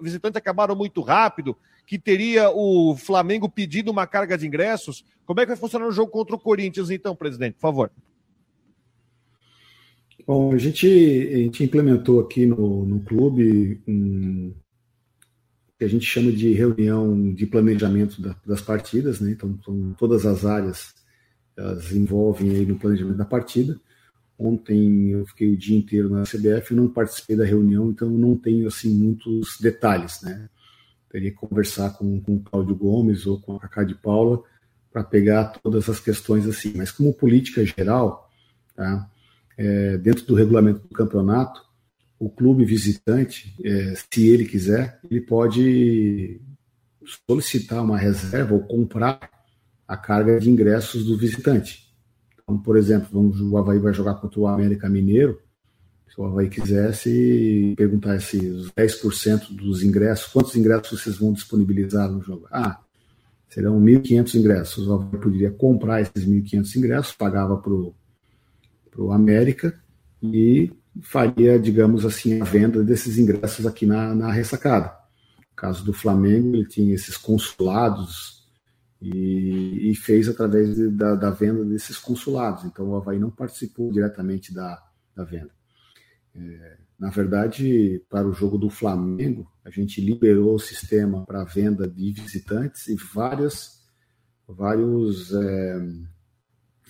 visitante 0.00 0.38
acabaram 0.38 0.74
muito 0.74 1.02
rápido, 1.02 1.56
que 1.86 1.98
teria 1.98 2.50
o 2.50 2.96
Flamengo 2.96 3.48
pedido 3.50 3.90
uma 3.90 4.06
carga 4.06 4.38
de 4.38 4.46
ingressos. 4.46 5.04
Como 5.26 5.40
é 5.40 5.42
que 5.42 5.48
vai 5.48 5.56
funcionar 5.56 5.86
o 5.86 5.92
jogo 5.92 6.10
contra 6.10 6.34
o 6.34 6.38
Corinthians, 6.38 6.88
então, 6.90 7.14
presidente, 7.14 7.54
por 7.54 7.60
favor? 7.60 7.90
Bom, 10.26 10.54
a 10.54 10.58
gente, 10.58 10.86
a 10.86 11.36
gente 11.36 11.64
implementou 11.64 12.18
aqui 12.18 12.46
no, 12.46 12.86
no 12.86 13.00
clube 13.00 13.82
um, 13.86 14.54
que 15.78 15.84
a 15.84 15.88
gente 15.88 16.06
chama 16.06 16.32
de 16.32 16.52
reunião 16.54 17.32
de 17.34 17.46
planejamento 17.46 18.22
da, 18.22 18.34
das 18.46 18.62
partidas, 18.62 19.20
né? 19.20 19.32
Então, 19.32 19.50
então, 19.50 19.94
todas 19.98 20.24
as 20.24 20.46
áreas 20.46 20.94
elas 21.56 21.92
envolvem 21.92 22.50
aí 22.50 22.66
no 22.66 22.78
planejamento 22.78 23.18
da 23.18 23.24
partida. 23.24 23.78
Ontem 24.38 25.10
eu 25.10 25.26
fiquei 25.26 25.52
o 25.52 25.56
dia 25.56 25.76
inteiro 25.76 26.08
na 26.08 26.24
CBF, 26.24 26.74
não 26.74 26.88
participei 26.88 27.36
da 27.36 27.44
reunião, 27.44 27.90
então 27.90 28.08
não 28.08 28.36
tenho 28.36 28.66
assim 28.66 28.92
muitos 28.94 29.58
detalhes, 29.60 30.22
né? 30.22 30.48
Teria 31.10 31.30
que 31.30 31.36
conversar 31.36 31.90
com, 31.98 32.20
com 32.20 32.36
o 32.36 32.40
Cláudio 32.40 32.74
Gomes 32.74 33.26
ou 33.26 33.38
com 33.40 33.56
a 33.56 33.60
Cacá 33.60 33.84
de 33.84 33.94
Paula 33.94 34.42
para 34.90 35.04
pegar 35.04 35.44
todas 35.62 35.88
as 35.88 36.00
questões 36.00 36.46
assim. 36.46 36.72
Mas 36.76 36.90
como 36.90 37.12
política 37.12 37.64
geral, 37.64 38.30
tá? 38.74 39.08
É, 39.56 39.96
dentro 39.98 40.24
do 40.26 40.34
regulamento 40.34 40.80
do 40.80 40.94
campeonato, 40.94 41.62
o 42.18 42.28
clube 42.28 42.64
visitante, 42.64 43.54
é, 43.64 43.94
se 43.94 44.28
ele 44.28 44.44
quiser, 44.44 44.98
ele 45.10 45.20
pode 45.20 46.40
solicitar 47.28 47.82
uma 47.82 47.98
reserva 47.98 48.54
ou 48.54 48.60
comprar 48.60 49.30
a 49.86 49.96
carga 49.96 50.40
de 50.40 50.50
ingressos 50.50 51.04
do 51.04 51.16
visitante. 51.16 51.84
Então, 52.42 52.58
por 52.58 52.76
exemplo, 52.76 53.08
vamos, 53.12 53.40
o 53.40 53.56
Havaí 53.56 53.78
vai 53.78 53.92
jogar 53.92 54.14
contra 54.14 54.40
o 54.40 54.46
América 54.46 54.88
Mineiro. 54.88 55.40
Se 56.08 56.20
o 56.20 56.24
Havaí 56.24 56.48
quisesse 56.48 57.74
perguntar 57.76 58.20
se 58.20 58.38
os 58.38 58.70
10% 58.72 59.54
dos 59.54 59.82
ingressos, 59.82 60.32
quantos 60.32 60.54
ingressos 60.56 61.00
vocês 61.00 61.16
vão 61.18 61.32
disponibilizar 61.32 62.10
no 62.10 62.22
jogo? 62.22 62.46
Ah, 62.50 62.80
serão 63.48 63.80
1.500 63.80 64.34
ingressos. 64.34 64.86
O 64.86 64.94
Havaí 64.94 65.20
poderia 65.20 65.50
comprar 65.50 66.00
esses 66.00 66.26
1.500 66.26 66.76
ingressos, 66.76 67.12
pagava 67.12 67.56
para 67.56 67.72
o 67.72 67.94
o 68.96 69.12
América 69.12 69.78
e 70.22 70.72
faria, 71.02 71.58
digamos 71.58 72.04
assim, 72.04 72.40
a 72.40 72.44
venda 72.44 72.82
desses 72.82 73.18
ingressos 73.18 73.66
aqui 73.66 73.86
na, 73.86 74.14
na 74.14 74.30
ressacada. 74.30 74.94
No 75.38 75.56
caso 75.56 75.84
do 75.84 75.92
Flamengo, 75.92 76.54
ele 76.54 76.66
tinha 76.66 76.94
esses 76.94 77.16
consulados 77.16 78.44
e, 79.00 79.90
e 79.90 79.94
fez 79.94 80.28
através 80.28 80.74
de, 80.74 80.88
da, 80.88 81.14
da, 81.14 81.30
venda 81.30 81.64
desses 81.64 81.98
consulados. 81.98 82.64
Então 82.64 82.88
o 82.88 82.96
Havaí 82.96 83.18
não 83.18 83.30
participou 83.30 83.92
diretamente 83.92 84.54
da, 84.54 84.82
da 85.14 85.24
venda. 85.24 85.50
É, 86.34 86.76
na 86.98 87.10
verdade, 87.10 88.02
para 88.08 88.26
o 88.26 88.32
jogo 88.32 88.56
do 88.56 88.70
Flamengo, 88.70 89.50
a 89.64 89.70
gente 89.70 90.00
liberou 90.00 90.54
o 90.54 90.60
sistema 90.60 91.24
para 91.26 91.44
venda 91.44 91.88
de 91.88 92.12
visitantes 92.12 92.86
e 92.86 92.96
várias, 92.96 93.82
vários 94.48 95.32
é, 95.32 95.82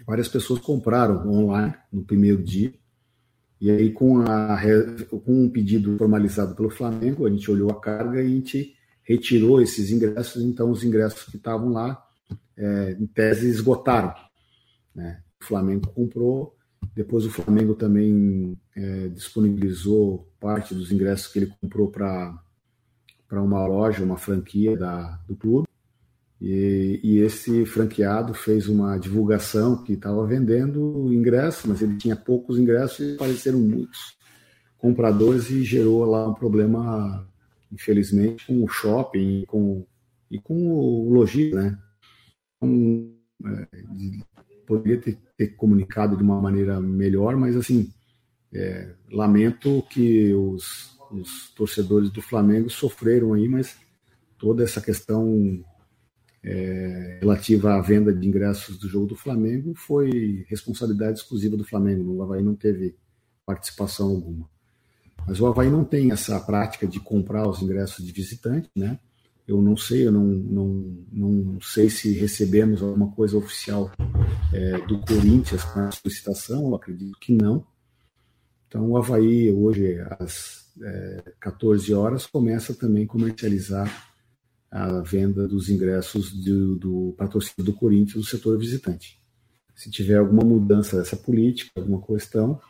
várias 0.06 0.28
pessoas 0.28 0.60
compraram 0.60 1.28
online 1.30 1.74
no 1.92 2.04
primeiro 2.04 2.42
dia. 2.42 2.72
E 3.60 3.70
aí, 3.70 3.90
com, 3.92 4.20
a, 4.20 4.60
com 5.24 5.44
um 5.44 5.48
pedido 5.48 5.96
formalizado 5.96 6.54
pelo 6.54 6.70
Flamengo, 6.70 7.26
a 7.26 7.30
gente 7.30 7.50
olhou 7.50 7.70
a 7.70 7.80
carga 7.80 8.22
e 8.22 8.26
a 8.26 8.28
gente 8.28 8.74
retirou 9.02 9.60
esses 9.60 9.90
ingressos. 9.90 10.42
Então, 10.42 10.70
os 10.70 10.84
ingressos 10.84 11.24
que 11.24 11.36
estavam 11.36 11.70
lá, 11.70 12.02
é, 12.56 12.96
em 12.98 13.06
tese, 13.06 13.48
esgotaram. 13.48 14.14
Né? 14.94 15.22
O 15.40 15.44
Flamengo 15.44 15.88
comprou, 15.92 16.56
depois 16.94 17.24
o 17.24 17.30
Flamengo 17.30 17.74
também 17.74 18.58
é, 18.76 19.08
disponibilizou 19.08 20.28
parte 20.38 20.74
dos 20.74 20.92
ingressos 20.92 21.32
que 21.32 21.38
ele 21.38 21.52
comprou 21.60 21.90
para 21.90 22.38
uma 23.32 23.66
loja, 23.66 24.04
uma 24.04 24.16
franquia 24.16 24.76
da, 24.76 25.18
do 25.26 25.34
clube. 25.36 25.68
E, 26.40 27.00
e, 27.02 27.18
esse 27.18 27.64
franqueado 27.64 28.34
fez 28.34 28.68
uma 28.68 28.98
divulgação 28.98 29.82
que 29.82 29.92
estava 29.92 30.26
vendendo 30.26 31.12
ingressos, 31.12 31.64
mas 31.64 31.80
ele 31.80 31.96
tinha 31.96 32.16
poucos 32.16 32.58
ingressos 32.58 33.00
e 33.00 33.14
apareceram 33.14 33.58
muitos 33.60 34.16
compradores 34.76 35.48
e 35.48 35.64
gerou 35.64 36.04
lá 36.04 36.28
um 36.28 36.34
problema, 36.34 37.26
infelizmente, 37.72 38.46
com 38.46 38.62
o 38.62 38.68
shopping 38.68 39.44
com, 39.46 39.86
e 40.30 40.38
com 40.38 40.68
o 40.68 41.10
lojista, 41.10 41.62
né? 41.62 41.78
Então, 42.56 43.14
é, 43.46 43.68
poderia 44.66 45.00
ter, 45.00 45.18
ter, 45.36 45.48
comunicado 45.56 46.16
de 46.16 46.22
uma 46.22 46.40
maneira 46.40 46.80
melhor, 46.80 47.36
mas 47.36 47.56
assim, 47.56 47.90
é, 48.52 48.94
lamento 49.10 49.82
que 49.88 50.34
os, 50.34 50.98
os 51.10 51.50
torcedores 51.54 52.10
do 52.10 52.20
Flamengo 52.20 52.68
sofreram 52.68 53.32
aí, 53.32 53.48
mas 53.48 53.76
toda 54.38 54.62
essa 54.62 54.80
questão 54.80 55.64
é, 56.44 57.18
relativa 57.20 57.74
à 57.74 57.80
venda 57.80 58.12
de 58.12 58.28
ingressos 58.28 58.78
do 58.78 58.86
jogo 58.86 59.06
do 59.06 59.16
Flamengo 59.16 59.74
foi 59.74 60.44
responsabilidade 60.48 61.18
exclusiva 61.18 61.56
do 61.56 61.64
Flamengo. 61.64 62.12
O 62.12 62.22
Havaí 62.22 62.42
não 62.42 62.54
teve 62.54 62.94
participação 63.46 64.10
alguma. 64.10 64.48
Mas 65.26 65.40
o 65.40 65.46
Havaí 65.46 65.70
não 65.70 65.84
tem 65.84 66.12
essa 66.12 66.38
prática 66.38 66.86
de 66.86 67.00
comprar 67.00 67.48
os 67.48 67.62
ingressos 67.62 68.04
de 68.04 68.12
visitante, 68.12 68.68
né? 68.76 68.98
Eu 69.46 69.60
não 69.60 69.76
sei, 69.76 70.06
eu 70.06 70.12
não, 70.12 70.24
não, 70.24 70.66
não 71.12 71.60
sei 71.60 71.90
se 71.90 72.12
recebemos 72.12 72.82
alguma 72.82 73.10
coisa 73.12 73.36
oficial 73.36 73.90
é, 74.52 74.78
do 74.86 75.00
Corinthians 75.00 75.64
com 75.64 75.80
a 75.80 75.90
solicitação, 75.90 76.68
eu 76.68 76.74
acredito 76.74 77.18
que 77.18 77.32
não. 77.32 77.66
Então 78.66 78.90
o 78.90 78.96
Havaí 78.96 79.50
hoje, 79.50 79.98
às 80.18 80.72
é, 80.82 81.32
14 81.40 81.92
horas, 81.94 82.26
começa 82.26 82.74
também 82.74 83.04
a 83.04 83.06
comercializar 83.08 84.13
a 84.74 85.00
venda 85.02 85.46
dos 85.46 85.68
ingressos 85.68 86.32
do, 86.32 86.74
do, 86.74 87.16
torcida 87.30 87.62
do 87.62 87.72
Corinthians 87.72 88.24
do 88.24 88.28
setor 88.28 88.58
visitante. 88.58 89.20
Se 89.72 89.88
tiver 89.88 90.16
alguma 90.16 90.42
mudança 90.42 90.96
dessa 90.96 91.16
política, 91.16 91.70
alguma 91.76 92.02
questão, 92.02 92.60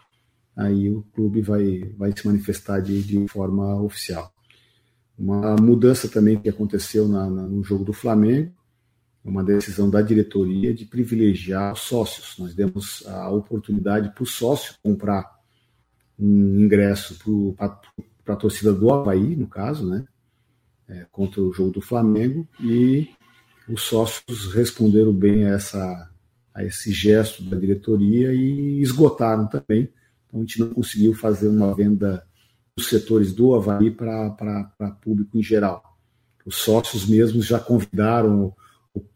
aí 0.54 0.90
o 0.90 1.02
clube 1.14 1.40
vai, 1.40 1.80
vai 1.96 2.12
se 2.14 2.26
manifestar 2.26 2.80
de, 2.80 3.02
de 3.02 3.26
forma 3.26 3.80
oficial. 3.80 4.30
Uma 5.18 5.56
mudança 5.56 6.06
também 6.06 6.38
que 6.38 6.48
aconteceu 6.48 7.08
na, 7.08 7.30
na, 7.30 7.42
no 7.44 7.64
jogo 7.64 7.84
do 7.84 7.94
Flamengo, 7.94 8.52
uma 9.24 9.42
decisão 9.42 9.88
da 9.88 10.02
diretoria 10.02 10.74
de 10.74 10.84
privilegiar 10.84 11.72
os 11.72 11.80
sócios. 11.80 12.36
Nós 12.38 12.54
demos 12.54 13.02
a 13.06 13.30
oportunidade 13.30 14.12
para 14.12 14.22
o 14.22 14.26
sócio 14.26 14.74
comprar 14.82 15.24
um 16.18 16.60
ingresso 16.60 17.16
para 17.56 18.34
a 18.34 18.36
torcida 18.36 18.74
do 18.74 18.92
Havaí, 18.92 19.34
no 19.34 19.46
caso, 19.46 19.88
né? 19.88 20.04
É, 20.88 21.06
contra 21.10 21.40
o 21.40 21.52
jogo 21.52 21.72
do 21.72 21.80
Flamengo 21.80 22.46
e 22.60 23.08
os 23.68 23.82
sócios 23.82 24.52
responderam 24.52 25.12
bem 25.12 25.46
a, 25.46 25.54
essa, 25.54 26.10
a 26.54 26.64
esse 26.64 26.92
gesto 26.92 27.42
da 27.42 27.56
diretoria 27.56 28.32
e 28.32 28.80
esgotaram 28.80 29.46
também. 29.46 29.88
Então 30.26 30.40
a 30.40 30.42
gente 30.42 30.60
não 30.60 30.70
conseguiu 30.70 31.14
fazer 31.14 31.48
uma 31.48 31.74
venda 31.74 32.24
dos 32.76 32.88
setores 32.88 33.32
do 33.32 33.54
Havaí 33.54 33.90
para 33.90 34.98
público 35.00 35.38
em 35.38 35.42
geral. 35.42 35.82
Os 36.44 36.56
sócios 36.56 37.06
mesmos 37.06 37.46
já 37.46 37.58
convidaram, 37.58 38.54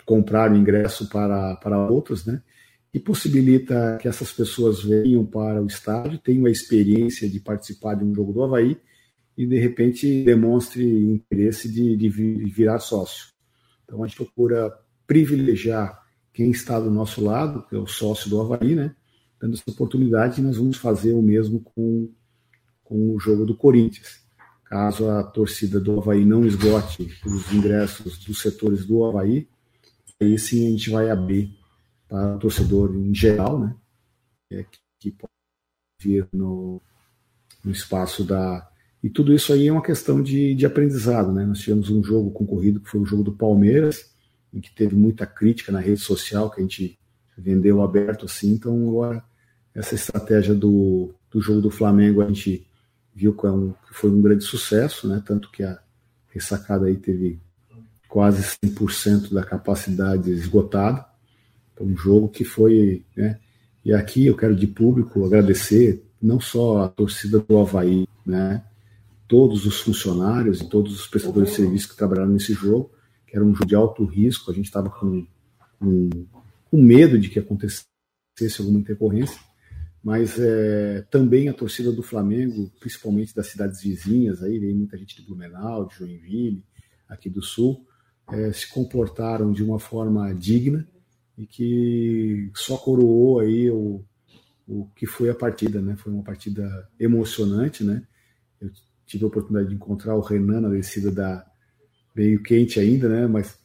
compraram 0.06 0.56
ingresso 0.56 1.08
para, 1.08 1.56
para 1.56 1.86
outros, 1.88 2.24
né? 2.24 2.42
E 2.94 2.98
possibilita 2.98 3.98
que 4.00 4.08
essas 4.08 4.32
pessoas 4.32 4.82
venham 4.82 5.26
para 5.26 5.62
o 5.62 5.66
estádio, 5.66 6.18
tenham 6.18 6.46
a 6.46 6.50
experiência 6.50 7.28
de 7.28 7.38
participar 7.38 7.94
de 7.94 8.04
um 8.04 8.14
jogo 8.14 8.32
do 8.32 8.42
Havaí 8.42 8.80
e 9.38 9.46
de 9.46 9.56
repente 9.56 10.24
demonstre 10.24 10.84
interesse 10.84 11.70
de, 11.70 11.96
de 11.96 12.08
virar 12.08 12.80
sócio. 12.80 13.28
Então 13.84 14.02
a 14.02 14.06
gente 14.08 14.16
procura 14.16 14.76
privilegiar 15.06 16.04
quem 16.32 16.50
está 16.50 16.80
do 16.80 16.90
nosso 16.90 17.22
lado, 17.22 17.64
que 17.68 17.76
é 17.76 17.78
o 17.78 17.86
sócio 17.86 18.28
do 18.28 18.40
Havaí, 18.40 18.74
né? 18.74 18.96
Dando 19.40 19.54
essa 19.54 19.70
oportunidade, 19.70 20.42
nós 20.42 20.56
vamos 20.56 20.76
fazer 20.76 21.12
o 21.12 21.22
mesmo 21.22 21.60
com, 21.60 22.12
com 22.82 23.14
o 23.14 23.20
jogo 23.20 23.46
do 23.46 23.56
Corinthians. 23.56 24.20
Caso 24.64 25.08
a 25.08 25.22
torcida 25.22 25.78
do 25.78 26.00
Havaí 26.00 26.24
não 26.24 26.44
esgote 26.44 27.08
os 27.24 27.52
ingressos 27.52 28.18
dos 28.18 28.42
setores 28.42 28.84
do 28.84 29.04
Havaí, 29.04 29.48
aí 30.20 30.36
sim 30.36 30.66
a 30.66 30.70
gente 30.70 30.90
vai 30.90 31.10
abrir 31.10 31.56
para 32.08 32.34
o 32.34 32.38
torcedor 32.40 32.92
em 32.96 33.14
geral, 33.14 33.60
né? 33.60 33.76
É, 34.50 34.66
que 34.98 35.12
pode 35.12 35.32
vir 36.00 36.28
no, 36.32 36.82
no 37.62 37.70
espaço 37.70 38.24
da, 38.24 38.68
e 39.08 39.10
tudo 39.10 39.32
isso 39.32 39.54
aí 39.54 39.68
é 39.68 39.72
uma 39.72 39.80
questão 39.80 40.22
de, 40.22 40.54
de 40.54 40.66
aprendizado. 40.66 41.32
Né? 41.32 41.46
Nós 41.46 41.60
tivemos 41.60 41.88
um 41.88 42.04
jogo 42.04 42.30
concorrido 42.30 42.78
que 42.78 42.90
foi 42.90 43.00
o 43.00 43.06
jogo 43.06 43.22
do 43.22 43.32
Palmeiras, 43.32 44.10
em 44.52 44.60
que 44.60 44.70
teve 44.70 44.94
muita 44.94 45.24
crítica 45.24 45.72
na 45.72 45.80
rede 45.80 46.02
social, 46.02 46.50
que 46.50 46.60
a 46.60 46.62
gente 46.62 46.98
vendeu 47.34 47.80
aberto 47.80 48.26
assim. 48.26 48.52
Então, 48.52 48.86
agora, 48.86 49.24
essa 49.74 49.94
estratégia 49.94 50.54
do, 50.54 51.14
do 51.30 51.40
jogo 51.40 51.62
do 51.62 51.70
Flamengo, 51.70 52.20
a 52.20 52.26
gente 52.26 52.66
viu 53.14 53.32
que, 53.32 53.46
é 53.46 53.50
um, 53.50 53.70
que 53.70 53.94
foi 53.94 54.10
um 54.10 54.20
grande 54.20 54.44
sucesso, 54.44 55.08
né? 55.08 55.22
tanto 55.24 55.50
que 55.50 55.62
a 55.62 55.78
ressacada 56.28 56.84
aí 56.84 56.96
teve 56.96 57.40
quase 58.10 58.42
100% 58.62 59.32
da 59.32 59.42
capacidade 59.42 60.30
esgotada. 60.30 61.02
Então, 61.72 61.86
um 61.86 61.96
jogo 61.96 62.28
que 62.28 62.44
foi. 62.44 63.06
Né? 63.16 63.38
E 63.82 63.94
aqui 63.94 64.26
eu 64.26 64.36
quero 64.36 64.54
de 64.54 64.66
público 64.66 65.24
agradecer 65.24 66.04
não 66.20 66.38
só 66.38 66.82
a 66.82 66.88
torcida 66.88 67.38
do 67.38 67.56
Havaí, 67.56 68.06
né? 68.26 68.62
Todos 69.28 69.66
os 69.66 69.80
funcionários 69.80 70.60
e 70.60 70.68
todos 70.68 70.98
os 70.98 71.06
prestadores 71.06 71.50
de 71.50 71.56
serviço 71.56 71.90
que 71.90 71.96
trabalharam 71.96 72.32
nesse 72.32 72.54
jogo, 72.54 72.90
que 73.26 73.36
era 73.36 73.44
um 73.44 73.54
jogo 73.54 73.66
de 73.66 73.74
alto 73.74 74.04
risco, 74.04 74.50
a 74.50 74.54
gente 74.54 74.64
estava 74.64 74.88
com, 74.88 75.26
com, 75.78 76.08
com, 76.70 76.82
medo 76.82 77.18
de 77.18 77.28
que 77.28 77.38
acontecesse 77.38 77.86
alguma 78.58 78.80
intercorrência, 78.80 79.38
mas 80.02 80.38
é, 80.38 81.02
também 81.10 81.48
a 81.48 81.52
torcida 81.52 81.92
do 81.92 82.02
Flamengo, 82.02 82.72
principalmente 82.80 83.34
das 83.34 83.48
cidades 83.48 83.82
vizinhas, 83.82 84.42
aí 84.42 84.58
veio 84.58 84.74
muita 84.74 84.96
gente 84.96 85.14
de 85.14 85.22
Blumenau, 85.22 85.86
de 85.86 85.96
Joinville, 85.96 86.64
aqui 87.06 87.28
do 87.28 87.42
Sul, 87.42 87.86
é, 88.32 88.50
se 88.52 88.68
comportaram 88.68 89.52
de 89.52 89.62
uma 89.62 89.78
forma 89.78 90.34
digna 90.34 90.88
e 91.36 91.46
que 91.46 92.50
só 92.54 92.78
coroou 92.78 93.40
aí 93.40 93.70
o, 93.70 94.02
o 94.66 94.86
que 94.96 95.06
foi 95.06 95.30
a 95.30 95.34
partida, 95.34 95.80
né? 95.80 95.96
Foi 95.96 96.12
uma 96.12 96.22
partida 96.22 96.88
emocionante, 96.98 97.84
né? 97.84 98.02
Eu 98.60 98.70
tive 99.08 99.24
a 99.24 99.28
oportunidade 99.28 99.70
de 99.70 99.74
encontrar 99.74 100.14
o 100.14 100.20
Renan 100.20 100.60
na 100.60 100.68
descida 100.68 101.10
da 101.10 101.44
meio 102.14 102.42
quente 102.42 102.78
ainda, 102.78 103.08
né? 103.08 103.26
Mas 103.26 103.58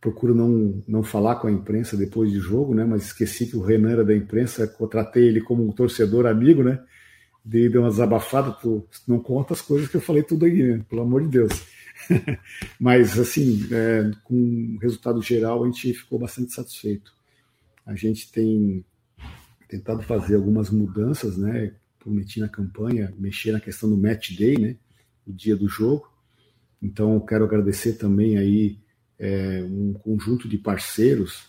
procuro 0.00 0.34
não, 0.34 0.82
não 0.86 1.02
falar 1.02 1.36
com 1.36 1.48
a 1.48 1.52
imprensa 1.52 1.96
depois 1.96 2.30
de 2.30 2.38
jogo, 2.38 2.74
né? 2.74 2.84
Mas 2.84 3.06
esqueci 3.06 3.46
que 3.46 3.56
o 3.56 3.62
Renan 3.62 3.90
era 3.90 4.04
da 4.04 4.14
imprensa, 4.14 4.66
contratei 4.66 5.26
ele 5.26 5.40
como 5.40 5.66
um 5.66 5.72
torcedor 5.72 6.26
amigo, 6.26 6.62
né? 6.62 6.80
Dei, 7.44 7.68
dei 7.68 7.78
uma 7.78 7.90
desabafada, 7.90 8.52
tu 8.52 8.86
não 9.06 9.18
conta 9.18 9.54
as 9.54 9.60
coisas 9.60 9.88
que 9.88 9.96
eu 9.96 10.00
falei 10.00 10.22
tudo 10.22 10.44
aí, 10.44 10.62
né? 10.62 10.84
Pelo 10.88 11.02
amor 11.02 11.22
de 11.22 11.28
Deus. 11.28 11.52
Mas, 12.78 13.18
assim, 13.18 13.66
é, 13.72 14.10
com 14.24 14.78
resultado 14.80 15.20
geral, 15.20 15.64
a 15.64 15.66
gente 15.66 15.92
ficou 15.94 16.18
bastante 16.18 16.52
satisfeito. 16.52 17.12
A 17.84 17.94
gente 17.94 18.30
tem 18.30 18.84
tentado 19.68 20.02
fazer 20.02 20.36
algumas 20.36 20.70
mudanças, 20.70 21.36
né? 21.36 21.72
Prometi 22.08 22.40
na 22.40 22.48
campanha, 22.48 23.12
mexer 23.18 23.52
na 23.52 23.60
questão 23.60 23.88
do 23.88 23.96
match 23.96 24.34
day, 24.36 24.58
né? 24.58 24.76
O 25.26 25.32
dia 25.32 25.54
do 25.54 25.68
jogo. 25.68 26.10
Então, 26.82 27.14
eu 27.14 27.20
quero 27.20 27.44
agradecer 27.44 27.94
também 27.94 28.38
aí 28.38 28.78
é, 29.18 29.62
um 29.62 29.92
conjunto 29.92 30.48
de 30.48 30.56
parceiros 30.56 31.46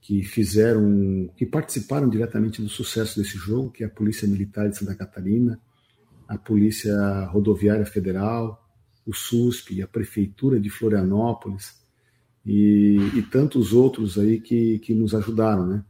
que 0.00 0.22
fizeram, 0.22 1.30
que 1.36 1.44
participaram 1.44 2.08
diretamente 2.08 2.62
do 2.62 2.68
sucesso 2.68 3.20
desse 3.20 3.36
jogo, 3.36 3.70
que 3.70 3.84
é 3.84 3.86
a 3.86 3.90
Polícia 3.90 4.26
Militar 4.26 4.68
de 4.68 4.76
Santa 4.76 4.94
Catarina, 4.94 5.60
a 6.26 6.38
Polícia 6.38 6.94
Rodoviária 7.26 7.84
Federal, 7.84 8.58
o 9.06 9.12
SUSP, 9.12 9.82
a 9.82 9.86
Prefeitura 9.86 10.58
de 10.58 10.70
Florianópolis 10.70 11.82
e, 12.46 12.96
e 13.14 13.22
tantos 13.22 13.72
outros 13.72 14.18
aí 14.18 14.40
que, 14.40 14.78
que 14.78 14.94
nos 14.94 15.14
ajudaram, 15.14 15.66
né? 15.66 15.84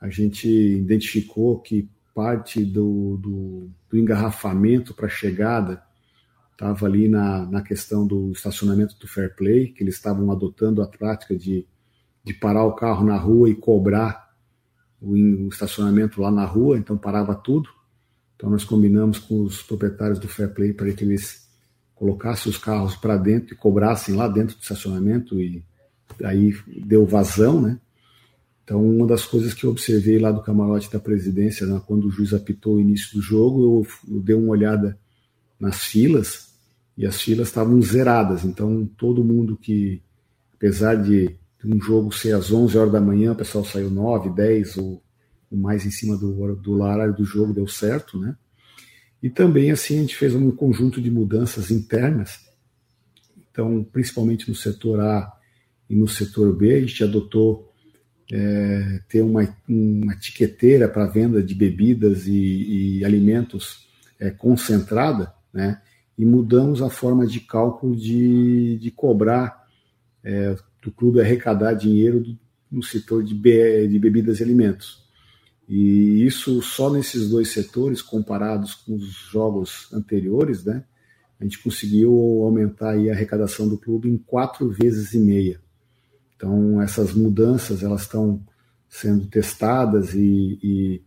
A 0.00 0.08
gente 0.08 0.48
identificou 0.48 1.60
que 1.60 1.88
parte 2.14 2.64
do, 2.64 3.18
do, 3.20 3.70
do 3.90 3.98
engarrafamento 3.98 4.94
para 4.94 5.08
chegada 5.08 5.82
estava 6.52 6.86
ali 6.86 7.08
na, 7.08 7.44
na 7.46 7.62
questão 7.62 8.06
do 8.06 8.30
estacionamento 8.30 8.96
do 8.98 9.08
fair 9.08 9.34
play, 9.34 9.68
que 9.68 9.82
eles 9.82 9.96
estavam 9.96 10.30
adotando 10.30 10.80
a 10.80 10.86
prática 10.86 11.36
de, 11.36 11.66
de 12.22 12.32
parar 12.32 12.64
o 12.64 12.74
carro 12.74 13.04
na 13.04 13.16
rua 13.16 13.50
e 13.50 13.54
cobrar 13.54 14.32
o, 15.00 15.12
o 15.12 15.48
estacionamento 15.48 16.20
lá 16.20 16.30
na 16.30 16.44
rua, 16.44 16.78
então 16.78 16.96
parava 16.96 17.34
tudo. 17.34 17.68
Então 18.36 18.48
nós 18.48 18.64
combinamos 18.64 19.18
com 19.18 19.42
os 19.42 19.62
proprietários 19.62 20.18
do 20.18 20.28
fair 20.28 20.54
play 20.54 20.72
para 20.72 20.92
que 20.92 21.04
eles 21.04 21.48
colocassem 21.94 22.50
os 22.50 22.58
carros 22.58 22.96
para 22.96 23.16
dentro 23.16 23.54
e 23.54 23.56
cobrassem 23.56 24.14
lá 24.14 24.28
dentro 24.28 24.56
do 24.56 24.62
estacionamento 24.62 25.40
e 25.40 25.64
aí 26.22 26.54
deu 26.84 27.04
vazão, 27.04 27.60
né? 27.60 27.80
Então, 28.64 28.82
uma 28.82 29.06
das 29.06 29.26
coisas 29.26 29.52
que 29.52 29.64
eu 29.64 29.70
observei 29.70 30.18
lá 30.18 30.32
do 30.32 30.42
camarote 30.42 30.90
da 30.90 30.98
presidência, 30.98 31.66
né, 31.66 31.80
quando 31.86 32.06
o 32.06 32.10
juiz 32.10 32.32
apitou 32.32 32.76
o 32.76 32.80
início 32.80 33.14
do 33.14 33.22
jogo, 33.22 33.62
eu, 33.62 34.14
eu 34.16 34.22
dei 34.22 34.34
uma 34.34 34.48
olhada 34.48 34.98
nas 35.60 35.84
filas 35.84 36.54
e 36.96 37.06
as 37.06 37.20
filas 37.20 37.48
estavam 37.48 37.80
zeradas. 37.82 38.42
Então, 38.42 38.88
todo 38.96 39.22
mundo 39.22 39.56
que, 39.56 40.00
apesar 40.54 40.94
de 40.94 41.36
um 41.62 41.80
jogo 41.80 42.10
ser 42.10 42.34
às 42.34 42.50
11 42.50 42.76
horas 42.76 42.92
da 42.92 43.00
manhã, 43.00 43.32
o 43.32 43.36
pessoal 43.36 43.64
saiu 43.64 43.90
9, 43.90 44.30
10 44.30 44.78
ou, 44.78 45.02
mais 45.50 45.84
em 45.84 45.90
cima 45.90 46.16
do, 46.16 46.54
do 46.56 46.80
horário 46.80 47.14
do 47.14 47.24
jogo, 47.24 47.52
deu 47.52 47.68
certo, 47.68 48.18
né? 48.18 48.34
E 49.22 49.30
também, 49.30 49.70
assim, 49.70 49.98
a 49.98 50.00
gente 50.00 50.16
fez 50.16 50.34
um 50.34 50.50
conjunto 50.50 51.00
de 51.00 51.10
mudanças 51.10 51.70
internas. 51.70 52.40
Então, 53.50 53.84
principalmente 53.84 54.48
no 54.48 54.54
setor 54.54 55.00
A 55.00 55.32
e 55.88 55.94
no 55.94 56.08
setor 56.08 56.54
B, 56.54 56.74
a 56.74 56.80
gente 56.80 57.04
adotou 57.04 57.72
é, 58.32 59.00
ter 59.08 59.22
uma, 59.22 59.46
uma 59.68 60.16
tiqueteira 60.16 60.88
para 60.88 61.06
venda 61.06 61.42
de 61.42 61.54
bebidas 61.54 62.26
e, 62.26 62.98
e 62.98 63.04
alimentos 63.04 63.86
é, 64.18 64.30
concentrada, 64.30 65.32
né? 65.52 65.80
E 66.16 66.24
mudamos 66.24 66.80
a 66.80 66.88
forma 66.88 67.26
de 67.26 67.40
cálculo 67.40 67.96
de, 67.96 68.78
de 68.78 68.90
cobrar 68.90 69.66
é, 70.22 70.56
do 70.82 70.92
clube 70.92 71.20
arrecadar 71.20 71.74
dinheiro 71.74 72.20
do, 72.20 72.38
no 72.70 72.82
setor 72.82 73.22
de, 73.22 73.34
be, 73.34 73.88
de 73.88 73.98
bebidas 73.98 74.40
e 74.40 74.42
alimentos. 74.42 75.04
E 75.68 76.24
isso 76.24 76.60
só 76.62 76.90
nesses 76.90 77.28
dois 77.30 77.48
setores, 77.48 78.02
comparados 78.02 78.74
com 78.74 78.94
os 78.94 79.06
jogos 79.06 79.92
anteriores, 79.92 80.64
né? 80.64 80.84
A 81.40 81.44
gente 81.44 81.62
conseguiu 81.62 82.12
aumentar 82.44 82.90
a 82.90 83.12
arrecadação 83.12 83.68
do 83.68 83.76
clube 83.76 84.08
em 84.08 84.16
quatro 84.16 84.68
vezes 84.70 85.14
e 85.14 85.18
meia. 85.18 85.60
Então, 86.36 86.80
essas 86.82 87.12
mudanças 87.12 87.82
elas 87.82 88.02
estão 88.02 88.40
sendo 88.88 89.26
testadas 89.26 90.14
e, 90.14 90.58
e, 90.62 91.02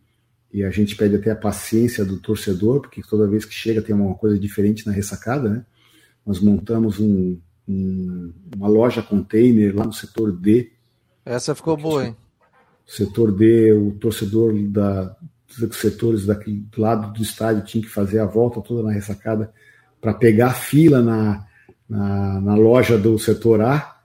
e, 0.52 0.64
a 0.64 0.70
gente 0.70 0.96
pede 0.96 1.16
até 1.16 1.30
a 1.30 1.36
paciência 1.36 2.04
do 2.04 2.18
torcedor, 2.18 2.80
porque 2.80 3.02
toda 3.02 3.28
vez 3.28 3.44
que 3.44 3.54
chega 3.54 3.82
tem 3.82 3.94
uma 3.94 4.14
coisa 4.14 4.38
diferente 4.38 4.86
na 4.86 4.92
ressacada, 4.92 5.48
né? 5.48 5.66
Nós 6.26 6.40
montamos 6.40 7.00
um, 7.00 7.38
um, 7.66 8.32
uma 8.56 8.68
loja 8.68 9.02
container 9.02 9.74
lá 9.74 9.84
no 9.84 9.92
setor 9.92 10.32
D. 10.32 10.72
Essa 11.24 11.54
ficou 11.54 11.76
boa, 11.76 12.06
hein? 12.06 12.16
setor 12.88 13.30
D, 13.30 13.72
o 13.74 13.92
torcedor 13.92 14.54
da, 14.68 15.14
dos 15.58 15.76
setores 15.76 16.24
daqui 16.24 16.52
do 16.52 16.80
lado 16.80 17.12
do 17.12 17.22
estádio 17.22 17.64
tinha 17.64 17.84
que 17.84 17.90
fazer 17.90 18.18
a 18.18 18.24
volta 18.24 18.62
toda 18.62 18.82
na 18.82 18.92
ressacada 18.92 19.52
para 20.00 20.14
pegar 20.14 20.54
fila 20.54 21.02
na, 21.02 21.46
na, 21.86 22.40
na, 22.40 22.54
loja 22.54 22.96
do 22.96 23.18
setor 23.18 23.60
A. 23.60 23.97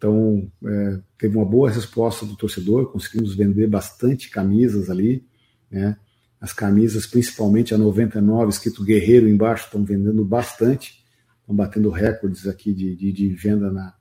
Então, 0.00 0.50
é, 0.64 0.98
teve 1.18 1.36
uma 1.36 1.44
boa 1.44 1.70
resposta 1.70 2.24
do 2.24 2.34
torcedor, 2.34 2.90
conseguimos 2.90 3.34
vender 3.34 3.66
bastante 3.66 4.30
camisas 4.30 4.88
ali, 4.88 5.26
né? 5.70 5.94
As 6.40 6.54
camisas, 6.54 7.06
principalmente 7.06 7.74
a 7.74 7.78
99, 7.78 8.48
escrito 8.48 8.82
Guerreiro 8.82 9.28
embaixo, 9.28 9.66
estão 9.66 9.84
vendendo 9.84 10.24
bastante, 10.24 11.04
estão 11.42 11.54
batendo 11.54 11.90
recordes 11.90 12.46
aqui 12.46 12.72
de, 12.72 12.96
de, 12.96 13.12
de 13.12 13.28
venda 13.28 13.70
na, 13.70 13.94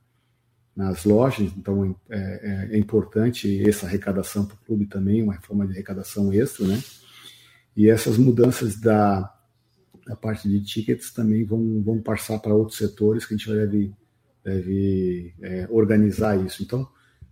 nas 0.73 1.03
lojas, 1.03 1.51
então 1.57 1.93
é, 2.09 2.69
é, 2.71 2.75
é 2.75 2.79
importante 2.79 3.61
essa 3.67 3.85
arrecadação 3.85 4.45
para 4.45 4.55
o 4.55 4.65
clube 4.65 4.85
também, 4.85 5.21
uma 5.21 5.33
forma 5.41 5.67
de 5.67 5.73
arrecadação 5.73 6.31
extra, 6.31 6.65
né? 6.65 6.81
E 7.75 7.89
essas 7.89 8.17
mudanças 8.17 8.79
da, 8.79 9.35
da 10.07 10.15
parte 10.15 10.47
de 10.47 10.63
tickets 10.63 11.11
também 11.11 11.43
vão, 11.43 11.81
vão 11.83 12.01
passar 12.01 12.39
para 12.39 12.55
outros 12.55 12.77
setores 12.77 13.25
que 13.25 13.33
a 13.33 13.37
gente 13.37 13.51
deve, 13.51 13.93
deve 14.43 15.33
é, 15.41 15.67
organizar 15.69 16.37
isso. 16.37 16.63
Então, 16.63 16.87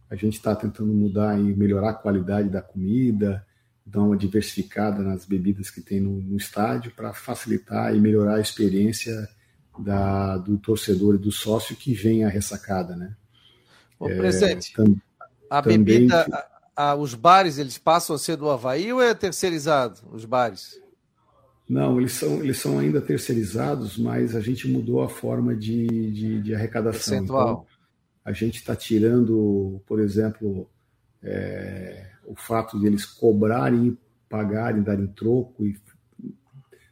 a 0.09 0.15
gente 0.15 0.35
está 0.35 0.55
tentando 0.55 0.93
mudar 0.93 1.39
e 1.39 1.55
melhorar 1.55 1.91
a 1.91 1.93
qualidade 1.93 2.49
da 2.49 2.61
comida, 2.61 3.45
dar 3.85 4.01
uma 4.01 4.17
diversificada 4.17 5.01
nas 5.01 5.25
bebidas 5.25 5.69
que 5.69 5.81
tem 5.81 5.99
no, 5.99 6.21
no 6.21 6.37
estádio 6.37 6.91
para 6.91 7.13
facilitar 7.13 7.95
e 7.95 7.99
melhorar 7.99 8.35
a 8.35 8.41
experiência 8.41 9.27
da, 9.79 10.37
do 10.37 10.57
torcedor 10.57 11.15
e 11.15 11.19
do 11.19 11.31
sócio 11.31 11.75
que 11.75 11.93
vem 11.93 12.23
a 12.23 12.29
ressacada, 12.29 12.95
né? 12.95 13.15
Ô, 13.99 14.09
é, 14.09 14.19
tam, 14.75 14.95
a 15.49 15.61
bebida, 15.61 16.25
a, 16.75 16.91
a, 16.91 16.95
os 16.95 17.13
bares, 17.13 17.57
eles 17.57 17.77
passam 17.77 18.15
a 18.15 18.19
ser 18.19 18.37
do 18.37 18.49
Havaí 18.49 18.91
ou 18.91 19.01
é 19.01 19.13
terceirizado, 19.13 20.01
os 20.11 20.25
bares? 20.25 20.79
Não, 21.67 21.99
eles 21.99 22.13
são, 22.13 22.43
eles 22.43 22.57
são 22.57 22.79
ainda 22.79 23.01
terceirizados, 23.01 23.97
mas 23.97 24.35
a 24.35 24.39
gente 24.39 24.67
mudou 24.67 25.01
a 25.01 25.09
forma 25.09 25.55
de, 25.55 25.85
de, 26.11 26.41
de 26.41 26.55
arrecadação. 26.55 27.17
Percentual. 27.17 27.49
Então, 27.49 27.77
a 28.23 28.31
gente 28.31 28.55
está 28.55 28.75
tirando, 28.75 29.81
por 29.85 29.99
exemplo, 29.99 30.69
é, 31.21 32.07
o 32.25 32.35
fato 32.35 32.79
de 32.79 32.87
eles 32.87 33.05
cobrarem, 33.05 33.97
pagarem, 34.29 34.81
darem 34.81 35.07
troco. 35.07 35.65
E, 35.65 35.77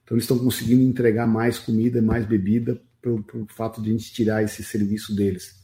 então, 0.04 0.16
eles 0.16 0.24
estão 0.24 0.40
conseguindo 0.40 0.84
entregar 0.84 1.26
mais 1.26 1.58
comida 1.58 2.00
e 2.00 2.02
mais 2.02 2.26
bebida 2.26 2.82
pelo, 3.02 3.24
pelo 3.24 3.48
fato 3.48 3.82
de 3.82 3.90
a 3.90 3.92
gente 3.94 4.14
tirar 4.14 4.44
esse 4.44 4.64
serviço 4.64 5.16
deles 5.16 5.64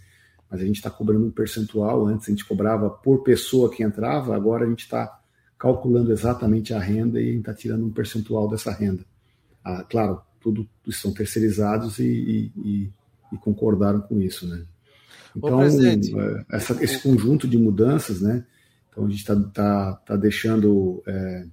mas 0.52 0.60
a 0.60 0.66
gente 0.66 0.76
está 0.76 0.92
cobrando 0.92 1.26
um 1.26 1.32
percentual. 1.32 2.06
Antes 2.06 2.28
a 2.28 2.32
gente 2.32 2.44
cobrava 2.44 2.90
por 2.90 3.24
pessoa 3.24 3.72
que 3.72 3.82
entrava, 3.82 4.36
agora 4.36 4.66
a 4.66 4.70
gente 4.70 4.82
está 4.82 5.21
calculando 5.62 6.12
exatamente 6.12 6.74
a 6.74 6.80
renda 6.80 7.22
e 7.22 7.30
a 7.30 7.32
gente 7.34 7.42
está 7.42 7.54
tirando 7.54 7.86
um 7.86 7.92
percentual 7.92 8.50
dessa 8.50 8.72
renda. 8.72 9.06
Ah, 9.64 9.86
claro, 9.88 10.20
tudo 10.42 10.68
são 10.90 11.14
terceirizados 11.14 12.00
e, 12.00 12.52
e, 12.58 12.92
e, 13.32 13.38
concordaram 13.38 14.02
com 14.02 14.20
isso, 14.20 14.48
né? 14.48 14.66
Então, 15.36 15.62
é, 15.62 16.46
essa, 16.52 16.84
esse 16.84 17.00
conjunto 17.04 17.48
de 17.48 17.60
mudanças, 17.60 18.22
né? 18.22 18.44
Então 18.90 19.06
a 19.06 19.10
gente 19.10 19.20
está 19.20 19.36
tá, 19.36 19.94
tá 20.04 20.16
deixando, 20.16 21.04
é, 21.06 21.46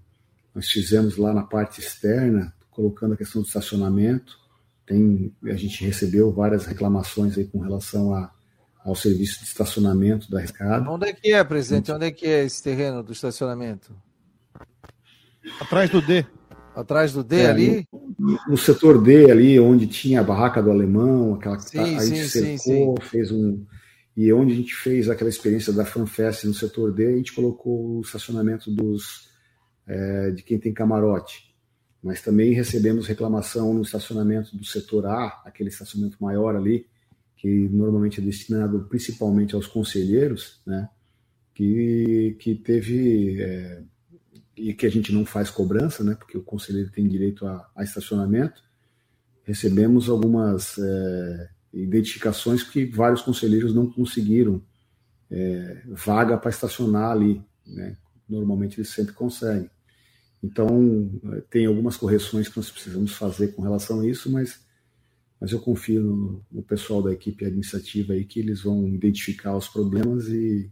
nós 0.54 0.70
fizemos 0.70 1.18
lá 1.18 1.34
na 1.34 1.42
parte 1.42 1.80
externa, 1.80 2.54
colocando 2.70 3.12
a 3.12 3.16
questão 3.16 3.42
do 3.42 3.46
estacionamento. 3.46 4.38
Tem, 4.86 5.30
a 5.44 5.54
gente 5.54 5.84
recebeu 5.84 6.32
várias 6.32 6.64
reclamações 6.64 7.36
aí 7.36 7.44
com 7.44 7.59
relação 7.59 8.14
a 8.14 8.32
ao 8.85 8.95
serviço 8.95 9.41
de 9.41 9.47
estacionamento 9.47 10.31
da 10.31 10.41
Rescada. 10.41 10.89
Onde 10.91 11.09
é 11.09 11.12
que 11.12 11.33
é, 11.33 11.45
presidente? 11.45 11.93
Onde 11.93 12.07
é 12.07 12.11
que 12.11 12.26
é 12.26 12.45
esse 12.45 12.62
terreno 12.62 13.03
do 13.03 13.12
estacionamento? 13.12 13.95
Atrás 15.61 15.91
do 15.91 16.01
D. 16.01 16.24
Atrás 16.74 17.12
do 17.12 17.24
D 17.24 17.41
é, 17.41 17.51
ali? 17.51 17.89
No, 18.18 18.39
no, 18.49 18.57
setor 18.57 19.03
D 19.03 19.31
ali, 19.31 19.59
onde 19.59 19.87
tinha 19.87 20.20
a 20.20 20.24
barraca 20.24 20.62
do 20.62 20.70
alemão, 20.70 21.35
aquela 21.35 21.59
sim, 21.59 21.76
tá, 21.76 21.83
a 21.83 22.07
gente 22.07 22.29
sim, 22.29 22.57
cercou, 22.57 22.97
sim, 23.03 23.09
fez 23.09 23.33
um. 23.33 23.64
E 24.16 24.33
onde 24.33 24.53
a 24.53 24.57
gente 24.57 24.74
fez 24.74 25.09
aquela 25.09 25.31
experiência 25.31 25.72
da 25.72 25.85
FanFest 25.85 26.45
no 26.45 26.55
setor 26.55 26.93
D, 26.93 27.07
a 27.07 27.16
gente 27.16 27.33
colocou 27.33 27.99
o 27.99 28.01
estacionamento 28.01 28.70
dos 28.70 29.29
é, 29.87 30.31
de 30.31 30.43
quem 30.43 30.59
tem 30.59 30.72
camarote. 30.72 31.49
Mas 32.03 32.22
também 32.22 32.53
recebemos 32.53 33.07
reclamação 33.07 33.74
no 33.74 33.83
estacionamento 33.83 34.57
do 34.57 34.64
setor 34.64 35.07
A, 35.07 35.43
aquele 35.45 35.68
estacionamento 35.68 36.16
maior 36.20 36.55
ali, 36.55 36.87
que 37.39 37.68
normalmente 37.68 38.20
é 38.20 38.24
destinado 38.24 38.86
principalmente 38.89 39.55
aos 39.55 39.66
conselheiros, 39.66 40.61
né, 40.66 40.89
que, 41.55 42.36
que 42.41 42.57
teve, 42.57 43.41
é, 43.41 43.82
e 44.57 44.74
que 44.74 44.84
a 44.84 44.91
gente 44.91 45.12
não 45.12 45.24
faz 45.24 45.49
cobrança, 45.49 46.03
né, 46.03 46.16
porque 46.16 46.36
o 46.36 46.43
conselheiro 46.43 46.91
tem 46.91 47.07
direito 47.07 47.47
a, 47.47 47.70
a 47.76 47.84
estacionamento, 47.84 48.61
recebemos 49.45 50.09
algumas 50.09 50.76
é, 50.78 51.49
identificações 51.72 52.64
que 52.64 52.84
vários 52.86 53.22
conselheiros 53.22 53.72
não 53.72 53.89
conseguiram 53.89 54.61
é, 55.30 55.82
vaga 55.86 56.36
para 56.36 56.51
estacionar 56.51 57.12
ali, 57.12 57.41
né, 57.64 57.97
normalmente 58.28 58.80
eles 58.80 58.91
sempre 58.91 59.14
conseguem. 59.14 59.70
Então, 60.43 61.11
tem 61.51 61.66
algumas 61.66 61.97
correções 61.97 62.49
que 62.49 62.57
nós 62.57 62.70
precisamos 62.70 63.12
fazer 63.12 63.49
com 63.49 63.62
relação 63.62 64.01
a 64.01 64.07
isso, 64.07 64.30
mas 64.30 64.61
mas 65.41 65.53
eu 65.53 65.61
confio 65.61 66.03
no, 66.03 66.45
no, 66.51 66.62
pessoal 66.62 67.03
da 67.03 67.12
equipe 67.12 67.45
administrativa 67.45 68.12
aí 68.12 68.24
que 68.24 68.41
eles 68.41 68.62
vão 68.62 68.89
identificar 68.89 69.57
os 69.57 69.68
problemas 69.68 70.28
e, 70.28 70.70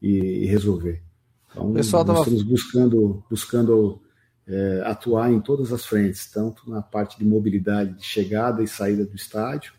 e, 0.00 0.08
e 0.08 0.46
resolver. 0.46 1.02
Então, 1.50 1.70
nós 1.70 1.90
tava... 1.90 2.18
estamos 2.18 2.42
buscando, 2.42 3.24
buscando 3.28 4.00
é, 4.46 4.82
atuar 4.84 5.30
em 5.30 5.40
todas 5.40 5.72
as 5.72 5.84
frentes, 5.84 6.30
tanto 6.30 6.68
na 6.70 6.80
parte 6.80 7.18
de 7.18 7.24
mobilidade 7.24 7.94
de 7.94 8.04
chegada 8.04 8.62
e 8.62 8.68
saída 8.68 9.04
do 9.04 9.14
estádio, 9.14 9.74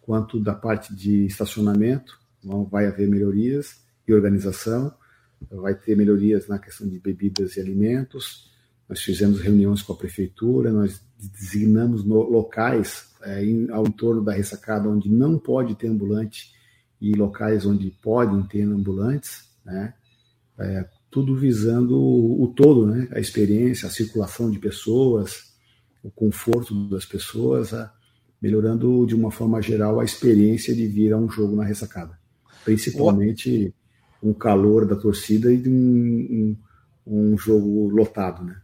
quanto 0.00 0.40
da 0.40 0.54
parte 0.54 0.94
de 0.94 1.26
estacionamento. 1.26 2.18
Então, 2.42 2.64
vai 2.64 2.86
haver 2.86 3.08
melhorias 3.08 3.82
e 4.06 4.14
organização, 4.14 4.94
vai 5.50 5.74
ter 5.74 5.96
melhorias 5.96 6.48
na 6.48 6.58
questão 6.58 6.88
de 6.88 6.98
bebidas 6.98 7.56
e 7.56 7.60
alimentos. 7.60 8.50
Nós 8.88 9.00
fizemos 9.00 9.40
reuniões 9.40 9.82
com 9.82 9.92
a 9.92 9.96
prefeitura, 9.96 10.72
nós 10.72 11.00
designamos 11.18 12.04
locais 12.04 13.10
é, 13.22 13.44
em, 13.44 13.70
ao 13.70 13.86
entorno 13.86 14.22
da 14.22 14.32
ressacada 14.32 14.88
onde 14.88 15.08
não 15.08 15.38
pode 15.38 15.74
ter 15.74 15.88
ambulante 15.88 16.52
e 17.00 17.12
locais 17.14 17.66
onde 17.66 17.90
podem 17.90 18.42
ter 18.44 18.62
ambulantes, 18.62 19.48
né? 19.64 19.94
É, 20.58 20.88
tudo 21.10 21.36
visando 21.36 21.98
o, 21.98 22.44
o, 22.44 22.48
todo, 22.48 22.86
né? 22.86 23.08
A 23.12 23.18
experiência, 23.18 23.88
a 23.88 23.90
circulação 23.90 24.50
de 24.50 24.58
pessoas, 24.58 25.54
o 26.02 26.10
conforto 26.10 26.88
das 26.88 27.04
pessoas, 27.04 27.74
a, 27.74 27.92
melhorando 28.40 29.04
de 29.06 29.14
uma 29.14 29.30
forma 29.30 29.60
geral 29.60 29.98
a 29.98 30.04
experiência 30.04 30.74
de 30.74 30.86
vir 30.86 31.12
a 31.12 31.18
um 31.18 31.28
jogo 31.28 31.56
na 31.56 31.64
ressacada, 31.64 32.18
principalmente 32.64 33.74
o 34.22 34.30
um 34.30 34.34
calor 34.34 34.86
da 34.86 34.96
torcida 34.96 35.52
e 35.52 35.56
de 35.56 35.68
um, 35.68 36.56
um, 37.06 37.32
um 37.32 37.38
jogo 37.38 37.88
lotado, 37.88 38.44
né? 38.44 38.60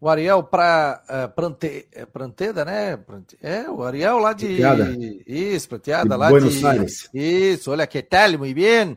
O 0.00 0.08
Ariel 0.08 0.44
para 0.44 1.02
uh, 1.08 1.34
Prante, 1.34 1.88
é 1.92 2.06
Pranteda, 2.06 2.64
né? 2.64 2.98
É, 3.42 3.68
o 3.68 3.82
Ariel 3.82 4.18
lá 4.18 4.32
de. 4.32 4.46
Prateada. 4.46 4.96
Isso, 5.26 5.68
Prateada, 5.68 6.10
de 6.10 6.16
lá 6.16 6.30
Buenos 6.30 6.54
de. 6.54 6.66
Aires. 6.66 7.10
Isso, 7.12 7.70
olha 7.70 7.86
que 7.86 8.02
tal, 8.02 8.38
muito 8.38 8.54
bem. 8.54 8.96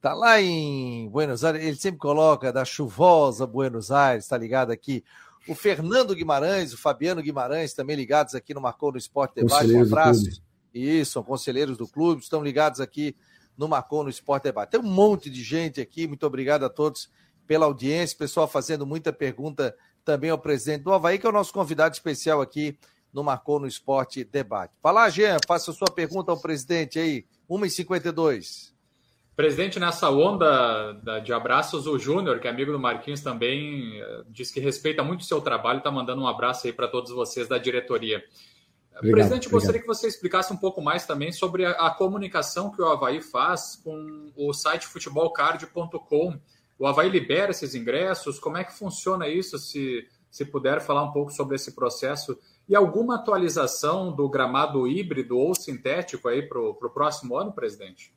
Tá 0.00 0.14
lá 0.14 0.40
em 0.40 1.08
Buenos 1.10 1.44
Aires, 1.44 1.62
ele 1.62 1.76
sempre 1.76 1.98
coloca 1.98 2.52
da 2.52 2.64
chuvosa 2.64 3.46
Buenos 3.46 3.90
Aires, 3.90 4.26
tá 4.26 4.36
ligado 4.36 4.72
aqui. 4.72 5.04
O 5.46 5.54
Fernando 5.54 6.14
Guimarães, 6.14 6.72
o 6.72 6.78
Fabiano 6.78 7.22
Guimarães, 7.22 7.74
também 7.74 7.96
ligados 7.96 8.34
aqui 8.34 8.54
no 8.54 8.60
Marcou 8.60 8.90
no 8.90 8.98
Esporte 8.98 9.34
Debate. 9.36 9.72
Um 9.72 9.82
abraço. 9.82 10.42
Isso, 10.72 11.12
são 11.12 11.22
conselheiros 11.22 11.76
do 11.76 11.86
clube, 11.86 12.22
estão 12.22 12.42
ligados 12.42 12.80
aqui 12.80 13.14
no 13.56 13.68
Marcou 13.68 14.02
no 14.02 14.10
Esporte 14.10 14.44
Debate. 14.44 14.70
Tem 14.70 14.80
um 14.80 14.84
monte 14.84 15.28
de 15.28 15.42
gente 15.42 15.80
aqui, 15.80 16.06
muito 16.06 16.26
obrigado 16.26 16.64
a 16.64 16.68
todos 16.68 17.10
pela 17.46 17.66
audiência, 17.66 18.16
pessoal 18.16 18.48
fazendo 18.48 18.86
muita 18.86 19.12
pergunta 19.12 19.74
também 20.04 20.30
ao 20.30 20.38
presidente 20.38 20.82
do 20.82 20.92
Havaí, 20.92 21.18
que 21.18 21.26
é 21.26 21.28
o 21.28 21.32
nosso 21.32 21.52
convidado 21.52 21.94
especial 21.94 22.40
aqui 22.40 22.78
no 23.12 23.24
Marcou 23.24 23.58
no 23.58 23.66
Esporte 23.66 24.24
Debate. 24.24 24.72
Fala, 24.82 25.08
Jean, 25.08 25.38
faça 25.46 25.70
a 25.70 25.74
sua 25.74 25.90
pergunta 25.90 26.30
ao 26.30 26.40
presidente 26.40 26.98
aí, 26.98 27.24
1h52. 27.48 28.70
Presidente, 29.34 29.80
nessa 29.80 30.10
onda 30.10 30.92
de 31.24 31.32
abraços, 31.32 31.86
o 31.86 31.98
Júnior, 31.98 32.40
que 32.40 32.46
é 32.46 32.50
amigo 32.50 32.72
do 32.72 32.78
Marquinhos 32.78 33.22
também, 33.22 33.98
eh, 33.98 34.22
diz 34.28 34.50
que 34.50 34.60
respeita 34.60 35.02
muito 35.02 35.22
o 35.22 35.24
seu 35.24 35.40
trabalho, 35.40 35.78
está 35.78 35.90
mandando 35.90 36.20
um 36.20 36.26
abraço 36.26 36.66
aí 36.66 36.72
para 36.72 36.86
todos 36.86 37.10
vocês 37.10 37.48
da 37.48 37.56
diretoria. 37.56 38.22
Obrigado, 38.98 39.00
Presidente, 39.00 39.46
obrigado. 39.46 39.52
gostaria 39.52 39.80
que 39.80 39.86
você 39.86 40.08
explicasse 40.08 40.52
um 40.52 40.58
pouco 40.58 40.82
mais 40.82 41.06
também 41.06 41.32
sobre 41.32 41.64
a, 41.64 41.70
a 41.70 41.90
comunicação 41.90 42.70
que 42.70 42.82
o 42.82 42.86
Havaí 42.86 43.22
faz 43.22 43.76
com 43.82 44.30
o 44.36 44.52
site 44.52 44.86
futebolcard.com. 44.86 46.38
O 46.80 46.86
Havaí 46.86 47.10
libera 47.10 47.50
esses 47.50 47.74
ingressos? 47.74 48.38
Como 48.38 48.56
é 48.56 48.64
que 48.64 48.72
funciona 48.72 49.28
isso? 49.28 49.58
Se, 49.58 50.06
se 50.30 50.46
puder 50.46 50.80
falar 50.80 51.04
um 51.04 51.12
pouco 51.12 51.30
sobre 51.30 51.56
esse 51.56 51.72
processo. 51.72 52.38
E 52.66 52.74
alguma 52.74 53.16
atualização 53.16 54.10
do 54.10 54.26
gramado 54.30 54.88
híbrido 54.88 55.36
ou 55.36 55.54
sintético 55.54 56.26
aí 56.26 56.40
para 56.40 56.58
o 56.58 56.74
próximo 56.74 57.36
ano, 57.36 57.52
presidente? 57.52 58.14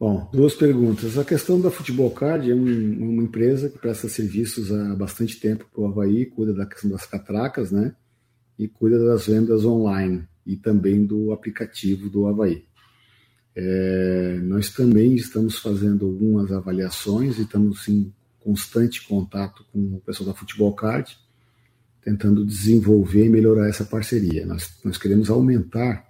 Bom, 0.00 0.26
duas 0.32 0.54
perguntas. 0.54 1.18
A 1.18 1.24
questão 1.26 1.60
da 1.60 1.70
Futebol 1.70 2.10
Card 2.10 2.50
é 2.50 2.54
um, 2.54 3.12
uma 3.12 3.22
empresa 3.22 3.68
que 3.68 3.78
presta 3.78 4.08
serviços 4.08 4.72
há 4.72 4.94
bastante 4.94 5.38
tempo 5.38 5.66
para 5.70 5.82
o 5.82 5.88
Havaí, 5.88 6.24
cuida 6.24 6.54
da 6.54 6.64
questão 6.64 6.90
das 6.90 7.04
catracas, 7.04 7.70
né? 7.70 7.94
E 8.58 8.66
cuida 8.66 8.98
das 9.04 9.26
vendas 9.26 9.66
online 9.66 10.26
e 10.46 10.56
também 10.56 11.04
do 11.04 11.32
aplicativo 11.32 12.08
do 12.08 12.26
Havaí. 12.26 12.64
É, 13.56 14.40
nós 14.42 14.70
também 14.70 15.14
estamos 15.14 15.58
fazendo 15.58 16.06
algumas 16.06 16.50
avaliações 16.50 17.38
e 17.38 17.42
estamos 17.42 17.86
em 17.88 18.12
constante 18.40 19.06
contato 19.06 19.64
com 19.72 19.78
o 19.78 20.02
pessoal 20.04 20.30
da 20.30 20.38
Futebol 20.38 20.74
Card, 20.74 21.16
tentando 22.02 22.44
desenvolver 22.44 23.26
e 23.26 23.30
melhorar 23.30 23.68
essa 23.68 23.84
parceria. 23.84 24.44
Nós, 24.44 24.78
nós 24.84 24.98
queremos 24.98 25.30
aumentar 25.30 26.06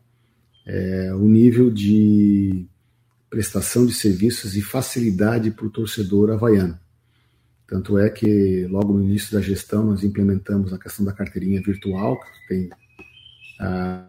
é, 0.66 1.14
o 1.14 1.28
nível 1.28 1.70
de 1.70 2.66
prestação 3.28 3.84
de 3.84 3.92
serviços 3.92 4.56
e 4.56 4.62
facilidade 4.62 5.50
para 5.50 5.66
o 5.66 5.70
torcedor 5.70 6.30
havaiano. 6.30 6.78
Tanto 7.66 7.98
é 7.98 8.08
que 8.10 8.66
logo 8.66 8.92
no 8.92 9.04
início 9.04 9.32
da 9.32 9.40
gestão 9.40 9.84
nós 9.84 10.02
implementamos 10.02 10.72
a 10.72 10.78
questão 10.78 11.04
da 11.04 11.12
carteirinha 11.12 11.62
virtual, 11.62 12.18
que 12.20 12.48
tem 12.48 12.70
a, 13.60 14.08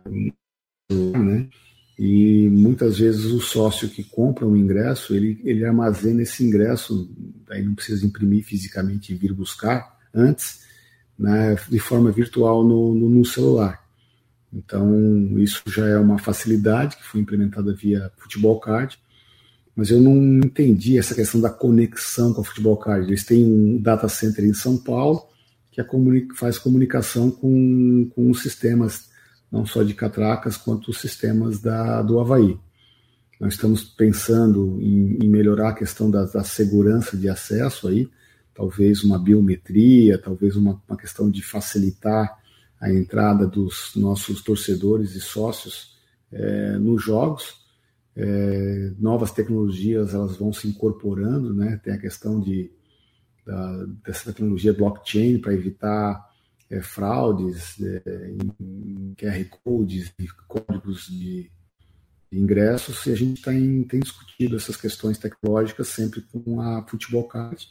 né? 0.92 1.50
E 1.98 2.50
muitas 2.50 3.00
vezes 3.00 3.26
o 3.26 3.40
sócio 3.40 3.90
que 3.90 4.04
compra 4.04 4.46
um 4.46 4.56
ingresso, 4.56 5.16
ele, 5.16 5.40
ele 5.44 5.66
armazena 5.66 6.22
esse 6.22 6.44
ingresso, 6.44 7.10
aí 7.50 7.64
não 7.64 7.74
precisa 7.74 8.06
imprimir 8.06 8.44
fisicamente 8.44 9.14
e 9.14 9.16
vir 9.16 9.34
buscar 9.34 9.98
antes, 10.14 10.66
né, 11.18 11.56
de 11.70 11.80
forma 11.80 12.12
virtual 12.12 12.64
no, 12.64 12.94
no, 12.94 13.10
no 13.10 13.26
celular. 13.26 13.84
Então, 14.52 15.38
isso 15.38 15.64
já 15.68 15.86
é 15.86 15.98
uma 15.98 16.18
facilidade 16.18 16.98
que 16.98 17.04
foi 17.04 17.22
implementada 17.22 17.74
via 17.74 18.12
Futebol 18.18 18.60
Card 18.60 18.98
mas 19.76 19.92
eu 19.92 20.00
não 20.00 20.16
entendi 20.38 20.98
essa 20.98 21.14
questão 21.14 21.42
da 21.42 21.50
conexão 21.50 22.34
com 22.34 22.42
a 22.42 22.44
Futebol 22.46 22.78
Card. 22.78 23.08
Eles 23.08 23.26
têm 23.26 23.44
um 23.44 23.78
data 23.82 24.08
center 24.08 24.46
em 24.46 24.54
São 24.54 24.78
Paulo 24.78 25.28
que 25.72 25.84
faz 26.36 26.58
comunicação 26.58 27.30
com, 27.30 28.10
com 28.16 28.32
os 28.32 28.42
sistemas, 28.42 29.10
não 29.56 29.66
só 29.66 29.84
de 29.84 29.94
catracas, 29.94 30.58
quanto 30.58 30.92
os 30.92 31.00
sistemas 31.00 31.60
da, 31.60 32.02
do 32.02 32.20
Havaí. 32.20 32.58
Nós 33.40 33.54
estamos 33.54 33.84
pensando 33.84 34.80
em, 34.82 35.26
em 35.26 35.30
melhorar 35.30 35.70
a 35.70 35.74
questão 35.74 36.10
da, 36.10 36.26
da, 36.26 36.44
segurança 36.44 37.18
de 37.18 37.30
acesso 37.30 37.88
aí, 37.88 38.10
talvez 38.54 39.04
uma 39.04 39.20
biometria, 39.20 40.18
talvez 40.18 40.56
uma, 40.56 40.82
uma 40.88 40.98
questão 40.98 41.30
de 41.30 41.42
facilitar 41.42 42.38
a 42.80 42.94
entrada 42.94 43.48
dos 43.48 43.92
nossos 43.96 44.42
torcedores 44.42 45.16
e 45.16 45.22
sócios 45.22 45.98
é, 46.32 46.78
nos 46.78 47.04
jogos 47.04 47.66
é, 48.16 48.94
novas 48.98 49.32
tecnologias 49.32 50.14
elas 50.14 50.38
vão 50.38 50.54
se 50.54 50.68
incorporando, 50.68 51.54
né? 51.54 51.80
Tem 51.84 51.94
a 51.94 52.00
questão 52.00 52.40
de 52.40 52.72
da, 53.46 53.86
dessa 54.04 54.32
tecnologia 54.32 54.74
blockchain 54.74 55.38
para 55.38 55.54
evitar 55.54 56.26
é, 56.78 56.82
fraudes 56.82 57.82
é, 57.82 58.32
em 58.32 59.14
QR 59.16 59.46
codes 59.64 60.14
e 60.20 60.28
códigos 60.48 61.08
de, 61.08 61.52
de, 62.32 62.40
ingressos 62.40 63.06
e 63.06 63.12
a 63.12 63.16
gente 63.16 63.42
tem, 63.42 63.84
tem 63.84 64.00
discutido 64.00 64.56
essas 64.56 64.76
questões 64.76 65.18
tecnológicas 65.18 65.88
sempre 65.88 66.22
com 66.22 66.62
a 66.62 66.86
Futebol 66.88 67.24
Card 67.28 67.68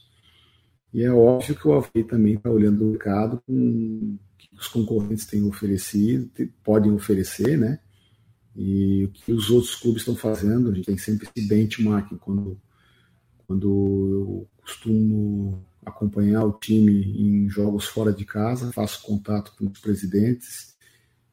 e 0.95 1.03
é 1.03 1.13
óbvio 1.13 1.57
que 1.57 1.67
o 1.67 1.73
Havaí 1.73 2.05
também 2.05 2.35
está 2.35 2.49
olhando 2.49 2.85
o 2.85 2.91
mercado 2.93 3.43
com 3.45 4.17
que 4.39 4.49
os 4.57 4.69
concorrentes 4.69 5.27
têm 5.27 5.45
oferecido, 5.45 6.31
podem 6.63 6.93
oferecer, 6.93 7.59
né? 7.59 7.81
E 8.55 9.05
o 9.05 9.09
que 9.09 9.33
os 9.33 9.51
outros 9.51 9.75
clubes 9.75 10.03
estão 10.03 10.15
fazendo, 10.15 10.71
a 10.71 10.75
gente 10.75 10.87
tem 10.87 10.97
sempre 10.97 11.27
esse 11.27 11.49
benchmarking. 11.49 12.17
Quando, 12.17 12.61
quando 13.45 13.69
eu 13.69 14.49
costumo 14.63 15.67
acompanhar 15.85 16.45
o 16.45 16.53
time 16.53 16.93
em 16.93 17.49
jogos 17.49 17.87
fora 17.87 18.13
de 18.13 18.25
casa, 18.25 18.73
faço 18.73 19.03
contato 19.03 19.55
com 19.59 19.67
os 19.67 19.79
presidentes 19.79 20.75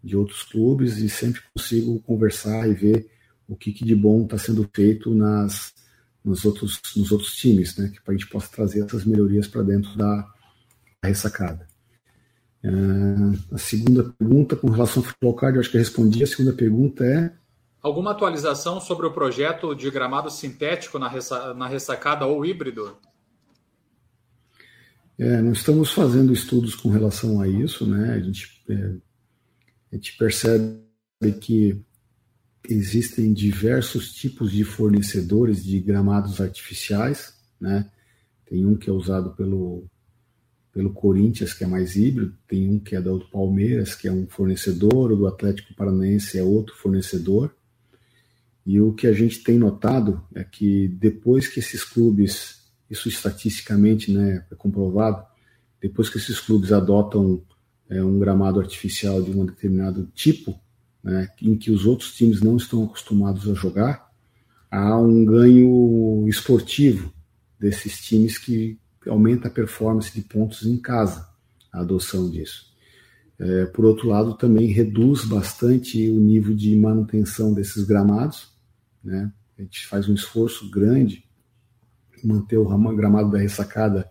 de 0.03 0.15
outros 0.15 0.43
clubes 0.43 0.97
e 0.97 1.09
sempre 1.09 1.41
consigo 1.53 1.99
conversar 2.01 2.67
e 2.67 2.73
ver 2.73 3.09
o 3.47 3.55
que, 3.55 3.71
que 3.71 3.85
de 3.85 3.95
bom 3.95 4.23
está 4.23 4.37
sendo 4.37 4.67
feito 4.73 5.13
nas, 5.13 5.73
nos, 6.23 6.45
outros, 6.45 6.79
nos 6.95 7.11
outros 7.11 7.35
times, 7.35 7.75
né? 7.77 7.89
Que 7.89 7.99
a 8.07 8.11
gente 8.13 8.27
possa 8.27 8.49
trazer 8.49 8.83
essas 8.83 9.05
melhorias 9.05 9.47
para 9.47 9.61
dentro 9.61 9.95
da, 9.97 10.27
da 11.01 11.09
ressacada. 11.09 11.67
Uh, 12.63 13.37
a 13.53 13.57
segunda 13.57 14.13
pergunta, 14.17 14.55
com 14.55 14.69
relação 14.69 15.01
ao 15.01 15.09
futebol 15.09 15.33
card, 15.35 15.55
eu 15.55 15.61
acho 15.61 15.71
que 15.71 15.77
eu 15.77 15.81
respondi. 15.81 16.23
A 16.23 16.27
segunda 16.27 16.53
pergunta 16.53 17.03
é. 17.03 17.33
Alguma 17.81 18.11
atualização 18.11 18.79
sobre 18.79 19.07
o 19.07 19.11
projeto 19.11 19.75
de 19.75 19.89
gramado 19.89 20.29
sintético 20.29 20.99
na, 20.99 21.07
ressa 21.07 21.53
na 21.53 21.67
ressacada 21.67 22.25
ou 22.25 22.45
híbrido? 22.45 22.95
É, 25.21 25.39
nós 25.39 25.59
estamos 25.59 25.91
fazendo 25.91 26.33
estudos 26.33 26.73
com 26.73 26.89
relação 26.89 27.39
a 27.39 27.47
isso, 27.47 27.85
né? 27.85 28.13
A 28.13 28.19
gente, 28.19 28.59
é, 28.67 28.95
a 29.91 29.95
gente 29.95 30.17
percebe 30.17 30.81
que 31.39 31.79
existem 32.67 33.31
diversos 33.31 34.15
tipos 34.15 34.51
de 34.51 34.63
fornecedores 34.63 35.63
de 35.63 35.79
gramados 35.79 36.41
artificiais, 36.41 37.35
né? 37.59 37.87
Tem 38.47 38.65
um 38.65 38.75
que 38.75 38.89
é 38.89 38.93
usado 38.93 39.35
pelo 39.35 39.85
pelo 40.73 40.91
Corinthians, 40.91 41.53
que 41.53 41.65
é 41.65 41.67
mais 41.67 41.95
híbrido, 41.95 42.35
tem 42.47 42.67
um 42.67 42.79
que 42.79 42.95
é 42.95 43.01
do 43.01 43.19
Palmeiras, 43.29 43.93
que 43.93 44.07
é 44.07 44.11
um 44.11 44.25
fornecedor, 44.25 45.11
o 45.11 45.15
do 45.15 45.27
Atlético 45.27 45.75
Paranaense 45.75 46.39
é 46.39 46.43
outro 46.43 46.75
fornecedor. 46.77 47.53
E 48.65 48.81
o 48.81 48.91
que 48.93 49.05
a 49.05 49.13
gente 49.13 49.43
tem 49.43 49.59
notado 49.59 50.25
é 50.33 50.43
que 50.43 50.87
depois 50.87 51.47
que 51.47 51.59
esses 51.59 51.83
clubes, 51.83 52.60
isso 52.91 53.07
estatisticamente 53.07 54.11
né, 54.11 54.45
é 54.51 54.55
comprovado, 54.55 55.25
depois 55.81 56.09
que 56.09 56.17
esses 56.17 56.39
clubes 56.41 56.73
adotam 56.73 57.41
é, 57.89 58.03
um 58.03 58.19
gramado 58.19 58.59
artificial 58.59 59.21
de 59.21 59.31
um 59.31 59.45
determinado 59.45 60.05
tipo, 60.13 60.59
né, 61.01 61.29
em 61.41 61.57
que 61.57 61.71
os 61.71 61.85
outros 61.85 62.13
times 62.13 62.41
não 62.41 62.57
estão 62.57 62.83
acostumados 62.83 63.49
a 63.49 63.53
jogar, 63.53 64.11
há 64.69 64.97
um 64.97 65.23
ganho 65.23 66.25
esportivo 66.27 67.13
desses 67.57 68.01
times 68.01 68.37
que 68.37 68.77
aumenta 69.07 69.47
a 69.47 69.51
performance 69.51 70.13
de 70.13 70.21
pontos 70.21 70.65
em 70.65 70.77
casa, 70.77 71.27
a 71.71 71.79
adoção 71.79 72.29
disso. 72.29 72.69
É, 73.39 73.65
por 73.65 73.85
outro 73.85 74.09
lado, 74.09 74.35
também 74.35 74.67
reduz 74.67 75.25
bastante 75.25 76.09
o 76.09 76.19
nível 76.19 76.53
de 76.53 76.75
manutenção 76.75 77.53
desses 77.53 77.83
gramados. 77.85 78.51
Né? 79.03 79.31
A 79.57 79.61
gente 79.61 79.87
faz 79.87 80.07
um 80.07 80.13
esforço 80.13 80.69
grande 80.69 81.23
manter 82.27 82.57
o 82.57 82.95
gramado 82.95 83.31
da 83.31 83.37
ressacada 83.37 84.09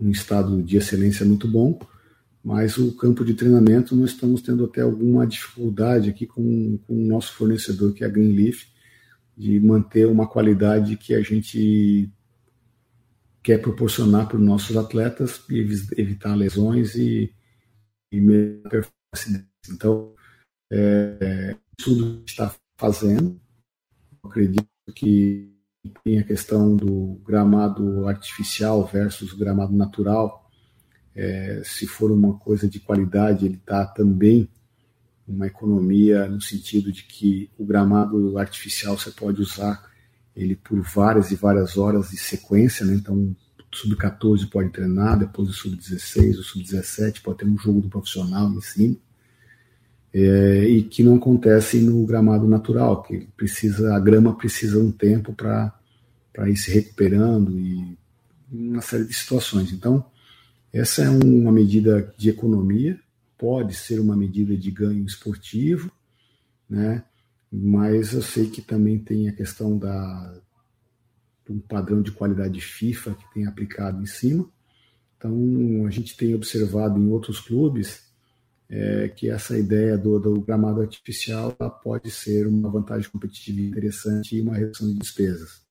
em 0.00 0.10
estado 0.10 0.62
de 0.62 0.76
excelência 0.76 1.26
muito 1.26 1.48
bom, 1.48 1.78
mas 2.42 2.78
o 2.78 2.96
campo 2.96 3.24
de 3.24 3.34
treinamento 3.34 3.96
nós 3.96 4.10
estamos 4.10 4.40
tendo 4.42 4.64
até 4.64 4.80
alguma 4.80 5.26
dificuldade 5.26 6.10
aqui 6.10 6.26
com, 6.26 6.78
com 6.86 6.94
o 6.94 7.06
nosso 7.06 7.32
fornecedor, 7.34 7.92
que 7.92 8.04
é 8.04 8.06
a 8.06 8.10
Greenleaf, 8.10 8.64
de 9.36 9.58
manter 9.60 10.06
uma 10.06 10.26
qualidade 10.26 10.96
que 10.96 11.14
a 11.14 11.20
gente 11.20 12.10
quer 13.42 13.58
proporcionar 13.58 14.28
para 14.28 14.36
os 14.36 14.42
nossos 14.42 14.76
atletas 14.76 15.42
e 15.48 15.58
evitar 15.96 16.34
lesões 16.34 16.94
e, 16.94 17.32
e 18.12 18.20
melhorar 18.20 18.70
performance. 18.70 19.46
Então, 19.70 20.14
é, 20.70 21.56
tudo 21.76 22.22
que 22.24 22.30
está 22.30 22.54
fazendo, 22.76 23.40
acredito 24.22 24.66
que 24.94 25.57
tem 26.04 26.18
a 26.18 26.24
questão 26.24 26.76
do 26.76 27.20
gramado 27.24 28.08
artificial 28.08 28.84
versus 28.86 29.32
gramado 29.32 29.72
natural. 29.72 30.50
É, 31.14 31.62
se 31.64 31.86
for 31.86 32.10
uma 32.10 32.38
coisa 32.38 32.68
de 32.68 32.80
qualidade, 32.80 33.46
ele 33.46 33.56
está 33.56 33.84
também 33.86 34.48
uma 35.26 35.46
economia 35.46 36.26
no 36.26 36.40
sentido 36.40 36.90
de 36.90 37.04
que 37.04 37.50
o 37.58 37.64
gramado 37.64 38.38
artificial 38.38 38.98
você 38.98 39.10
pode 39.10 39.42
usar 39.42 39.86
ele 40.34 40.56
por 40.56 40.80
várias 40.80 41.30
e 41.30 41.34
várias 41.34 41.76
horas 41.76 42.10
de 42.10 42.16
sequência, 42.16 42.86
né? 42.86 42.94
então 42.94 43.14
o 43.16 43.36
sub-14 43.76 44.48
pode 44.48 44.70
treinar, 44.70 45.18
depois 45.18 45.48
o 45.48 45.52
sub-16, 45.52 46.38
o 46.38 46.42
sub-17 46.42 47.20
pode 47.22 47.38
ter 47.38 47.44
um 47.44 47.58
jogo 47.58 47.80
do 47.80 47.88
profissional 47.88 48.48
em 48.50 48.60
cima, 48.60 48.96
é, 50.12 50.64
e 50.68 50.82
que 50.82 51.02
não 51.02 51.16
acontece 51.16 51.80
no 51.80 52.04
gramado 52.06 52.46
natural, 52.46 53.02
que 53.02 53.28
precisa 53.36 53.94
a 53.94 54.00
grama 54.00 54.36
precisa 54.36 54.78
um 54.78 54.90
tempo 54.90 55.32
para 55.32 55.72
ir 56.48 56.56
se 56.56 56.70
recuperando 56.70 57.58
e 57.58 57.96
uma 58.50 58.80
série 58.80 59.04
de 59.04 59.14
situações. 59.14 59.72
Então, 59.72 60.04
essa 60.72 61.02
é 61.02 61.08
uma 61.08 61.52
medida 61.52 62.12
de 62.16 62.30
economia, 62.30 62.98
pode 63.36 63.74
ser 63.74 64.00
uma 64.00 64.16
medida 64.16 64.56
de 64.56 64.70
ganho 64.70 65.04
esportivo, 65.04 65.90
né? 66.68 67.04
mas 67.50 68.12
eu 68.12 68.22
sei 68.22 68.48
que 68.48 68.60
também 68.60 68.98
tem 68.98 69.28
a 69.28 69.32
questão 69.32 69.78
da 69.78 70.34
um 71.50 71.58
padrão 71.58 72.02
de 72.02 72.12
qualidade 72.12 72.60
FIFA 72.60 73.14
que 73.14 73.32
tem 73.32 73.46
aplicado 73.46 74.02
em 74.02 74.06
cima. 74.06 74.46
Então, 75.16 75.86
a 75.86 75.90
gente 75.90 76.14
tem 76.14 76.34
observado 76.34 77.00
em 77.00 77.08
outros 77.08 77.40
clubes 77.40 78.07
é, 78.70 79.08
que 79.08 79.30
essa 79.30 79.58
ideia 79.58 79.96
do, 79.96 80.18
do 80.18 80.40
gramado 80.40 80.80
artificial 80.80 81.52
pode 81.82 82.10
ser 82.10 82.46
uma 82.46 82.70
vantagem 82.70 83.10
competitiva 83.10 83.60
interessante 83.60 84.36
e 84.36 84.42
uma 84.42 84.56
redução 84.56 84.88
de 84.88 84.98
despesas. 84.98 85.66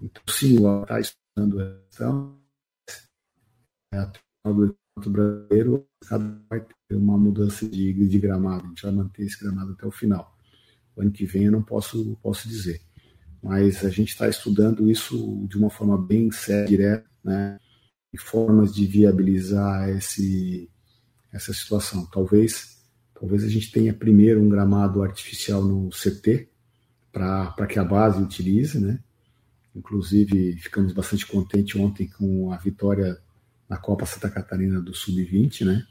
Então, 0.00 0.22
sim, 0.28 0.58
o 0.58 0.82
está 0.82 1.00
estudando 1.00 1.60
a 1.60 1.78
questão. 1.88 2.38
É, 3.94 4.10
do 4.44 5.10
brasileiro 5.10 5.86
vai 6.50 6.60
ter 6.60 6.96
uma 6.96 7.16
mudança 7.16 7.66
de, 7.66 7.92
de 7.92 8.18
gramado. 8.18 8.64
A 8.64 8.68
gente 8.68 8.82
vai 8.82 8.92
manter 8.92 9.22
esse 9.24 9.40
gramado 9.40 9.72
até 9.72 9.86
o 9.86 9.90
final. 9.90 10.36
O 10.94 11.00
ano 11.00 11.10
que 11.10 11.24
vem 11.24 11.44
eu 11.44 11.52
não 11.52 11.62
posso, 11.62 12.16
posso 12.22 12.48
dizer. 12.48 12.82
Mas 13.42 13.84
a 13.84 13.88
gente 13.88 14.10
está 14.10 14.28
estudando 14.28 14.90
isso 14.90 15.46
de 15.48 15.56
uma 15.56 15.70
forma 15.70 15.96
bem 15.96 16.30
séria, 16.30 16.66
direta, 16.66 17.10
né? 17.24 17.58
E 18.12 18.18
formas 18.18 18.74
de 18.74 18.86
viabilizar 18.86 19.88
esse, 19.88 20.70
essa 21.32 21.52
situação. 21.52 22.06
Talvez, 22.06 22.78
talvez 23.18 23.44
a 23.44 23.48
gente 23.48 23.72
tenha 23.72 23.94
primeiro 23.94 24.40
um 24.40 24.48
gramado 24.48 25.02
artificial 25.02 25.62
no 25.62 25.88
CT 25.90 26.48
para 27.12 27.66
que 27.68 27.78
a 27.78 27.84
base 27.84 28.22
utilize, 28.22 28.80
né? 28.80 28.98
Inclusive, 29.74 30.56
ficamos 30.58 30.92
bastante 30.92 31.26
contentes 31.26 31.78
ontem 31.80 32.06
com 32.06 32.52
a 32.52 32.56
vitória 32.56 33.18
na 33.68 33.76
Copa 33.76 34.04
Santa 34.04 34.28
Catarina 34.28 34.80
do 34.80 34.94
Sub-20, 34.94 35.64
né? 35.64 35.86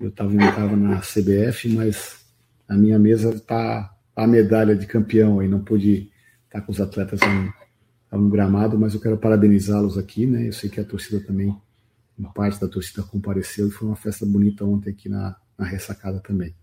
Eu 0.00 0.08
estava 0.08 0.76
na 0.76 1.00
CBF, 1.00 1.68
mas 1.68 2.24
a 2.68 2.74
minha 2.76 2.98
mesa 2.98 3.30
está 3.30 3.94
a 4.16 4.26
medalha 4.26 4.74
de 4.74 4.86
campeão 4.86 5.40
aí, 5.40 5.48
não 5.48 5.62
pude 5.62 6.10
estar 6.44 6.60
com 6.62 6.72
os 6.72 6.80
atletas 6.80 7.20
no, 7.20 8.18
no 8.20 8.28
gramado, 8.28 8.78
mas 8.78 8.94
eu 8.94 9.00
quero 9.00 9.16
parabenizá-los 9.16 9.96
aqui, 9.96 10.26
né? 10.26 10.48
Eu 10.48 10.52
sei 10.52 10.68
que 10.68 10.80
a 10.80 10.84
torcida 10.84 11.20
também, 11.20 11.54
uma 12.18 12.32
parte 12.32 12.60
da 12.60 12.68
torcida 12.68 13.02
compareceu 13.02 13.68
e 13.68 13.70
foi 13.70 13.88
uma 13.88 13.96
festa 13.96 14.24
bonita 14.24 14.64
ontem 14.64 14.90
aqui 14.90 15.08
na, 15.08 15.36
na 15.56 15.66
ressacada 15.66 16.20
também. 16.20 16.54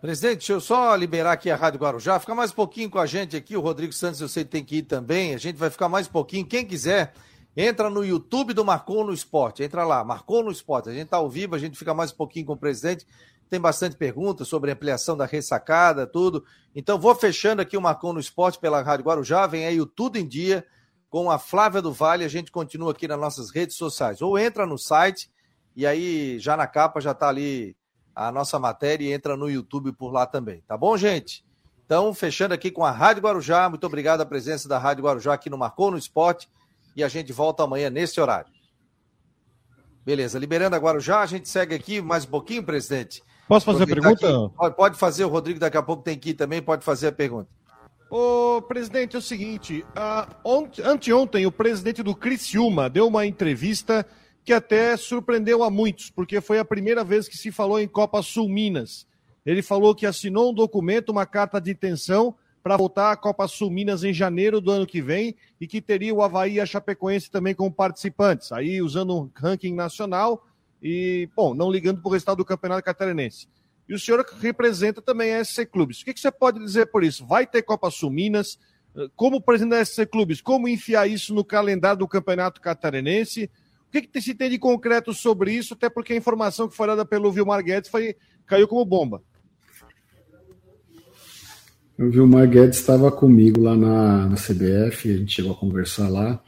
Presidente, 0.00 0.38
deixa 0.38 0.52
eu 0.52 0.60
só 0.60 0.94
liberar 0.94 1.32
aqui 1.32 1.50
a 1.50 1.56
Rádio 1.56 1.80
Guarujá. 1.80 2.20
Fica 2.20 2.34
mais 2.34 2.50
um 2.50 2.54
pouquinho 2.54 2.90
com 2.90 2.98
a 2.98 3.06
gente 3.06 3.36
aqui. 3.36 3.56
O 3.56 3.60
Rodrigo 3.60 3.92
Santos, 3.92 4.20
eu 4.20 4.28
sei 4.28 4.44
que 4.44 4.50
tem 4.50 4.64
que 4.64 4.76
ir 4.76 4.82
também. 4.82 5.34
A 5.34 5.38
gente 5.38 5.56
vai 5.56 5.70
ficar 5.70 5.88
mais 5.88 6.06
um 6.06 6.10
pouquinho. 6.10 6.46
Quem 6.46 6.64
quiser, 6.64 7.12
entra 7.56 7.88
no 7.88 8.04
YouTube 8.04 8.52
do 8.52 8.64
Marcou 8.64 9.04
no 9.04 9.12
Esporte. 9.12 9.62
Entra 9.62 9.84
lá, 9.84 10.04
Marcou 10.04 10.44
no 10.44 10.50
Esporte. 10.50 10.90
A 10.90 10.92
gente 10.92 11.08
tá 11.08 11.16
ao 11.16 11.30
vivo, 11.30 11.54
a 11.54 11.58
gente 11.58 11.78
fica 11.78 11.94
mais 11.94 12.12
um 12.12 12.16
pouquinho 12.16 12.46
com 12.46 12.52
o 12.52 12.56
presidente 12.56 13.06
tem 13.48 13.60
bastante 13.60 13.96
perguntas 13.96 14.48
sobre 14.48 14.70
ampliação 14.70 15.16
da 15.16 15.24
ressacada, 15.24 16.06
tudo. 16.06 16.44
Então 16.74 16.98
vou 16.98 17.14
fechando 17.14 17.62
aqui 17.62 17.76
o 17.76 17.80
Marcon 17.80 18.12
no 18.12 18.20
Esporte 18.20 18.58
pela 18.58 18.82
Rádio 18.82 19.04
Guarujá, 19.04 19.46
vem 19.46 19.66
aí 19.66 19.80
o 19.80 19.86
Tudo 19.86 20.16
em 20.16 20.26
Dia 20.26 20.64
com 21.10 21.30
a 21.30 21.38
Flávia 21.38 21.80
do 21.80 21.92
Vale, 21.92 22.24
a 22.24 22.28
gente 22.28 22.50
continua 22.50 22.92
aqui 22.92 23.06
nas 23.06 23.18
nossas 23.18 23.50
redes 23.50 23.76
sociais. 23.76 24.20
Ou 24.20 24.38
entra 24.38 24.66
no 24.66 24.78
site 24.78 25.30
e 25.74 25.86
aí 25.86 26.38
já 26.38 26.56
na 26.56 26.66
capa 26.66 27.00
já 27.00 27.12
está 27.12 27.28
ali 27.28 27.76
a 28.14 28.32
nossa 28.32 28.58
matéria 28.58 29.04
e 29.04 29.12
entra 29.12 29.36
no 29.36 29.50
YouTube 29.50 29.92
por 29.92 30.10
lá 30.10 30.26
também. 30.26 30.62
Tá 30.66 30.76
bom, 30.76 30.96
gente? 30.96 31.44
Então, 31.84 32.12
fechando 32.12 32.54
aqui 32.54 32.70
com 32.70 32.84
a 32.84 32.90
Rádio 32.90 33.22
Guarujá, 33.22 33.68
muito 33.68 33.86
obrigado 33.86 34.20
a 34.20 34.26
presença 34.26 34.68
da 34.68 34.78
Rádio 34.78 35.04
Guarujá 35.04 35.34
aqui 35.34 35.48
no 35.48 35.58
Marcou 35.58 35.90
no 35.90 35.98
Esporte 35.98 36.48
e 36.96 37.04
a 37.04 37.08
gente 37.08 37.32
volta 37.32 37.62
amanhã 37.62 37.90
nesse 37.90 38.20
horário. 38.20 38.50
Beleza, 40.04 40.38
liberando 40.38 40.74
a 40.74 40.78
Guarujá, 40.78 41.20
a 41.20 41.26
gente 41.26 41.48
segue 41.48 41.74
aqui 41.74 42.00
mais 42.00 42.24
um 42.24 42.28
pouquinho, 42.28 42.64
presidente. 42.64 43.22
Posso 43.46 43.66
fazer 43.66 43.84
a 43.84 43.86
pergunta? 43.86 44.28
Aqui. 44.28 44.76
Pode 44.76 44.98
fazer, 44.98 45.24
o 45.24 45.28
Rodrigo 45.28 45.60
daqui 45.60 45.76
a 45.76 45.82
pouco 45.82 46.02
tem 46.02 46.18
que 46.18 46.30
ir 46.30 46.34
também, 46.34 46.60
pode 46.62 46.84
fazer 46.84 47.08
a 47.08 47.12
pergunta. 47.12 47.48
Ô, 48.08 48.62
presidente, 48.62 49.16
é 49.16 49.18
o 49.18 49.22
seguinte, 49.22 49.84
anteontem 50.84 51.44
o 51.44 51.50
presidente 51.50 52.04
do 52.04 52.14
Criciúma 52.14 52.88
deu 52.88 53.08
uma 53.08 53.26
entrevista 53.26 54.06
que 54.44 54.52
até 54.52 54.96
surpreendeu 54.96 55.64
a 55.64 55.70
muitos, 55.70 56.08
porque 56.08 56.40
foi 56.40 56.60
a 56.60 56.64
primeira 56.64 57.02
vez 57.02 57.26
que 57.26 57.36
se 57.36 57.50
falou 57.50 57.80
em 57.80 57.88
Copa 57.88 58.22
Sul 58.22 58.48
Minas. 58.48 59.08
Ele 59.44 59.60
falou 59.60 59.92
que 59.92 60.06
assinou 60.06 60.52
um 60.52 60.54
documento, 60.54 61.10
uma 61.10 61.26
carta 61.26 61.60
de 61.60 61.72
intenção 61.72 62.32
para 62.62 62.76
voltar 62.76 63.10
à 63.10 63.16
Copa 63.16 63.48
Sul 63.48 63.70
Minas 63.70 64.04
em 64.04 64.12
janeiro 64.12 64.60
do 64.60 64.70
ano 64.70 64.86
que 64.86 65.02
vem 65.02 65.34
e 65.60 65.66
que 65.66 65.80
teria 65.80 66.14
o 66.14 66.22
Havaí 66.22 66.54
e 66.54 66.60
a 66.60 66.66
Chapecoense 66.66 67.28
também 67.28 67.56
como 67.56 67.72
participantes. 67.72 68.52
Aí 68.52 68.80
usando 68.80 69.16
um 69.16 69.30
ranking 69.34 69.74
nacional 69.74 70.46
e, 70.80 71.28
bom, 71.34 71.54
não 71.54 71.72
ligando 71.72 72.00
para 72.00 72.08
o 72.08 72.12
resultado 72.12 72.38
do 72.38 72.44
Campeonato 72.44 72.84
Catarinense. 72.84 73.48
E 73.88 73.94
o 73.94 73.98
senhor 73.98 74.24
representa 74.40 75.00
também 75.00 75.34
a 75.34 75.44
SC 75.44 75.66
Clubes. 75.66 76.00
O 76.00 76.04
que, 76.04 76.14
que 76.14 76.20
você 76.20 76.30
pode 76.30 76.58
dizer 76.58 76.86
por 76.86 77.04
isso? 77.04 77.24
Vai 77.24 77.46
ter 77.46 77.62
Copa 77.62 77.90
Sul 77.90 78.10
Minas? 78.10 78.58
Como 79.14 79.40
presidente 79.40 79.70
da 79.70 79.84
SC 79.84 80.06
Clubes, 80.06 80.40
como 80.40 80.66
enfiar 80.66 81.06
isso 81.06 81.34
no 81.34 81.44
calendário 81.44 81.98
do 81.98 82.08
Campeonato 82.08 82.60
Catarinense? 82.60 83.50
O 83.88 83.90
que, 83.92 84.02
que 84.02 84.20
se 84.20 84.34
tem 84.34 84.50
de 84.50 84.58
concreto 84.58 85.12
sobre 85.12 85.52
isso? 85.52 85.74
Até 85.74 85.88
porque 85.88 86.12
a 86.12 86.16
informação 86.16 86.68
que 86.68 86.74
foi 86.74 86.86
dada 86.86 87.04
pelo 87.04 87.30
Vilmar 87.30 87.62
Guedes 87.62 87.90
foi, 87.90 88.16
caiu 88.46 88.66
como 88.66 88.84
bomba. 88.84 89.22
O 91.98 92.10
Vilmar 92.10 92.48
Guedes 92.48 92.78
estava 92.78 93.10
comigo 93.12 93.60
lá 93.60 93.76
na, 93.76 94.28
na 94.28 94.36
CBF, 94.36 95.12
a 95.12 95.16
gente 95.16 95.34
chegou 95.34 95.52
a 95.52 95.56
conversar 95.56 96.08
lá, 96.08 96.42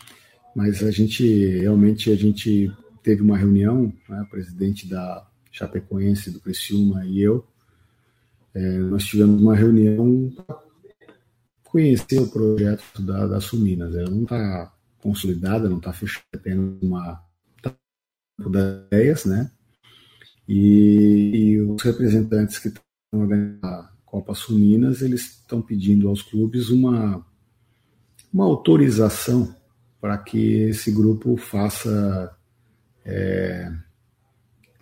mas 0.55 0.83
a 0.83 0.91
gente 0.91 1.59
realmente 1.59 2.11
a 2.11 2.17
gente 2.17 2.71
teve 3.03 3.23
uma 3.23 3.39
reunião, 3.39 3.93
né, 4.09 4.23
o 4.23 4.31
presidente 4.31 4.87
da 4.87 5.27
Chapecoense, 5.59 6.31
do 6.31 6.41
Criciúma 6.41 7.05
e 7.05 7.21
eu, 7.21 7.45
é, 8.55 8.79
nós 8.79 9.05
tivemos 9.05 9.41
uma 9.41 9.55
reunião 9.55 10.33
para 10.35 10.59
conhecer 11.65 12.19
o 12.19 12.31
projeto 12.31 13.03
da, 13.03 13.27
da 13.27 13.41
Suminas. 13.41 13.95
Ela 13.95 14.11
não 14.11 14.23
está 14.23 14.73
consolidada, 15.01 15.69
não 15.69 15.79
está 15.79 15.93
fechada, 15.93 16.25
apenas 16.35 16.83
uma 16.83 17.23
das 17.63 18.87
ideias, 18.87 19.25
né? 19.25 19.51
E, 20.49 21.31
e, 21.35 21.61
os 21.61 21.83
representantes 21.83 22.59
que 22.59 22.69
estão 22.69 22.83
organizando 23.13 23.67
a 23.67 23.93
Copa 24.07 24.35
Suminas, 24.35 25.03
eles 25.03 25.39
estão 25.41 25.61
pedindo 25.61 26.09
aos 26.09 26.23
clubes 26.23 26.71
uma, 26.71 27.25
uma 28.33 28.45
autorização 28.45 29.55
para 30.01 30.17
que 30.17 30.63
esse 30.63 30.91
grupo 30.91 31.37
faça 31.37 32.35
é, 33.05 33.71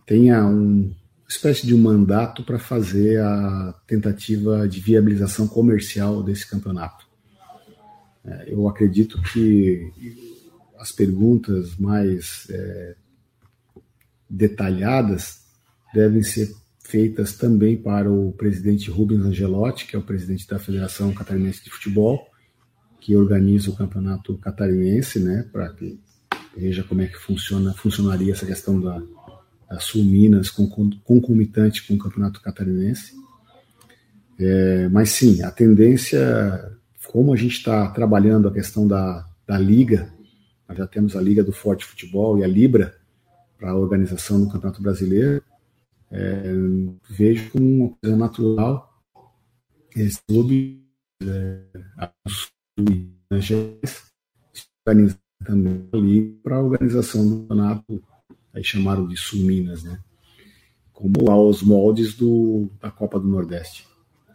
tenha 0.06 0.46
um, 0.46 0.82
uma 0.82 1.28
espécie 1.28 1.66
de 1.66 1.74
um 1.74 1.78
mandato 1.78 2.44
para 2.44 2.58
fazer 2.58 3.20
a 3.20 3.74
tentativa 3.86 4.68
de 4.68 4.80
viabilização 4.80 5.48
comercial 5.48 6.22
desse 6.22 6.48
campeonato. 6.48 7.04
É, 8.24 8.52
eu 8.52 8.68
acredito 8.68 9.20
que 9.22 9.92
as 10.78 10.92
perguntas 10.92 11.76
mais 11.76 12.46
é, 12.50 12.94
detalhadas 14.30 15.44
devem 15.92 16.22
ser 16.22 16.54
feitas 16.84 17.36
também 17.36 17.76
para 17.76 18.10
o 18.10 18.32
presidente 18.32 18.90
Rubens 18.90 19.24
Angelotti, 19.24 19.86
que 19.86 19.96
é 19.96 19.98
o 19.98 20.02
presidente 20.02 20.46
da 20.46 20.58
Federação 20.58 21.12
Catarinense 21.12 21.64
de 21.64 21.70
Futebol, 21.70 22.28
que 23.00 23.16
organiza 23.16 23.70
o 23.70 23.76
campeonato 23.76 24.36
catarinense, 24.38 25.18
né, 25.18 25.48
para 25.52 25.68
que 25.70 25.98
veja 26.56 26.82
como 26.84 27.02
é 27.02 27.06
que 27.06 27.18
funciona, 27.18 27.72
funcionaria 27.74 28.32
essa 28.32 28.46
questão 28.46 28.80
da, 28.80 29.02
da 29.68 29.80
Sul 29.80 30.04
Minas 30.04 30.50
com, 30.50 30.68
concomitante 31.04 31.86
com 31.86 31.94
o 31.94 31.98
Campeonato 31.98 32.40
Catarinense. 32.40 33.14
É, 34.38 34.88
mas 34.88 35.10
sim, 35.10 35.42
a 35.42 35.50
tendência, 35.50 36.78
como 37.08 37.32
a 37.32 37.36
gente 37.36 37.56
está 37.56 37.88
trabalhando 37.90 38.48
a 38.48 38.52
questão 38.52 38.86
da, 38.86 39.26
da 39.46 39.58
Liga, 39.58 40.12
nós 40.68 40.76
já 40.76 40.86
temos 40.86 41.16
a 41.16 41.20
Liga 41.20 41.42
do 41.42 41.52
Forte 41.52 41.84
Futebol 41.84 42.38
e 42.38 42.44
a 42.44 42.46
Libra 42.46 42.94
para 43.58 43.70
a 43.70 43.76
organização 43.76 44.44
do 44.44 44.50
Campeonato 44.50 44.82
Brasileiro, 44.82 45.42
é, 46.10 46.52
vejo 47.08 47.50
como 47.50 47.64
uma 47.64 47.96
coisa 48.00 48.16
natural 48.16 48.92
esse 49.96 50.20
clube, 50.28 50.84
é, 51.22 51.62
Gerais 53.40 54.06
organizar 54.86 55.18
também 55.44 55.88
ali 55.92 56.22
para 56.42 56.56
a 56.56 56.62
organização 56.62 57.28
do 57.28 57.40
campeonato, 57.40 58.04
aí 58.56 58.64
chamaram 58.64 59.06
de 59.06 59.16
Sul 59.16 59.40
Minas, 59.40 59.84
né? 59.84 60.00
Como 60.92 61.30
aos 61.30 61.62
moldes 61.62 62.14
do, 62.14 62.70
da 62.80 62.90
Copa 62.90 63.20
do 63.20 63.28
Nordeste, 63.28 63.86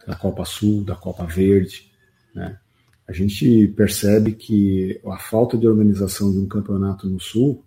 da 0.06 0.14
Copa 0.14 0.44
Sul, 0.44 0.84
da 0.84 0.94
Copa 0.94 1.26
Verde, 1.26 1.90
né? 2.32 2.58
A 3.06 3.12
gente 3.12 3.66
percebe 3.76 4.32
que 4.32 5.00
a 5.04 5.18
falta 5.18 5.58
de 5.58 5.66
organização 5.66 6.32
de 6.32 6.38
um 6.38 6.46
campeonato 6.46 7.08
no 7.08 7.20
Sul 7.20 7.64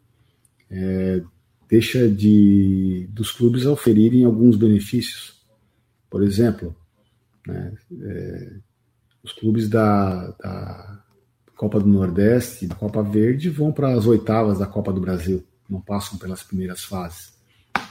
é, 0.71 1.21
deixa 1.69 2.09
de 2.09 3.07
dos 3.11 3.31
clubes 3.31 3.65
oferirem 3.65 4.23
alguns 4.23 4.55
benefícios. 4.55 5.45
Por 6.09 6.23
exemplo, 6.23 6.73
né, 7.45 7.73
é, 8.01 8.53
os 9.21 9.33
clubes 9.33 9.67
da, 9.67 10.31
da 10.39 11.03
Copa 11.55 11.79
do 11.79 11.87
Nordeste 11.87 12.65
da 12.65 12.75
Copa 12.75 13.03
Verde 13.03 13.49
vão 13.49 13.71
para 13.71 13.93
as 13.93 14.07
oitavas 14.07 14.59
da 14.59 14.65
Copa 14.65 14.93
do 14.93 15.01
Brasil, 15.01 15.43
não 15.69 15.81
passam 15.81 16.17
pelas 16.17 16.43
primeiras 16.43 16.83
fases. 16.83 17.33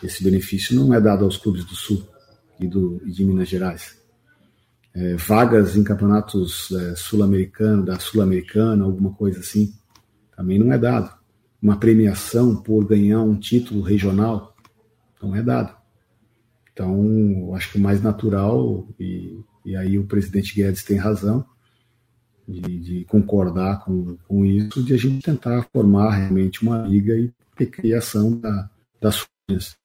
Esse 0.02 0.22
benefício 0.22 0.74
não 0.74 0.92
é 0.94 1.00
dado 1.00 1.24
aos 1.24 1.36
clubes 1.36 1.64
do 1.64 1.74
Sul 1.74 2.06
e, 2.58 2.66
do, 2.66 3.00
e 3.04 3.10
de 3.10 3.24
Minas 3.24 3.48
Gerais. 3.48 3.96
É, 4.94 5.16
vagas 5.16 5.76
em 5.76 5.82
campeonatos 5.82 6.70
é, 6.70 6.94
sul-americano, 6.94 7.84
da 7.84 7.98
Sul-Americana, 7.98 8.84
alguma 8.84 9.12
coisa 9.12 9.40
assim, 9.40 9.74
também 10.36 10.58
não 10.58 10.72
é 10.72 10.78
dado. 10.78 11.12
Uma 11.60 11.78
premiação 11.78 12.56
por 12.56 12.84
ganhar 12.84 13.20
um 13.22 13.38
título 13.38 13.82
regional 13.82 14.54
não 15.20 15.34
é 15.34 15.42
dado. 15.42 15.74
Então, 16.72 17.54
acho 17.54 17.72
que 17.72 17.78
o 17.78 17.80
mais 17.80 18.02
natural, 18.02 18.86
e, 18.98 19.38
e 19.64 19.76
aí 19.76 19.98
o 19.98 20.06
presidente 20.06 20.54
Guedes 20.54 20.84
tem 20.84 20.96
razão, 20.96 21.44
de, 22.46 22.78
de, 22.78 23.04
concordar 23.06 23.84
com, 23.84 24.16
com 24.28 24.44
isso, 24.44 24.82
de 24.82 24.92
a 24.92 24.96
gente 24.98 25.24
tentar 25.24 25.66
formar 25.72 26.10
realmente 26.10 26.62
uma 26.62 26.86
liga 26.86 27.14
e 27.14 27.32
ter 27.56 27.66
criação 27.66 28.38
da, 28.38 28.70
das 29.00 29.26
coisas. 29.46 29.76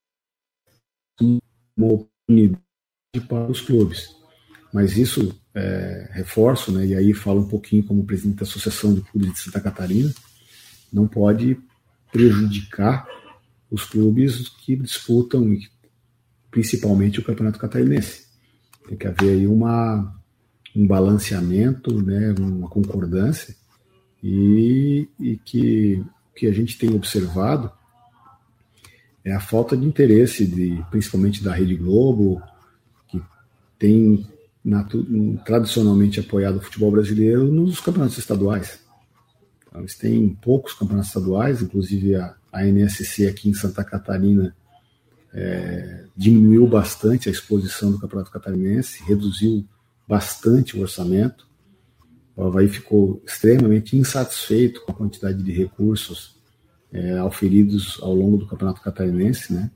Uma 1.22 1.94
oportunidade 1.94 2.62
para 3.28 3.50
os 3.50 3.62
clubes. 3.62 4.16
Mas 4.74 4.98
isso, 4.98 5.36
é, 5.54 6.10
reforço, 6.12 6.72
né, 6.72 6.86
e 6.86 6.96
aí 6.96 7.14
falo 7.14 7.42
um 7.42 7.48
pouquinho 7.48 7.84
como 7.84 8.06
presidente 8.06 8.38
da 8.38 8.44
Associação 8.44 8.94
de 8.94 9.02
Clubes 9.02 9.34
de 9.34 9.40
Santa 9.40 9.60
Catarina, 9.60 10.14
não 10.94 11.08
pode 11.08 11.60
prejudicar 12.12 13.08
os 13.70 13.84
clubes 13.84 14.50
que 14.50 14.76
disputam 14.76 15.58
principalmente 16.50 17.20
o 17.20 17.24
Campeonato 17.24 17.60
Catarinense. 17.60 18.28
Tem 18.88 18.98
que 18.98 19.08
haver 19.08 19.34
aí 19.34 19.48
uma, 19.48 20.16
um 20.76 20.88
balanceamento, 20.88 22.02
né, 22.02 22.34
uma 22.40 22.68
concordância, 22.68 23.56
e, 24.24 25.08
e 25.20 25.38
que 25.38 26.04
que 26.40 26.48
a 26.48 26.54
gente 26.54 26.78
tem 26.78 26.96
observado 26.96 27.70
é 29.26 29.34
a 29.34 29.42
falta 29.42 29.76
de 29.76 29.86
interesse, 29.86 30.46
de, 30.46 30.82
principalmente 30.90 31.44
da 31.44 31.54
Rede 31.54 31.76
Globo, 31.76 32.42
que 33.10 33.22
tem 33.78 34.26
tradicionalmente 35.46 36.22
apoiado 36.22 36.58
o 36.58 36.62
futebol 36.62 36.92
brasileiro 36.92 37.52
nos 37.52 37.82
campeonatos 37.82 38.18
estaduais. 38.18 38.80
Então, 39.68 39.82
eles 39.82 39.98
têm 39.98 40.30
poucos 40.30 40.74
campeonatos 40.74 41.10
estaduais, 41.10 41.62
inclusive 41.62 42.16
a, 42.16 42.34
a 42.54 42.66
NSC 42.66 43.28
aqui 43.28 43.50
em 43.50 43.54
Santa 43.54 43.84
Catarina 43.84 44.56
é, 45.34 46.06
diminuiu 46.16 46.66
bastante 46.68 47.28
a 47.28 47.32
exposição 47.32 47.92
do 47.92 48.00
campeonato 48.00 48.32
catarinense, 48.32 49.04
reduziu 49.04 49.66
bastante 50.08 50.78
o 50.78 50.82
orçamento. 50.82 51.49
O 52.40 52.46
Havaí 52.46 52.70
ficou 52.70 53.22
extremamente 53.28 53.98
insatisfeito 53.98 54.82
com 54.86 54.94
a 54.94 54.96
quantidade 54.96 55.44
de 55.44 55.52
recursos 55.52 56.40
é, 56.90 57.18
ao 57.18 58.16
longo 58.16 58.38
do 58.38 58.48
Campeonato 58.48 58.82
Catarinense, 58.82 59.54
né? 59.54 59.70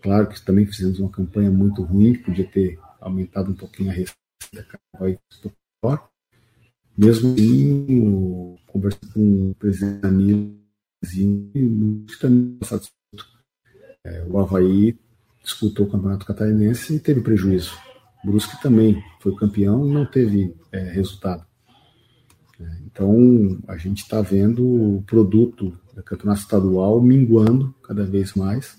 Claro 0.00 0.28
que 0.28 0.40
também 0.40 0.64
fizemos 0.64 1.00
uma 1.00 1.10
campanha 1.10 1.50
muito 1.50 1.82
ruim, 1.82 2.14
podia 2.14 2.46
ter 2.46 2.78
aumentado 3.00 3.50
um 3.50 3.54
pouquinho 3.54 3.90
a 3.90 3.92
receita, 3.92 4.78
Mesmo 6.96 7.32
assim, 7.32 8.56
conversando 8.68 9.12
com 9.12 9.50
o 9.50 9.54
presidente 9.56 10.00
Danilo, 10.00 10.56
também 12.20 12.58
satisfeito. 12.62 13.26
É, 14.04 14.24
o 14.24 14.38
Havaí 14.38 14.96
disputou 15.42 15.86
o 15.86 15.90
Campeonato 15.90 16.24
Catarinense 16.24 16.94
e 16.94 17.00
teve 17.00 17.22
prejuízo. 17.22 17.76
Brusque 18.24 18.62
também 18.62 19.02
foi 19.18 19.34
campeão 19.34 19.84
e 19.84 19.92
não 19.92 20.06
teve 20.06 20.54
é, 20.70 20.92
resultado. 20.92 21.47
É, 22.60 22.64
então, 22.86 23.58
a 23.68 23.76
gente 23.76 24.02
está 24.02 24.20
vendo 24.20 24.64
o 24.64 25.02
produto 25.02 25.78
do 25.94 26.02
campeonato 26.02 26.40
estadual 26.40 27.00
minguando 27.00 27.74
cada 27.82 28.04
vez 28.04 28.34
mais. 28.34 28.76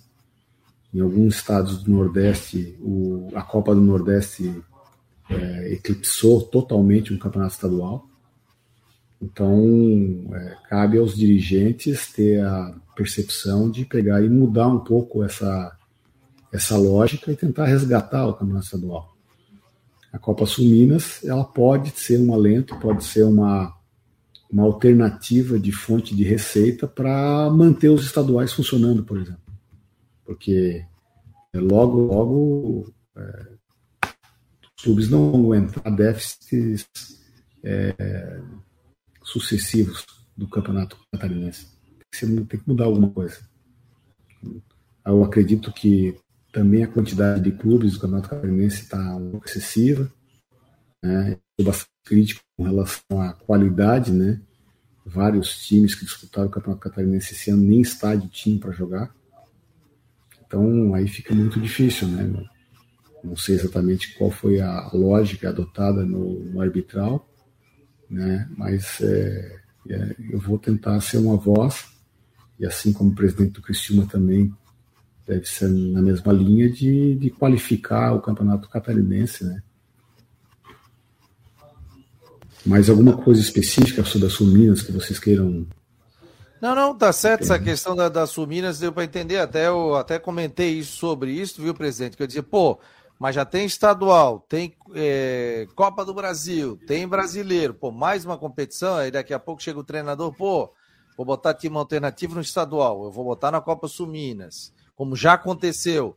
Em 0.94 1.00
alguns 1.00 1.36
estados 1.36 1.84
do 1.84 1.92
Nordeste, 1.92 2.76
o, 2.82 3.30
a 3.34 3.42
Copa 3.42 3.74
do 3.74 3.82
Nordeste 3.82 4.54
é, 5.30 5.74
eclipsou 5.74 6.42
totalmente 6.42 7.14
o 7.14 7.20
campeonato 7.20 7.54
estadual. 7.54 8.08
Então, 9.22 10.30
é, 10.34 10.58
cabe 10.70 10.98
aos 10.98 11.16
dirigentes 11.16 12.12
ter 12.12 12.44
a 12.44 12.74
percepção 12.96 13.70
de 13.70 13.86
pegar 13.86 14.24
e 14.24 14.30
mudar 14.30 14.68
um 14.68 14.80
pouco 14.80 15.24
essa, 15.24 15.78
essa 16.52 16.78
lógica 16.78 17.32
e 17.32 17.36
tentar 17.36 17.66
resgatar 17.66 18.28
o 18.28 18.34
campeonato 18.34 18.66
estadual. 18.66 19.19
A 20.12 20.18
Copa 20.18 20.46
Sul 20.46 20.66
Minas, 20.66 21.24
ela 21.24 21.44
pode 21.44 21.92
ser 21.92 22.20
um 22.20 22.34
alento, 22.34 22.80
pode 22.80 23.04
ser 23.04 23.24
uma, 23.24 23.76
uma 24.52 24.64
alternativa 24.64 25.60
de 25.60 25.72
fonte 25.72 26.16
de 26.16 26.24
receita 26.24 26.88
para 26.88 27.50
manter 27.52 27.90
os 27.90 28.04
estaduais 28.04 28.52
funcionando, 28.52 29.04
por 29.04 29.20
exemplo. 29.20 29.42
Porque 30.26 30.84
é, 31.54 31.60
logo, 31.60 32.00
logo, 32.02 32.94
é, 33.16 33.48
os 34.78 34.84
clubes 34.84 35.10
não 35.10 35.32
vão 35.32 35.44
aguentar 35.44 35.96
déficits 35.96 36.88
é, 37.64 38.42
sucessivos 39.24 40.06
do 40.36 40.48
campeonato 40.48 40.98
catarinense. 41.12 41.68
Tem 42.20 42.46
que 42.46 42.68
mudar 42.68 42.86
alguma 42.86 43.10
coisa. 43.10 43.38
Eu 45.06 45.24
acredito 45.24 45.72
que 45.72 46.18
também 46.52 46.84
a 46.84 46.88
quantidade 46.88 47.42
de 47.42 47.52
clubes 47.52 47.94
do 47.94 48.00
Campeonato 48.00 48.30
Catarinense 48.30 48.84
está 48.84 49.16
um 49.16 49.32
pouco 49.32 49.48
excessiva. 49.48 50.12
Né? 51.04 51.38
Estou 51.52 51.72
bastante 51.72 51.90
crítico 52.04 52.42
com 52.58 52.64
relação 52.64 53.22
à 53.22 53.34
qualidade, 53.34 54.12
né? 54.12 54.42
Vários 55.06 55.66
times 55.66 55.96
que 55.96 56.06
disputaram 56.06 56.48
o 56.48 56.52
Campeonato 56.52 56.82
Catarinense 56.82 57.34
esse 57.34 57.52
ano 57.52 57.64
nem 57.64 57.82
estádio 57.82 58.30
tinham 58.30 58.60
para 58.60 58.72
jogar. 58.72 59.14
Então 60.46 60.94
aí 60.96 61.08
fica 61.08 61.34
muito 61.34 61.60
difícil, 61.60 62.08
né? 62.08 62.48
Não 63.24 63.36
sei 63.36 63.56
exatamente 63.56 64.16
qual 64.18 64.32
foi 64.32 64.60
a 64.60 64.90
lógica 64.94 65.50
adotada 65.50 66.04
no, 66.04 66.40
no 66.46 66.62
arbitral, 66.62 67.28
né? 68.10 68.50
Mas 68.58 69.00
é, 69.02 69.60
é, 69.90 70.16
eu 70.32 70.40
vou 70.40 70.58
tentar 70.58 71.00
ser 71.02 71.18
uma 71.18 71.38
voz 71.38 71.88
e 72.60 72.66
assim 72.66 72.92
como 72.92 73.12
o 73.12 73.16
presidente 73.16 73.54
do 73.54 73.62
Cristiúma 73.62 74.08
também 74.08 74.52
deve 75.30 75.46
ser 75.46 75.70
na 75.70 76.02
mesma 76.02 76.34
linha 76.34 76.68
de, 76.68 77.16
de 77.16 77.30
qualificar 77.30 78.14
o 78.14 78.22
campeonato 78.22 78.68
catarinense, 78.68 79.46
né? 79.46 79.62
Mais 82.66 82.90
alguma 82.90 83.16
coisa 83.16 83.40
específica 83.40 84.04
sobre 84.04 84.28
a 84.28 84.30
Sul 84.30 84.48
Minas 84.48 84.82
que 84.82 84.92
vocês 84.92 85.20
queiram 85.20 85.68
não, 86.62 86.76
não, 86.76 86.94
tá 86.94 87.14
certo. 87.14 87.44
Essa 87.44 87.58
questão 87.58 87.96
da, 87.96 88.10
da 88.10 88.28
Sul 88.28 88.46
Minas 88.46 88.80
deu 88.80 88.92
para 88.92 89.06
entender. 89.06 89.38
Até 89.38 89.68
eu 89.68 89.96
até 89.96 90.20
comentei 90.20 90.72
isso 90.72 90.98
sobre 90.98 91.32
isso, 91.32 91.62
viu, 91.62 91.74
presidente? 91.74 92.18
Que 92.18 92.24
eu 92.24 92.28
dizia, 92.28 92.44
pô, 92.44 92.78
mas 93.18 93.34
já 93.34 93.46
tem 93.46 93.66
estadual, 93.66 94.46
tem 94.50 94.76
é, 94.94 95.68
Copa 95.74 96.04
do 96.04 96.14
Brasil, 96.14 96.78
tem 96.86 97.08
brasileiro, 97.08 97.74
pô, 97.74 97.92
mais 97.92 98.26
uma 98.26 98.38
competição. 98.38 98.98
Aí 98.98 99.10
daqui 99.10 99.34
a 99.34 99.40
pouco 99.40 99.64
chega 99.64 99.80
o 99.80 99.86
treinador, 99.86 100.34
pô, 100.34 100.74
vou 101.16 101.26
botar 101.26 101.54
time 101.54 101.78
alternativo 101.78 102.36
no 102.36 102.42
estadual, 102.42 103.06
eu 103.06 103.12
vou 103.12 103.24
botar 103.24 103.52
na 103.52 103.62
Copa 103.62 103.88
Sul 103.88 104.08
Minas 104.08 104.74
como 105.00 105.16
já 105.16 105.32
aconteceu. 105.32 106.14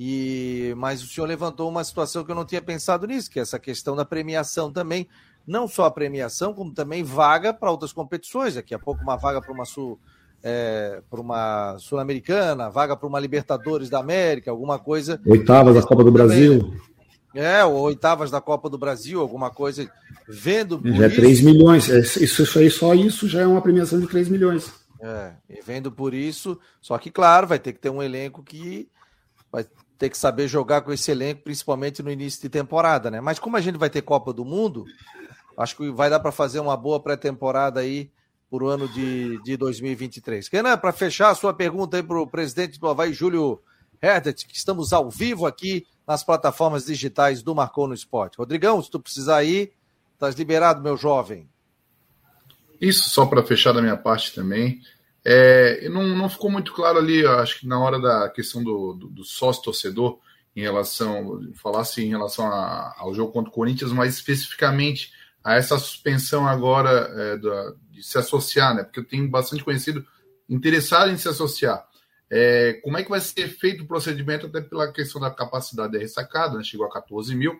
E 0.00 0.72
mas 0.78 1.02
o 1.02 1.06
senhor 1.06 1.26
levantou 1.26 1.68
uma 1.68 1.84
situação 1.84 2.24
que 2.24 2.30
eu 2.30 2.34
não 2.34 2.46
tinha 2.46 2.62
pensado 2.62 3.06
nisso, 3.06 3.30
que 3.30 3.38
é 3.38 3.42
essa 3.42 3.58
questão 3.58 3.94
da 3.94 4.02
premiação 4.02 4.72
também, 4.72 5.06
não 5.46 5.68
só 5.68 5.84
a 5.84 5.90
premiação, 5.90 6.54
como 6.54 6.72
também 6.72 7.04
vaga 7.04 7.52
para 7.52 7.70
outras 7.70 7.92
competições. 7.92 8.54
Daqui 8.54 8.74
a 8.74 8.78
pouco 8.78 9.02
uma 9.02 9.16
vaga 9.16 9.42
para 9.42 9.52
uma 9.52 9.66
sul 9.66 10.00
é, 10.42 11.02
para 11.10 11.20
uma 11.20 11.76
sul-americana, 11.78 12.70
vaga 12.70 12.96
para 12.96 13.06
uma 13.06 13.20
Libertadores 13.20 13.90
da 13.90 14.00
América, 14.00 14.50
alguma 14.50 14.78
coisa. 14.78 15.20
Oitavas 15.26 15.74
da 15.74 15.82
Copa 15.82 16.02
do 16.02 16.10
Brasil. 16.10 16.74
É, 17.34 17.62
ou 17.62 17.74
oitavas 17.82 18.30
da 18.30 18.40
Copa 18.40 18.70
do 18.70 18.78
Brasil, 18.78 19.20
alguma 19.20 19.50
coisa. 19.50 19.86
Vendo. 20.26 20.80
Já 20.82 21.04
é 21.04 21.08
3 21.10 21.42
milhões. 21.42 21.90
É, 21.90 21.98
isso, 21.98 22.42
isso 22.42 22.58
aí, 22.58 22.70
só 22.70 22.94
isso 22.94 23.28
já 23.28 23.42
é 23.42 23.46
uma 23.46 23.60
premiação 23.60 24.00
de 24.00 24.06
3 24.06 24.30
milhões. 24.30 24.83
É, 25.06 25.34
e 25.50 25.60
vendo 25.60 25.92
por 25.92 26.14
isso, 26.14 26.58
só 26.80 26.96
que 26.96 27.10
claro, 27.10 27.46
vai 27.46 27.58
ter 27.58 27.74
que 27.74 27.78
ter 27.78 27.90
um 27.90 28.02
elenco 28.02 28.42
que 28.42 28.88
vai 29.52 29.66
ter 29.98 30.08
que 30.08 30.16
saber 30.16 30.48
jogar 30.48 30.80
com 30.80 30.92
esse 30.92 31.10
elenco, 31.10 31.42
principalmente 31.42 32.02
no 32.02 32.10
início 32.10 32.40
de 32.40 32.48
temporada, 32.48 33.10
né? 33.10 33.20
Mas 33.20 33.38
como 33.38 33.56
a 33.56 33.60
gente 33.60 33.76
vai 33.76 33.90
ter 33.90 34.02
Copa 34.02 34.32
do 34.32 34.44
Mundo, 34.44 34.86
Acho 35.56 35.76
que 35.76 35.90
vai 35.90 36.10
dar 36.10 36.20
para 36.20 36.32
fazer 36.32 36.60
uma 36.60 36.76
boa 36.76 37.00
pré-temporada 37.00 37.80
aí 37.80 38.10
para 38.50 38.64
o 38.64 38.68
ano 38.68 38.88
de, 38.88 39.40
de 39.42 39.56
2023. 39.56 40.48
Renan, 40.48 40.76
para 40.76 40.92
fechar 40.92 41.30
a 41.30 41.34
sua 41.34 41.54
pergunta 41.54 41.96
aí 41.96 42.02
para 42.02 42.20
o 42.20 42.26
presidente 42.26 42.78
do 42.78 42.88
Havaí, 42.88 43.12
Júlio 43.12 43.60
Herdet, 44.02 44.46
que 44.46 44.56
estamos 44.56 44.92
ao 44.92 45.10
vivo 45.10 45.46
aqui 45.46 45.86
nas 46.06 46.22
plataformas 46.22 46.84
digitais 46.84 47.42
do 47.42 47.54
Marcou 47.54 47.86
no 47.86 47.94
Esporte. 47.94 48.38
Rodrigão, 48.38 48.82
se 48.82 48.90
tu 48.90 49.00
precisar 49.00 49.44
ir, 49.44 49.72
estás 50.12 50.34
liberado, 50.34 50.82
meu 50.82 50.96
jovem. 50.96 51.48
Isso, 52.84 53.08
só 53.10 53.24
para 53.24 53.42
fechar 53.42 53.72
da 53.72 53.80
minha 53.80 53.96
parte 53.96 54.34
também. 54.34 54.80
É, 55.24 55.88
não, 55.88 56.02
não 56.08 56.28
ficou 56.28 56.50
muito 56.50 56.72
claro 56.72 56.98
ali, 56.98 57.26
acho 57.26 57.60
que 57.60 57.66
na 57.66 57.78
hora 57.78 57.98
da 57.98 58.28
questão 58.28 58.62
do, 58.62 58.92
do, 58.92 59.08
do 59.08 59.24
sócio-torcedor, 59.24 60.18
em 60.54 60.60
relação, 60.60 61.40
falasse 61.54 62.04
em 62.04 62.10
relação 62.10 62.46
a, 62.46 62.94
ao 62.98 63.14
jogo 63.14 63.32
contra 63.32 63.50
o 63.50 63.54
Corinthians, 63.54 63.90
mas 63.90 64.14
especificamente 64.14 65.12
a 65.42 65.54
essa 65.54 65.78
suspensão 65.78 66.46
agora 66.46 66.90
é, 66.90 67.36
da, 67.38 67.72
de 67.90 68.02
se 68.02 68.18
associar, 68.18 68.74
né? 68.74 68.84
Porque 68.84 69.00
eu 69.00 69.04
tenho 69.04 69.28
bastante 69.28 69.64
conhecido 69.64 70.04
interessado 70.48 71.10
em 71.10 71.16
se 71.16 71.28
associar. 71.28 71.86
É, 72.30 72.74
como 72.82 72.98
é 72.98 73.02
que 73.02 73.10
vai 73.10 73.20
ser 73.20 73.48
feito 73.48 73.82
o 73.82 73.86
procedimento, 73.86 74.46
até 74.46 74.60
pela 74.60 74.92
questão 74.92 75.20
da 75.20 75.30
capacidade 75.30 75.92
da 75.92 75.98
ressacada, 75.98 76.56
né? 76.56 76.64
chegou 76.64 76.86
a 76.86 76.92
14 76.92 77.34
mil. 77.34 77.58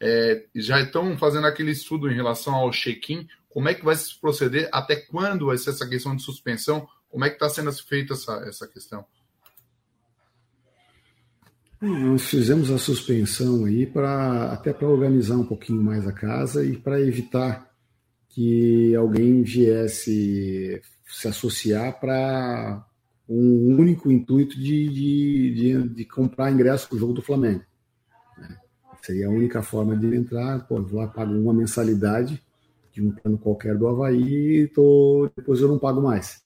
É, 0.00 0.46
já 0.54 0.80
estão 0.80 1.16
fazendo 1.16 1.46
aquele 1.46 1.70
estudo 1.70 2.10
em 2.10 2.14
relação 2.14 2.54
ao 2.54 2.70
check-in. 2.70 3.28
Como 3.52 3.68
é 3.68 3.74
que 3.74 3.84
vai 3.84 3.94
se 3.94 4.18
proceder? 4.18 4.68
Até 4.72 4.96
quando 4.96 5.46
vai 5.46 5.58
ser 5.58 5.70
essa 5.70 5.86
questão 5.86 6.16
de 6.16 6.22
suspensão? 6.22 6.88
Como 7.10 7.24
é 7.24 7.28
que 7.28 7.36
está 7.36 7.48
sendo 7.48 7.70
feita 7.72 8.14
essa, 8.14 8.32
essa 8.46 8.66
questão? 8.66 9.04
Nós 11.80 12.22
fizemos 12.22 12.70
a 12.70 12.78
suspensão 12.78 13.64
aí 13.66 13.84
para 13.84 14.52
até 14.52 14.72
para 14.72 14.88
organizar 14.88 15.36
um 15.36 15.44
pouquinho 15.44 15.82
mais 15.82 16.06
a 16.06 16.12
casa 16.12 16.64
e 16.64 16.78
para 16.78 17.00
evitar 17.00 17.70
que 18.28 18.94
alguém 18.94 19.42
viesse 19.42 20.80
se 21.04 21.28
associar 21.28 22.00
para 22.00 22.86
um 23.28 23.76
único 23.76 24.10
intuito 24.10 24.58
de, 24.58 24.88
de, 24.88 25.54
de, 25.54 25.88
de 25.88 26.04
comprar 26.06 26.50
ingresso 26.50 26.88
para 26.88 26.96
o 26.96 26.98
jogo 26.98 27.12
do 27.12 27.22
Flamengo. 27.22 27.62
Né? 28.38 28.56
Seria 29.02 29.26
a 29.26 29.30
única 29.30 29.60
forma 29.60 29.96
de 29.96 30.06
entrar, 30.14 30.66
pô, 30.66 30.80
vou 30.80 31.00
lá, 31.00 31.08
pago 31.08 31.34
uma 31.34 31.52
mensalidade 31.52 32.42
de 32.92 33.02
um 33.02 33.10
plano 33.10 33.38
qualquer 33.38 33.76
do 33.76 33.88
Havaí 33.88 34.68
tô, 34.68 35.30
depois 35.34 35.60
eu 35.60 35.68
não 35.68 35.78
pago 35.78 36.02
mais. 36.02 36.42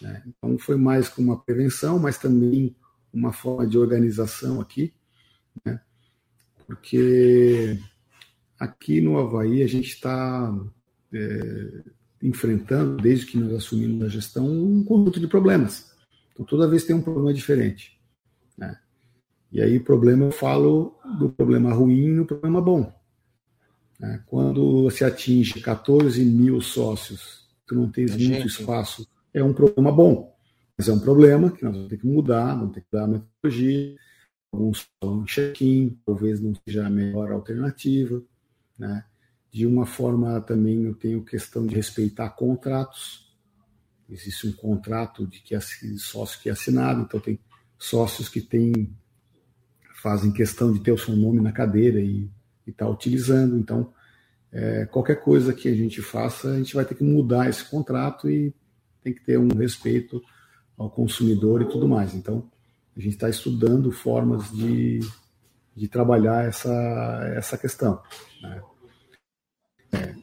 Né? 0.00 0.22
Então 0.26 0.58
foi 0.58 0.76
mais 0.76 1.08
como 1.08 1.30
uma 1.30 1.40
prevenção, 1.40 1.98
mas 1.98 2.18
também 2.18 2.74
uma 3.12 3.32
forma 3.32 3.66
de 3.66 3.78
organização 3.78 4.60
aqui, 4.60 4.92
né? 5.64 5.80
porque 6.66 7.78
aqui 8.58 9.00
no 9.00 9.18
Havaí 9.18 9.62
a 9.62 9.66
gente 9.66 9.88
está 9.88 10.52
é, 11.12 11.82
enfrentando, 12.22 12.96
desde 12.96 13.26
que 13.26 13.38
nós 13.38 13.52
assumimos 13.52 14.02
a 14.02 14.08
gestão, 14.08 14.46
um 14.46 14.82
conjunto 14.82 15.20
de 15.20 15.28
problemas. 15.28 15.94
Então, 16.32 16.44
toda 16.44 16.68
vez 16.68 16.84
tem 16.84 16.96
um 16.96 17.02
problema 17.02 17.32
diferente. 17.32 18.00
Né? 18.56 18.76
E 19.52 19.60
aí, 19.60 19.78
problema, 19.78 20.24
eu 20.24 20.32
falo 20.32 20.98
do 21.18 21.30
problema 21.30 21.72
ruim 21.72 22.14
e 22.14 22.16
do 22.16 22.24
problema 22.24 22.60
bom. 22.60 22.92
Né? 24.04 24.22
Quando 24.26 24.90
se 24.90 25.02
atinge 25.02 25.60
14 25.60 26.22
mil 26.24 26.60
sócios, 26.60 27.48
tu 27.66 27.74
não 27.74 27.90
tens 27.90 28.12
é 28.12 28.18
muito 28.18 28.46
espaço, 28.46 29.08
é 29.32 29.42
um 29.42 29.54
problema 29.54 29.90
bom. 29.90 30.36
Mas 30.76 30.88
é 30.88 30.92
um 30.92 31.00
problema 31.00 31.50
que 31.50 31.64
nós 31.64 31.74
vamos 31.74 31.88
ter 31.88 31.96
que 31.96 32.06
mudar, 32.06 32.54
vamos 32.54 32.74
ter 32.74 32.82
que 32.82 32.88
dar 32.92 33.04
a 33.04 33.06
metodologia, 33.06 33.96
alguns 34.52 34.86
falam 35.00 35.24
check-in, 35.24 35.98
talvez 36.04 36.40
não 36.40 36.52
seja 36.66 36.86
a 36.86 36.90
melhor 36.90 37.32
alternativa. 37.32 38.22
Né? 38.78 39.04
De 39.50 39.66
uma 39.66 39.86
forma 39.86 40.38
também 40.42 40.84
eu 40.84 40.94
tenho 40.94 41.24
questão 41.24 41.66
de 41.66 41.74
respeitar 41.74 42.28
contratos, 42.30 43.34
existe 44.10 44.46
um 44.46 44.52
contrato 44.52 45.26
de 45.26 45.40
que 45.40 45.58
sócio 45.96 46.40
que 46.42 46.50
é 46.50 46.52
assinado, 46.52 47.02
então 47.02 47.18
tem 47.18 47.38
sócios 47.78 48.28
que 48.28 48.42
têm 48.42 48.94
fazem 50.02 50.30
questão 50.30 50.70
de 50.70 50.80
ter 50.80 50.92
o 50.92 50.98
seu 50.98 51.16
nome 51.16 51.40
na 51.40 51.50
cadeira 51.50 51.98
e 51.98 52.28
está 52.70 52.88
utilizando. 52.88 53.58
Então, 53.58 53.92
é, 54.52 54.86
qualquer 54.86 55.16
coisa 55.16 55.52
que 55.52 55.68
a 55.68 55.74
gente 55.74 56.00
faça, 56.00 56.52
a 56.52 56.56
gente 56.56 56.74
vai 56.74 56.84
ter 56.84 56.94
que 56.94 57.04
mudar 57.04 57.48
esse 57.48 57.64
contrato 57.64 58.30
e 58.30 58.54
tem 59.02 59.12
que 59.12 59.24
ter 59.24 59.38
um 59.38 59.48
respeito 59.48 60.22
ao 60.76 60.90
consumidor 60.90 61.62
e 61.62 61.68
tudo 61.68 61.88
mais. 61.88 62.14
Então, 62.14 62.48
a 62.96 63.00
gente 63.00 63.14
está 63.14 63.28
estudando 63.28 63.90
formas 63.90 64.50
de, 64.52 65.00
de 65.74 65.88
trabalhar 65.88 66.44
essa, 66.44 66.72
essa 67.36 67.58
questão. 67.58 68.00
Né? 68.40 68.62
É, 69.92 70.14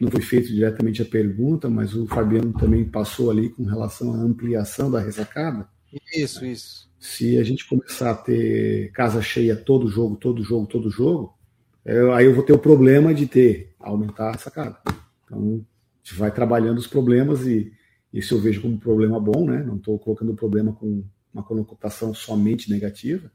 não 0.00 0.10
foi 0.10 0.22
feito 0.22 0.48
diretamente 0.48 1.02
a 1.02 1.04
pergunta, 1.04 1.68
mas 1.68 1.94
o 1.94 2.06
Fabiano 2.06 2.52
também 2.54 2.84
passou 2.84 3.30
ali 3.30 3.50
com 3.50 3.64
relação 3.64 4.14
à 4.14 4.16
ampliação 4.16 4.90
da 4.90 4.98
ressacada. 5.00 5.68
Isso, 6.14 6.44
isso. 6.44 6.91
Se 7.02 7.36
a 7.36 7.42
gente 7.42 7.68
começar 7.68 8.12
a 8.12 8.14
ter 8.14 8.92
casa 8.92 9.20
cheia 9.20 9.56
todo 9.56 9.88
jogo, 9.88 10.14
todo 10.14 10.40
jogo, 10.40 10.68
todo 10.68 10.88
jogo, 10.88 11.36
é, 11.84 11.98
aí 12.12 12.26
eu 12.26 12.32
vou 12.32 12.44
ter 12.44 12.52
o 12.52 12.58
problema 12.58 13.12
de 13.12 13.26
ter, 13.26 13.74
aumentar 13.80 14.28
a 14.28 14.32
ressacada. 14.32 14.78
Então, 15.24 15.66
a 15.66 16.06
gente 16.06 16.16
vai 16.16 16.30
trabalhando 16.30 16.78
os 16.78 16.86
problemas 16.86 17.44
e 17.44 17.72
isso 18.12 18.36
eu 18.36 18.40
vejo 18.40 18.62
como 18.62 18.74
um 18.74 18.78
problema 18.78 19.18
bom, 19.18 19.44
né? 19.44 19.64
Não 19.64 19.78
estou 19.78 19.98
colocando 19.98 20.30
o 20.30 20.36
problema 20.36 20.72
com 20.72 21.02
uma 21.34 21.42
conotação 21.42 22.14
somente 22.14 22.70
negativa, 22.70 23.32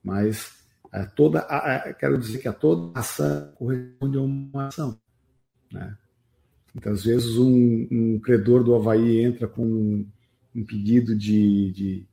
mas 0.00 0.52
é, 0.92 1.04
toda, 1.06 1.40
a, 1.40 1.88
a, 1.88 1.92
quero 1.92 2.16
dizer 2.16 2.38
que 2.38 2.46
a 2.46 2.52
toda 2.52 2.96
ação 2.96 3.50
corresponde 3.56 4.16
a 4.16 4.20
uma 4.20 4.68
ação. 4.68 4.96
Né? 5.72 5.96
Então, 6.72 6.92
às 6.92 7.02
vezes, 7.02 7.36
um, 7.36 7.88
um, 7.90 8.20
credor 8.20 8.62
do 8.62 8.76
Havaí 8.76 9.24
entra 9.24 9.48
com 9.48 10.06
um, 10.54 10.64
pedido 10.64 11.16
de, 11.16 11.72
de, 11.72 12.06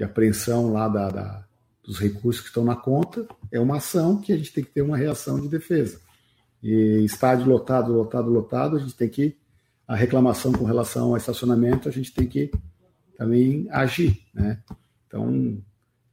de 0.00 0.04
apreensão 0.04 0.72
lá 0.72 0.88
da, 0.88 1.10
da, 1.10 1.44
dos 1.84 1.98
recursos 1.98 2.40
que 2.40 2.48
estão 2.48 2.64
na 2.64 2.74
conta, 2.74 3.28
é 3.52 3.60
uma 3.60 3.76
ação 3.76 4.18
que 4.18 4.32
a 4.32 4.36
gente 4.38 4.50
tem 4.50 4.64
que 4.64 4.70
ter 4.70 4.80
uma 4.80 4.96
reação 4.96 5.38
de 5.38 5.46
defesa. 5.46 6.00
E 6.62 7.04
estádio 7.04 7.46
lotado, 7.46 7.92
lotado, 7.92 8.30
lotado, 8.30 8.76
a 8.76 8.78
gente 8.78 8.94
tem 8.94 9.10
que. 9.10 9.36
A 9.86 9.94
reclamação 9.94 10.52
com 10.52 10.64
relação 10.64 11.10
ao 11.10 11.16
estacionamento, 11.16 11.86
a 11.86 11.92
gente 11.92 12.14
tem 12.14 12.26
que 12.26 12.50
também 13.18 13.66
agir. 13.70 14.22
Né? 14.32 14.62
Então, 15.06 15.60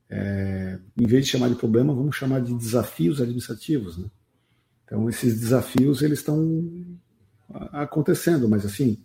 é, 0.10 0.80
em 0.98 1.06
vez 1.06 1.24
de 1.24 1.32
chamar 1.32 1.48
de 1.48 1.56
problema, 1.56 1.94
vamos 1.94 2.16
chamar 2.16 2.42
de 2.42 2.54
desafios 2.56 3.22
administrativos. 3.22 3.98
Né? 3.98 4.10
Então, 4.84 5.08
esses 5.08 5.40
desafios 5.40 6.02
eles 6.02 6.20
estão 6.20 6.70
acontecendo, 7.72 8.50
mas 8.50 8.66
assim, 8.66 8.98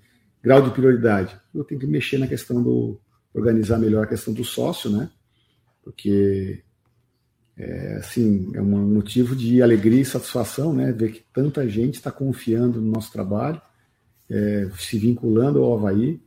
grau 0.43 0.61
de 0.61 0.71
prioridade. 0.71 1.39
Eu 1.55 1.63
tenho 1.63 1.81
que 1.81 1.87
mexer 1.87 2.19
na 2.19 2.27
questão 2.27 2.61
do 2.61 2.99
organizar 3.35 3.79
melhor 3.79 4.05
a 4.05 4.09
questão 4.09 4.33
do 4.33 4.45
sócio, 4.45 4.91
né? 4.91 5.11
Porque 5.83 6.63
é, 7.57 7.97
assim, 7.97 8.51
é 8.55 8.61
um 8.61 8.65
motivo 8.65 9.37
de 9.37 9.63
alegria 9.63 10.01
e 10.01 10.05
satisfação, 10.05 10.73
né? 10.73 10.93
Ver 10.93 11.13
que 11.13 11.25
tanta 11.33 11.69
gente 11.69 11.95
está 11.95 12.11
confiando 12.11 12.81
no 12.81 12.91
nosso 12.91 13.13
trabalho, 13.13 13.61
é, 14.31 14.71
se 14.79 14.99
vinculando 14.99 15.63
ao 15.63 15.75
Havaí, 15.75 16.21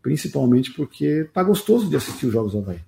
principalmente 0.00 0.72
porque 0.72 1.26
está 1.26 1.42
gostoso 1.42 1.88
de 1.88 1.96
assistir 1.96 2.26
os 2.26 2.32
jogos 2.32 2.52
do 2.52 2.58
Havaí. 2.58 2.80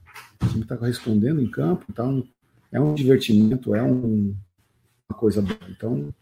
O 0.42 0.46
time 0.46 0.62
está 0.62 0.76
correspondendo 0.76 1.40
em 1.40 1.50
campo, 1.50 1.84
então 1.88 2.26
é 2.70 2.80
um 2.80 2.94
divertimento, 2.94 3.74
é 3.74 3.82
um, 3.82 4.34
uma 5.08 5.18
coisa 5.18 5.40
boa. 5.40 5.58
Então, 5.70 6.12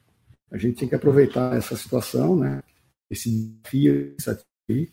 a 0.50 0.58
gente 0.58 0.78
tem 0.78 0.88
que 0.88 0.94
aproveitar 0.94 1.56
essa 1.56 1.76
situação, 1.76 2.36
né? 2.36 2.62
Esse 3.10 3.54
desafio 3.70 4.92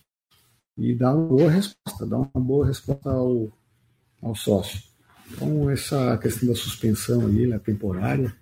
e 0.79 0.95
dar 0.95 1.13
uma 1.13 1.27
boa 1.27 1.51
resposta, 1.51 2.05
dar 2.05 2.17
uma 2.17 2.41
boa 2.41 2.65
resposta 2.65 3.09
ao, 3.09 3.51
ao 4.21 4.33
sócio. 4.33 4.81
Então, 5.31 5.69
essa 5.69 6.17
questão 6.17 6.47
da 6.47 6.55
suspensão 6.55 7.27
aí, 7.27 7.51
é 7.51 7.59
temporária, 7.59 8.33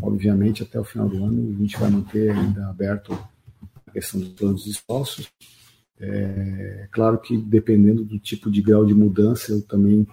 obviamente 0.00 0.62
até 0.62 0.78
o 0.78 0.84
final 0.84 1.08
do 1.08 1.24
ano 1.24 1.56
a 1.56 1.60
gente 1.60 1.78
vai 1.78 1.90
manter 1.90 2.30
ainda 2.30 2.68
aberto 2.68 3.12
a 3.86 3.90
questão 3.90 4.20
dos 4.20 4.28
planos 4.30 4.64
de 4.64 4.74
sócios. 4.74 5.28
É 5.98 6.88
claro 6.92 7.18
que 7.18 7.36
dependendo 7.36 8.04
do 8.04 8.18
tipo 8.18 8.50
de 8.50 8.62
grau 8.62 8.84
de 8.84 8.94
mudança, 8.94 9.50
eu 9.50 9.62
também 9.62 10.06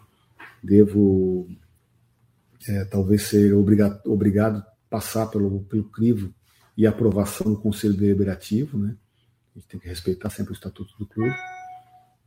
devo 0.64 1.48
é, 2.68 2.86
talvez 2.86 3.24
ser 3.24 3.54
obrigado, 3.54 4.02
obrigado 4.06 4.58
a 4.58 4.68
passar 4.90 5.28
pelo, 5.28 5.62
pelo 5.66 5.84
crivo 5.86 6.34
e 6.78 6.88
aprovação 6.88 7.52
do 7.52 7.60
Conselho 7.60 7.94
Deliberativo, 7.94 8.78
né? 8.78 8.96
A 9.56 9.60
gente 9.60 9.68
tem 9.70 9.80
que 9.80 9.88
respeitar 9.88 10.30
sempre 10.30 10.54
o 10.54 10.56
estatuto 10.56 10.94
do 11.00 11.06
clube. 11.06 11.34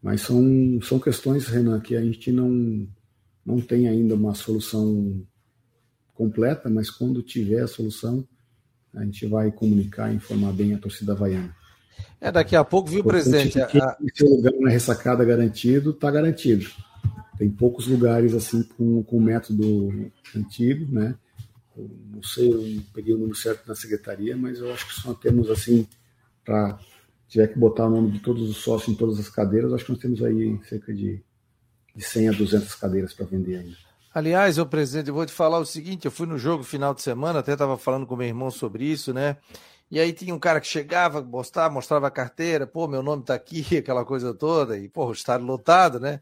Mas 0.03 0.23
são, 0.23 0.81
são 0.83 0.99
questões, 0.99 1.47
Renan, 1.47 1.81
que 1.81 1.95
a 1.95 2.01
gente 2.01 2.33
não, 2.33 2.87
não 3.45 3.61
tem 3.61 3.89
ainda 3.89 4.15
uma 4.15 4.35
solução 4.35 5.23
completa, 6.15 6.69
mas 6.71 6.91
quando 6.91 7.23
tiver 7.23 7.63
a 7.63 7.67
solução, 7.67 8.27
a 8.95 9.05
gente 9.05 9.27
vai 9.27 9.51
comunicar 9.51 10.11
e 10.11 10.17
informar 10.17 10.53
bem 10.53 10.75
a 10.75 10.79
torcida 10.79 11.13
havaiana. 11.13 11.55
É, 12.21 12.33
daqui 12.33 12.57
a 12.57 12.65
pouco, 12.65 12.89
viu, 12.89 13.05
presidente? 13.05 13.65
Que 13.67 13.79
a... 13.79 13.97
Seu 14.15 14.29
lugar 14.29 14.53
na 14.59 14.71
ressacada 14.71 15.25
garantido, 15.25 15.91
está 15.91 16.11
garantido. 16.11 16.67
Tem 17.39 17.51
poucos 17.51 17.87
lugares 17.87 18.35
assim 18.35 18.63
com, 18.63 19.03
com 19.03 19.17
o 19.17 19.21
método 19.21 20.11
antigo, 20.35 20.93
né? 20.93 21.15
eu 21.81 21.91
não 22.13 22.23
sei, 22.23 22.53
eu 22.53 22.63
não 22.63 22.83
peguei 22.93 23.15
o 23.15 23.19
número 23.19 23.37
certo 23.37 23.67
na 23.67 23.75
secretaria, 23.75 24.37
mas 24.37 24.59
eu 24.59 24.73
acho 24.73 24.87
que 24.87 24.95
só 24.95 25.15
temos 25.15 25.51
assim, 25.51 25.87
para 26.45 26.79
tiver 27.31 27.47
que 27.47 27.59
botar 27.59 27.87
o 27.87 27.91
nome 27.91 28.11
de 28.11 28.19
todos 28.19 28.51
os 28.51 28.57
sócios 28.57 28.93
em 28.93 28.99
todas 28.99 29.19
as 29.19 29.29
cadeiras, 29.29 29.73
acho 29.73 29.85
que 29.85 29.93
nós 29.93 30.01
temos 30.01 30.23
aí 30.23 30.61
cerca 30.69 30.93
de, 30.93 31.23
de 31.95 32.05
100 32.05 32.29
a 32.29 32.33
200 32.33 32.75
cadeiras 32.75 33.15
para 33.15 33.25
vender 33.25 33.57
ainda. 33.57 33.77
Aliás, 34.13 34.59
o 34.59 34.67
presidente, 34.67 35.09
eu 35.09 35.15
vou 35.15 35.25
te 35.25 35.33
falar 35.33 35.61
o 35.61 35.65
seguinte: 35.65 36.05
eu 36.05 36.11
fui 36.11 36.27
no 36.27 36.37
jogo 36.37 36.65
final 36.65 36.93
de 36.93 37.01
semana, 37.01 37.39
até 37.39 37.53
estava 37.53 37.79
falando 37.79 38.05
com 38.05 38.17
meu 38.17 38.27
irmão 38.27 38.51
sobre 38.51 38.85
isso, 38.85 39.15
né? 39.15 39.37
E 39.89 40.01
aí 40.01 40.13
tinha 40.13 40.35
um 40.35 40.39
cara 40.39 40.61
que 40.61 40.67
chegava, 40.67 41.23
mostrava, 41.23 41.73
mostrava 41.73 42.09
a 42.09 42.11
carteira, 42.11 42.67
pô, 42.67 42.89
meu 42.89 43.03
nome 43.03 43.23
tá 43.23 43.35
aqui, 43.35 43.65
aquela 43.79 44.05
coisa 44.05 44.35
toda, 44.35 44.77
e, 44.77 44.89
pô, 44.89 45.07
o 45.07 45.13
estádio 45.13 45.47
lotado, 45.47 46.01
né? 46.01 46.21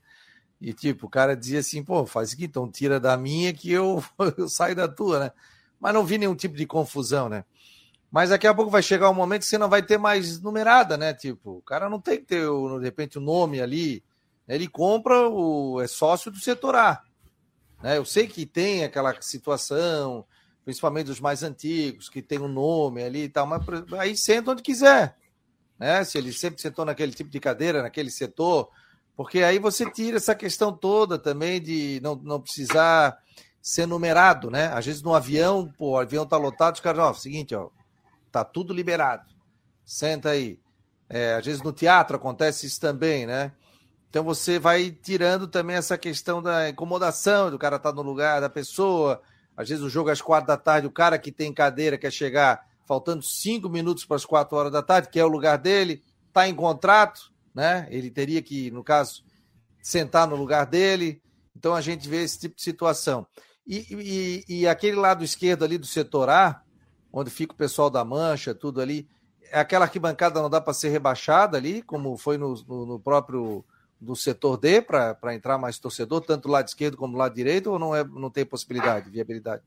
E 0.61 0.75
tipo, 0.75 1.07
o 1.07 1.11
cara 1.11 1.35
dizia 1.35 1.61
assim, 1.61 1.83
pô, 1.83 2.05
faz 2.05 2.31
seguinte, 2.31 2.51
então 2.51 2.71
tira 2.71 3.01
da 3.01 3.17
minha 3.17 3.53
que 3.55 3.71
eu, 3.73 4.05
eu 4.37 4.49
saio 4.49 4.77
da 4.77 4.89
tua, 4.89 5.21
né? 5.21 5.33
Mas 5.81 5.95
não 5.95 6.05
vi 6.05 6.19
nenhum 6.19 6.35
tipo 6.35 6.57
de 6.57 6.67
confusão, 6.67 7.29
né? 7.29 7.45
Mas 8.11 8.31
daqui 8.31 8.47
a 8.47 8.55
pouco 8.55 8.71
vai 8.71 8.83
chegar 8.83 9.11
um 9.11 9.15
momento 9.15 9.41
que 9.41 9.49
você 9.49 9.59
não 9.59 9.69
vai 9.69 9.83
ter 9.83 9.99
mais 9.99 10.41
numerada, 10.41 10.97
né? 10.97 11.13
Tipo, 11.13 11.59
o 11.59 11.63
cara 11.63 11.91
não 11.91 12.01
tem 12.01 12.19
que 12.19 12.25
ter, 12.25 12.47
de 12.47 12.85
repente, 12.85 13.19
o 13.19 13.21
nome 13.21 13.61
ali. 13.61 14.03
Ele 14.49 14.67
compra, 14.67 15.29
o, 15.29 15.81
é 15.81 15.87
sócio 15.87 16.31
do 16.31 16.39
setor 16.39 16.75
A. 16.75 17.03
Né? 17.83 17.99
Eu 17.99 18.05
sei 18.05 18.27
que 18.27 18.47
tem 18.47 18.83
aquela 18.83 19.21
situação, 19.21 20.25
principalmente 20.65 21.11
os 21.11 21.21
mais 21.21 21.43
antigos, 21.43 22.09
que 22.09 22.23
tem 22.23 22.39
um 22.39 22.49
nome 22.49 23.03
ali 23.03 23.25
e 23.25 23.29
tal, 23.29 23.47
mas 23.47 23.63
aí 23.99 24.17
senta 24.17 24.53
onde 24.53 24.63
quiser. 24.63 25.17
Né? 25.79 26.03
Se 26.03 26.17
ele 26.17 26.33
sempre 26.33 26.61
sentou 26.63 26.85
naquele 26.87 27.13
tipo 27.13 27.31
de 27.31 27.39
cadeira, 27.39 27.83
naquele 27.83 28.11
setor, 28.11 28.71
porque 29.15 29.43
aí 29.43 29.59
você 29.59 29.91
tira 29.91 30.17
essa 30.17 30.35
questão 30.35 30.73
toda 30.73 31.19
também 31.19 31.61
de 31.61 32.01
não, 32.03 32.17
não 32.17 32.41
precisar 32.41 33.19
ser 33.61 33.85
numerado, 33.85 34.51
né? 34.51 34.69
Às 34.69 34.87
vezes 34.87 35.03
no 35.03 35.15
avião, 35.15 35.71
pô, 35.77 35.91
o 35.91 35.99
avião 35.99 36.25
tá 36.25 36.37
lotado, 36.37 36.77
os 36.77 36.81
caras, 36.81 37.01
ó, 37.01 37.13
seguinte, 37.13 37.55
ó, 37.55 37.69
tá 38.31 38.45
tudo 38.45 38.73
liberado. 38.73 39.25
Senta 39.85 40.31
aí. 40.31 40.61
É, 41.09 41.35
às 41.35 41.47
vezes 41.47 41.63
no 41.63 41.73
teatro 41.73 42.17
acontece 42.17 42.67
isso 42.67 42.81
também, 42.81 43.27
né? 43.27 43.53
Então 44.11 44.25
você 44.25 44.59
vai 44.59 44.91
tirando 44.91 45.47
também 45.47 45.77
essa 45.77 45.97
questão 45.99 46.43
da 46.43 46.69
incomodação 46.69 47.51
do 47.51 47.59
cara 47.59 47.77
estar 47.77 47.91
tá 47.91 47.97
no 47.97 48.03
lugar 48.03 48.41
da 48.41 48.49
pessoa, 48.49 49.23
às 49.57 49.69
vezes 49.69 49.83
o 49.83 49.91
jogo 49.91 50.09
é 50.09 50.13
às 50.13 50.23
quatro 50.23 50.47
da 50.47 50.57
tarde, 50.57 50.87
o 50.87 50.91
cara 50.91 51.19
que 51.19 51.33
tem 51.33 51.53
cadeira 51.53 51.99
quer 51.99 52.13
chegar 52.13 52.67
faltando 52.87 53.23
cinco 53.23 53.69
minutos 53.69 54.05
para 54.05 54.17
as 54.17 54.25
quatro 54.25 54.57
horas 54.57 54.73
da 54.73 54.83
tarde, 54.83 55.11
que 55.11 55.21
é 55.21 55.25
o 55.25 55.29
lugar 55.29 55.59
dele, 55.59 56.03
está 56.27 56.49
em 56.49 56.55
contrato, 56.55 57.33
né? 57.55 57.87
Ele 57.91 58.11
teria 58.11 58.41
que, 58.41 58.71
no 58.71 58.83
caso, 58.83 59.25
sentar 59.83 60.27
no 60.27 60.37
lugar 60.37 60.65
dele. 60.65 61.21
Então 61.55 61.75
a 61.75 61.81
gente 61.81 62.09
vê 62.09 62.23
esse 62.23 62.39
tipo 62.39 62.57
de 62.57 62.63
situação. 62.63 63.27
E, 63.67 64.45
e, 64.49 64.61
e 64.61 64.67
aquele 64.67 64.97
lado 64.97 65.23
esquerdo 65.23 65.65
ali 65.65 65.77
do 65.77 65.87
setor 65.87 66.31
A, 66.31 66.63
onde 67.13 67.31
fica 67.31 67.53
o 67.53 67.57
pessoal 67.57 67.91
da 67.91 68.05
mancha, 68.05 68.55
tudo 68.55 68.81
ali, 68.81 69.09
é 69.51 69.59
aquela 69.61 69.85
arquibancada 69.85 70.43
não 70.43 70.51
dá 70.51 70.61
para 70.61 70.75
ser 70.75 70.91
rebaixada 70.91 71.57
ali, 71.57 71.83
como 71.83 72.17
foi 72.17 72.37
no, 72.37 72.55
no, 72.67 72.87
no 72.87 73.01
próprio 73.01 73.65
do 74.01 74.15
setor 74.15 74.57
D 74.57 74.81
para 74.81 75.35
entrar 75.35 75.59
mais 75.59 75.79
torcedor, 75.79 76.21
tanto 76.21 76.45
do 76.45 76.53
lado 76.53 76.69
esquerdo 76.69 76.97
como 76.97 77.15
do 77.15 77.19
lado 77.19 77.35
direito, 77.35 77.73
ou 77.73 77.79
não, 77.79 77.95
é, 77.95 78.05
não 78.05 78.31
tem 78.31 78.45
possibilidade, 78.45 79.11
viabilidade? 79.11 79.63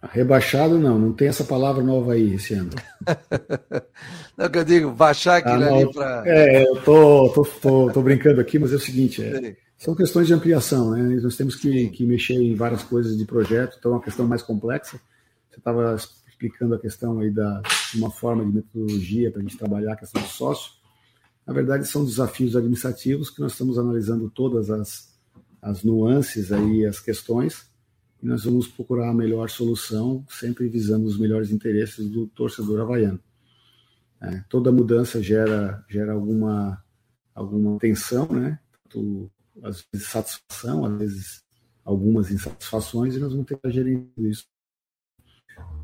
Rebaixado 0.00 0.78
não, 0.78 0.96
não 0.96 1.12
tem 1.12 1.26
essa 1.26 1.42
palavra 1.42 1.82
nova 1.82 2.12
aí 2.12 2.34
esse 2.34 2.54
ano. 2.54 2.70
não, 4.38 4.48
que 4.48 4.58
eu 4.58 4.64
digo, 4.64 4.90
baixar 4.92 5.38
aquilo 5.38 5.64
ah, 5.64 5.66
ali 5.66 5.92
para. 5.92 6.22
É, 6.24 6.62
eu 6.62 6.80
tô, 6.82 7.28
tô, 7.30 7.44
tô, 7.44 7.90
tô, 7.90 8.00
brincando 8.00 8.40
aqui, 8.40 8.60
mas 8.60 8.72
é 8.72 8.76
o 8.76 8.80
seguinte: 8.80 9.20
é, 9.24 9.56
são 9.76 9.96
questões 9.96 10.28
de 10.28 10.34
ampliação, 10.34 10.92
né? 10.92 11.18
Nós 11.20 11.36
temos 11.36 11.56
que, 11.56 11.88
que 11.88 12.06
mexer 12.06 12.34
em 12.34 12.54
várias 12.54 12.84
coisas 12.84 13.18
de 13.18 13.24
projeto, 13.24 13.76
então 13.76 13.90
é 13.90 13.94
uma 13.96 14.02
questão 14.02 14.24
mais 14.24 14.40
complexa. 14.40 15.00
Estava 15.58 15.96
explicando 16.38 16.74
a 16.74 16.78
questão 16.78 17.18
aí 17.18 17.30
da 17.30 17.60
uma 17.94 18.10
forma 18.10 18.44
de 18.44 18.52
metodologia 18.52 19.30
para 19.30 19.40
a 19.40 19.42
gente 19.42 19.58
trabalhar 19.58 19.94
a 19.94 19.96
questão 19.96 20.22
do 20.22 20.28
sócio. 20.28 20.72
Na 21.44 21.52
verdade, 21.52 21.86
são 21.86 22.04
desafios 22.04 22.54
administrativos 22.54 23.30
que 23.30 23.40
nós 23.40 23.52
estamos 23.52 23.78
analisando 23.78 24.30
todas 24.30 24.70
as, 24.70 25.18
as 25.60 25.82
nuances 25.82 26.52
aí, 26.52 26.86
as 26.86 27.00
questões, 27.00 27.70
e 28.22 28.26
nós 28.26 28.44
vamos 28.44 28.68
procurar 28.68 29.10
a 29.10 29.14
melhor 29.14 29.48
solução, 29.48 30.24
sempre 30.28 30.68
visando 30.68 31.06
os 31.06 31.18
melhores 31.18 31.50
interesses 31.50 32.08
do 32.08 32.26
torcedor 32.28 32.80
havaiano. 32.80 33.20
É, 34.20 34.42
toda 34.48 34.72
mudança 34.72 35.22
gera, 35.22 35.84
gera 35.88 36.12
alguma, 36.12 36.84
alguma 37.34 37.78
tensão, 37.78 38.26
né? 38.30 38.58
Tanto, 38.84 39.30
às 39.62 39.84
vezes 39.92 40.08
satisfação, 40.08 40.84
às 40.84 40.98
vezes 40.98 41.44
algumas 41.84 42.30
insatisfações, 42.30 43.16
e 43.16 43.18
nós 43.18 43.32
vamos 43.32 43.46
tentar 43.46 43.70
gerir 43.70 44.06
isso 44.18 44.46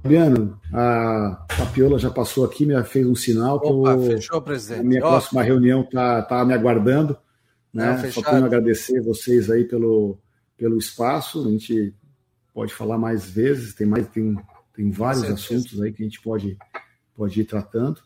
Fabiano, 0.05 0.61
a 0.71 1.47
Tapiola 1.57 1.99
já 1.99 2.11
passou 2.11 2.45
aqui, 2.45 2.67
me 2.67 2.85
fez 2.85 3.07
um 3.07 3.15
sinal 3.15 3.59
que 3.59 3.69
Opa, 3.69 3.93
eu, 3.93 4.03
fechou, 4.03 4.43
presidente. 4.43 4.81
a 4.81 4.85
minha 4.85 5.01
próxima 5.01 5.43
reunião 5.43 5.81
está 5.81 6.21
tá 6.21 6.45
me 6.45 6.53
aguardando. 6.53 7.17
Né? 7.73 8.03
Não, 8.03 8.13
Só 8.13 8.21
tenho 8.21 8.45
agradecer 8.45 9.01
vocês 9.01 9.51
aí 9.51 9.65
pelo, 9.65 10.19
pelo 10.59 10.77
espaço. 10.77 11.49
A 11.49 11.51
gente 11.51 11.95
pode 12.53 12.75
falar 12.75 12.99
mais 12.99 13.25
vezes, 13.25 13.73
tem 13.73 13.87
mais 13.87 14.07
tem, 14.09 14.37
tem 14.77 14.91
vários 14.91 15.25
assuntos 15.25 15.81
aí 15.81 15.91
que 15.91 16.03
a 16.03 16.07
gente 16.07 16.21
pode, 16.21 16.59
pode 17.17 17.41
ir 17.41 17.47
tratando. 17.47 17.99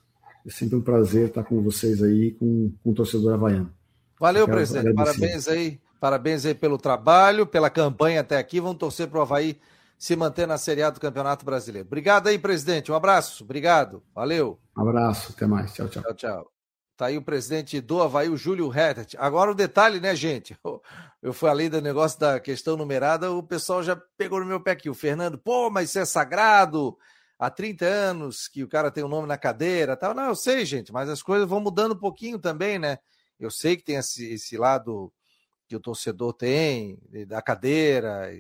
É 0.47 0.51
sempre 0.51 0.77
um 0.77 0.81
prazer 0.81 1.27
estar 1.27 1.43
com 1.43 1.61
vocês 1.61 2.01
aí, 2.01 2.31
com, 2.31 2.73
com 2.81 2.91
o 2.93 2.95
torcedor 2.95 3.35
havaiano. 3.35 3.73
Valeu, 4.21 4.47
presidente. 4.47 4.87
Agradecer. 4.87 5.19
Parabéns 5.19 5.49
aí. 5.49 5.81
Parabéns 6.01 6.47
aí 6.47 6.55
pelo 6.55 6.79
trabalho, 6.79 7.45
pela 7.45 7.69
campanha 7.69 8.21
até 8.21 8.39
aqui. 8.39 8.61
Vamos 8.61 8.79
torcer 8.79 9.09
para 9.09 9.19
o 9.19 9.23
Havaí 9.23 9.59
se 9.99 10.15
manter 10.15 10.47
na 10.47 10.57
Série 10.57 10.83
A 10.83 10.91
do 10.91 11.01
Campeonato 11.01 11.45
Brasileiro. 11.45 11.87
Obrigado 11.87 12.29
aí, 12.29 12.39
presidente. 12.39 12.93
Um 12.93 12.95
abraço. 12.95 13.43
Obrigado. 13.43 14.03
Valeu. 14.15 14.61
Um 14.77 14.89
abraço. 14.89 15.33
Até 15.33 15.47
mais. 15.47 15.75
Tchau, 15.75 15.89
tchau. 15.89 16.03
Tchau, 16.05 16.15
tchau. 16.15 16.53
Tá 16.97 17.07
aí 17.07 17.19
o 17.19 17.23
presidente 17.23 17.81
do 17.81 18.01
Havaí, 18.01 18.29
o 18.29 18.37
Júlio 18.37 18.69
Rettert. 18.69 19.15
Agora 19.19 19.51
o 19.51 19.55
detalhe, 19.55 20.01
né, 20.01 20.15
gente? 20.15 20.57
Eu, 20.65 20.83
eu 21.21 21.33
falei 21.33 21.69
do 21.69 21.81
negócio 21.81 22.19
da 22.19 22.39
questão 22.39 22.77
numerada, 22.77 23.33
o 23.33 23.43
pessoal 23.43 23.83
já 23.83 23.97
pegou 24.17 24.39
no 24.39 24.47
meu 24.47 24.61
pé 24.61 24.71
aqui. 24.71 24.89
O 24.89 24.95
Fernando, 24.95 25.37
pô, 25.37 25.69
mas 25.69 25.89
isso 25.89 25.99
é 25.99 26.05
sagrado. 26.05 26.97
Há 27.37 27.51
30 27.51 27.85
anos 27.85 28.47
que 28.47 28.63
o 28.63 28.69
cara 28.69 28.91
tem 28.91 29.03
o 29.03 29.07
um 29.07 29.11
nome 29.11 29.27
na 29.27 29.37
cadeira 29.37 29.97
tal. 29.97 30.15
Não, 30.15 30.27
eu 30.27 30.37
sei, 30.37 30.65
gente, 30.65 30.93
mas 30.93 31.09
as 31.09 31.23
coisas 31.23 31.49
vão 31.49 31.61
mudando 31.61 31.93
um 31.93 31.99
pouquinho 31.99 32.39
também, 32.39 32.79
né? 32.79 32.99
Eu 33.39 33.51
sei 33.51 33.77
que 33.77 33.85
tem 33.85 33.97
esse, 33.97 34.33
esse 34.33 34.57
lado 34.57 35.13
que 35.69 35.77
o 35.77 35.81
torcedor 35.81 36.33
tem, 36.33 36.99
da 37.27 37.43
cadeira, 37.43 38.31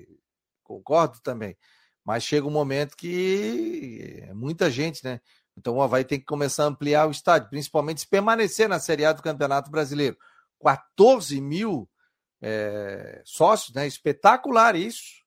concordo 0.69 1.19
também. 1.23 1.57
Mas 2.05 2.23
chega 2.23 2.47
um 2.47 2.51
momento 2.51 2.97
que 2.97 4.24
é 4.28 4.35
muita 4.35 4.70
gente, 4.70 5.03
né? 5.05 5.20
Então 5.57 5.77
o 5.77 5.82
Havaí 5.82 6.05
tem 6.05 6.20
que 6.20 6.27
começar 6.27 6.65
a 6.65 6.69
ampliar 6.69 7.09
o 7.09 7.11
estádio, 7.11 7.51
principalmente 7.51 8.01
se 8.01 8.07
permanecer 8.07 8.69
na 8.69 8.78
Série 8.78 9.05
A 9.05 9.12
do 9.12 9.23
Campeonato 9.23 9.70
Brasileiro. 9.70 10.16
14 10.62 11.40
mil 11.40 11.89
é, 12.40 13.20
sócios, 13.24 13.74
né? 13.74 13.86
Espetacular 13.86 14.77
isso. 14.77 15.19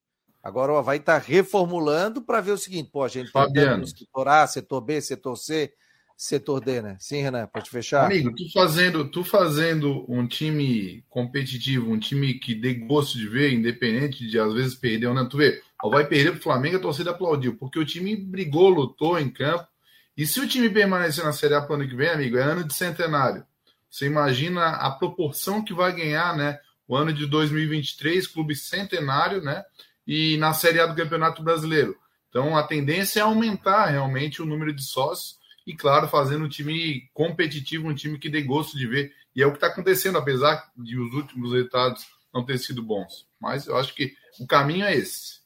Agora 0.43 0.72
o 0.72 0.77
Havaí 0.77 0.99
está 0.99 1.18
reformulando 1.18 2.22
para 2.22 2.41
ver 2.41 2.51
o 2.51 2.57
seguinte: 2.57 2.89
pô, 2.91 3.03
a 3.03 3.07
gente 3.07 3.31
Fabiano. 3.31 3.84
tem 3.84 3.95
setor 3.95 4.27
A, 4.27 4.47
setor 4.47 4.81
B, 4.81 5.01
setor 5.01 5.35
C, 5.35 5.73
setor 6.22 6.61
D, 6.61 6.84
né? 6.84 6.98
Sim, 6.99 7.23
Renan, 7.23 7.48
pode 7.48 7.68
fechar. 7.68 8.06
Amigo, 8.06 8.31
tu 8.35 8.48
fazendo, 8.53 9.10
tu 9.10 9.23
fazendo 9.23 10.06
um 10.07 10.27
time 10.27 11.03
competitivo, 11.10 11.91
um 11.91 11.98
time 11.98 12.35
que 12.35 12.53
dê 12.53 12.76
gosto 12.76 13.18
de 13.18 13.27
ver, 13.27 13.52
independente 13.52 14.27
de 14.27 14.38
às 14.38 14.53
vezes 14.53 14.76
perder 14.76 15.07
ou 15.07 15.15
não, 15.15 15.27
tu 15.27 15.38
vê, 15.38 15.64
vai 15.84 16.06
perder 16.06 16.34
pro 16.34 16.43
Flamengo, 16.43 16.77
a 16.77 16.80
torcida 16.80 17.10
aplaudiu, 17.10 17.57
porque 17.57 17.80
o 17.80 17.85
time 17.85 18.15
brigou, 18.15 18.69
lutou 18.69 19.19
em 19.19 19.31
campo. 19.31 19.68
E 20.15 20.27
se 20.27 20.39
o 20.39 20.48
time 20.48 20.69
permanecer 20.69 21.26
na 21.26 21.34
Série 21.34 21.56
A 21.56 21.61
para 21.61 21.72
o 21.72 21.76
ano 21.76 21.89
que 21.89 21.95
vem, 21.95 22.10
amigo, 22.10 22.38
é 22.38 22.43
ano 22.43 22.64
de 22.64 22.73
centenário. 22.76 23.43
Você 23.89 24.06
imagina 24.06 24.73
a 24.73 24.91
proporção 24.91 25.65
que 25.65 25.73
vai 25.73 25.91
ganhar, 25.91 26.38
né? 26.38 26.60
O 26.88 26.95
ano 26.95 27.11
de 27.11 27.26
2023, 27.26 28.27
clube 28.27 28.56
centenário, 28.56 29.41
né? 29.41 29.64
E 30.06 30.38
na 30.38 30.53
Série 30.53 30.80
A 30.80 30.85
do 30.85 30.95
Campeonato 30.95 31.41
Brasileiro. 31.41 31.98
Então 32.30 32.56
a 32.56 32.61
tendência 32.61 33.22
é 33.22 33.23
aumentar 33.23 33.88
realmente 33.88 34.39
o 34.39 34.45
número 34.45 34.72
de 34.72 34.84
sócios 34.84 35.40
e, 35.65 35.75
claro, 35.75 36.07
fazendo 36.07 36.45
um 36.45 36.49
time 36.49 37.09
competitivo, 37.13 37.88
um 37.88 37.95
time 37.95 38.17
que 38.17 38.29
dê 38.29 38.41
gosto 38.41 38.77
de 38.77 38.88
ver. 38.88 39.13
E 39.35 39.41
é 39.41 39.45
o 39.45 39.51
que 39.51 39.57
está 39.57 39.67
acontecendo, 39.67 40.17
apesar 40.17 40.71
de 40.75 40.99
os 40.99 41.13
últimos 41.13 41.53
resultados 41.53 42.05
não 42.33 42.45
terem 42.45 42.61
sido 42.61 42.81
bons. 42.81 43.27
Mas 43.39 43.67
eu 43.67 43.77
acho 43.77 43.93
que 43.93 44.13
o 44.39 44.47
caminho 44.47 44.85
é 44.85 44.95
esse. 44.95 45.41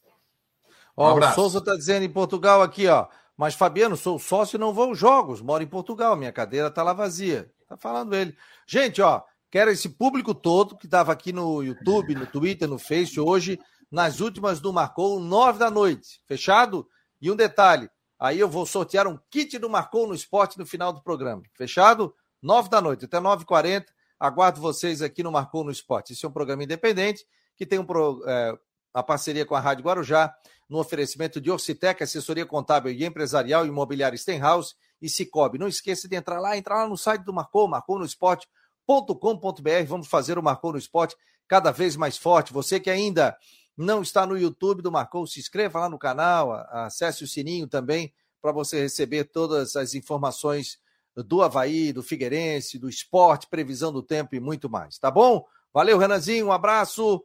Um 0.96 1.02
ó, 1.02 1.18
o 1.18 1.32
Souza 1.34 1.58
está 1.58 1.74
dizendo 1.76 2.04
em 2.04 2.10
Portugal 2.10 2.62
aqui, 2.62 2.86
ó. 2.86 3.06
Mas, 3.36 3.54
Fabiano, 3.54 3.96
sou 3.96 4.18
sócio 4.18 4.56
e 4.56 4.60
não 4.60 4.72
vou 4.72 4.88
aos 4.88 4.98
jogos. 4.98 5.42
Moro 5.42 5.62
em 5.62 5.66
Portugal, 5.66 6.16
minha 6.16 6.32
cadeira 6.32 6.68
está 6.68 6.82
lá 6.82 6.94
vazia. 6.94 7.50
Tá 7.68 7.76
falando 7.76 8.14
ele. 8.14 8.34
Gente, 8.66 9.02
ó, 9.02 9.22
quero 9.50 9.70
esse 9.70 9.90
público 9.90 10.34
todo 10.34 10.76
que 10.76 10.86
estava 10.86 11.12
aqui 11.12 11.32
no 11.32 11.62
YouTube, 11.62 12.14
no 12.14 12.26
Twitter, 12.26 12.66
no 12.66 12.78
Face 12.78 13.20
hoje, 13.20 13.60
nas 13.90 14.20
últimas 14.20 14.58
do 14.58 14.72
Marcou, 14.72 15.20
nove 15.20 15.58
da 15.58 15.70
noite. 15.70 16.20
Fechado? 16.26 16.88
E 17.20 17.30
um 17.30 17.36
detalhe: 17.36 17.90
Aí 18.18 18.40
eu 18.40 18.48
vou 18.48 18.64
sortear 18.64 19.06
um 19.06 19.18
kit 19.30 19.58
do 19.58 19.68
Marcou 19.68 20.06
no 20.06 20.14
Esporte 20.14 20.58
no 20.58 20.64
final 20.64 20.92
do 20.92 21.02
programa. 21.02 21.42
Fechado? 21.54 22.14
Nove 22.42 22.68
da 22.68 22.80
noite, 22.80 23.04
até 23.04 23.20
nove 23.20 23.42
e 23.42 23.46
quarenta. 23.46 23.92
Aguardo 24.18 24.60
vocês 24.60 25.02
aqui 25.02 25.22
no 25.22 25.30
Marcou 25.30 25.62
no 25.62 25.70
Esporte. 25.70 26.12
Esse 26.12 26.24
é 26.24 26.28
um 26.28 26.32
programa 26.32 26.64
independente 26.64 27.26
que 27.56 27.66
tem 27.66 27.78
um 27.78 27.84
pro, 27.84 28.22
é, 28.26 28.58
a 28.94 29.02
parceria 29.02 29.44
com 29.44 29.54
a 29.54 29.60
Rádio 29.60 29.84
Guarujá, 29.84 30.34
no 30.68 30.78
oferecimento 30.78 31.40
de 31.40 31.50
Orcitec, 31.50 32.02
assessoria 32.02 32.46
contábil 32.46 32.92
e 32.92 33.04
empresarial, 33.04 33.66
imobiliária 33.66 34.16
Stenhouse 34.16 34.74
e 35.00 35.08
Cicobi. 35.08 35.58
Não 35.58 35.68
esqueça 35.68 36.08
de 36.08 36.16
entrar 36.16 36.40
lá, 36.40 36.56
entrar 36.56 36.82
lá 36.82 36.88
no 36.88 36.96
site 36.96 37.22
do 37.22 37.32
Marcou, 37.32 37.68
marconosport.com.br. 37.68 39.84
Vamos 39.86 40.08
fazer 40.08 40.38
o 40.38 40.42
Marcou 40.42 40.72
no 40.72 40.78
Esporte 40.78 41.14
cada 41.46 41.70
vez 41.70 41.96
mais 41.96 42.16
forte. 42.16 42.52
Você 42.52 42.80
que 42.80 42.90
ainda 42.90 43.36
não 43.76 44.02
está 44.02 44.26
no 44.26 44.38
YouTube 44.38 44.82
do 44.82 44.90
Marcou, 44.90 45.26
se 45.26 45.38
inscreva 45.38 45.80
lá 45.80 45.88
no 45.88 45.98
canal, 45.98 46.52
acesse 46.70 47.24
o 47.24 47.28
sininho 47.28 47.68
também 47.68 48.12
para 48.40 48.52
você 48.52 48.80
receber 48.80 49.24
todas 49.24 49.76
as 49.76 49.94
informações 49.94 50.78
do 51.14 51.42
Havaí, 51.42 51.92
do 51.92 52.02
Figueirense, 52.02 52.78
do 52.78 52.88
esporte, 52.88 53.48
previsão 53.48 53.92
do 53.92 54.02
tempo 54.02 54.34
e 54.34 54.40
muito 54.40 54.68
mais, 54.68 54.98
tá 54.98 55.10
bom? 55.10 55.44
Valeu, 55.72 55.98
Renanzinho, 55.98 56.46
um 56.46 56.52
abraço. 56.52 57.22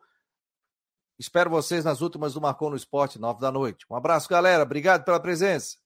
Espero 1.18 1.50
vocês 1.50 1.86
nas 1.86 2.02
últimas 2.02 2.34
do 2.34 2.42
Marcou 2.42 2.70
no 2.70 2.76
Esporte, 2.76 3.20
nove 3.20 3.40
da 3.40 3.52
noite. 3.52 3.86
Um 3.90 3.96
abraço, 3.96 4.28
galera. 4.28 4.64
Obrigado 4.64 5.06
pela 5.06 5.20
presença. 5.20 5.78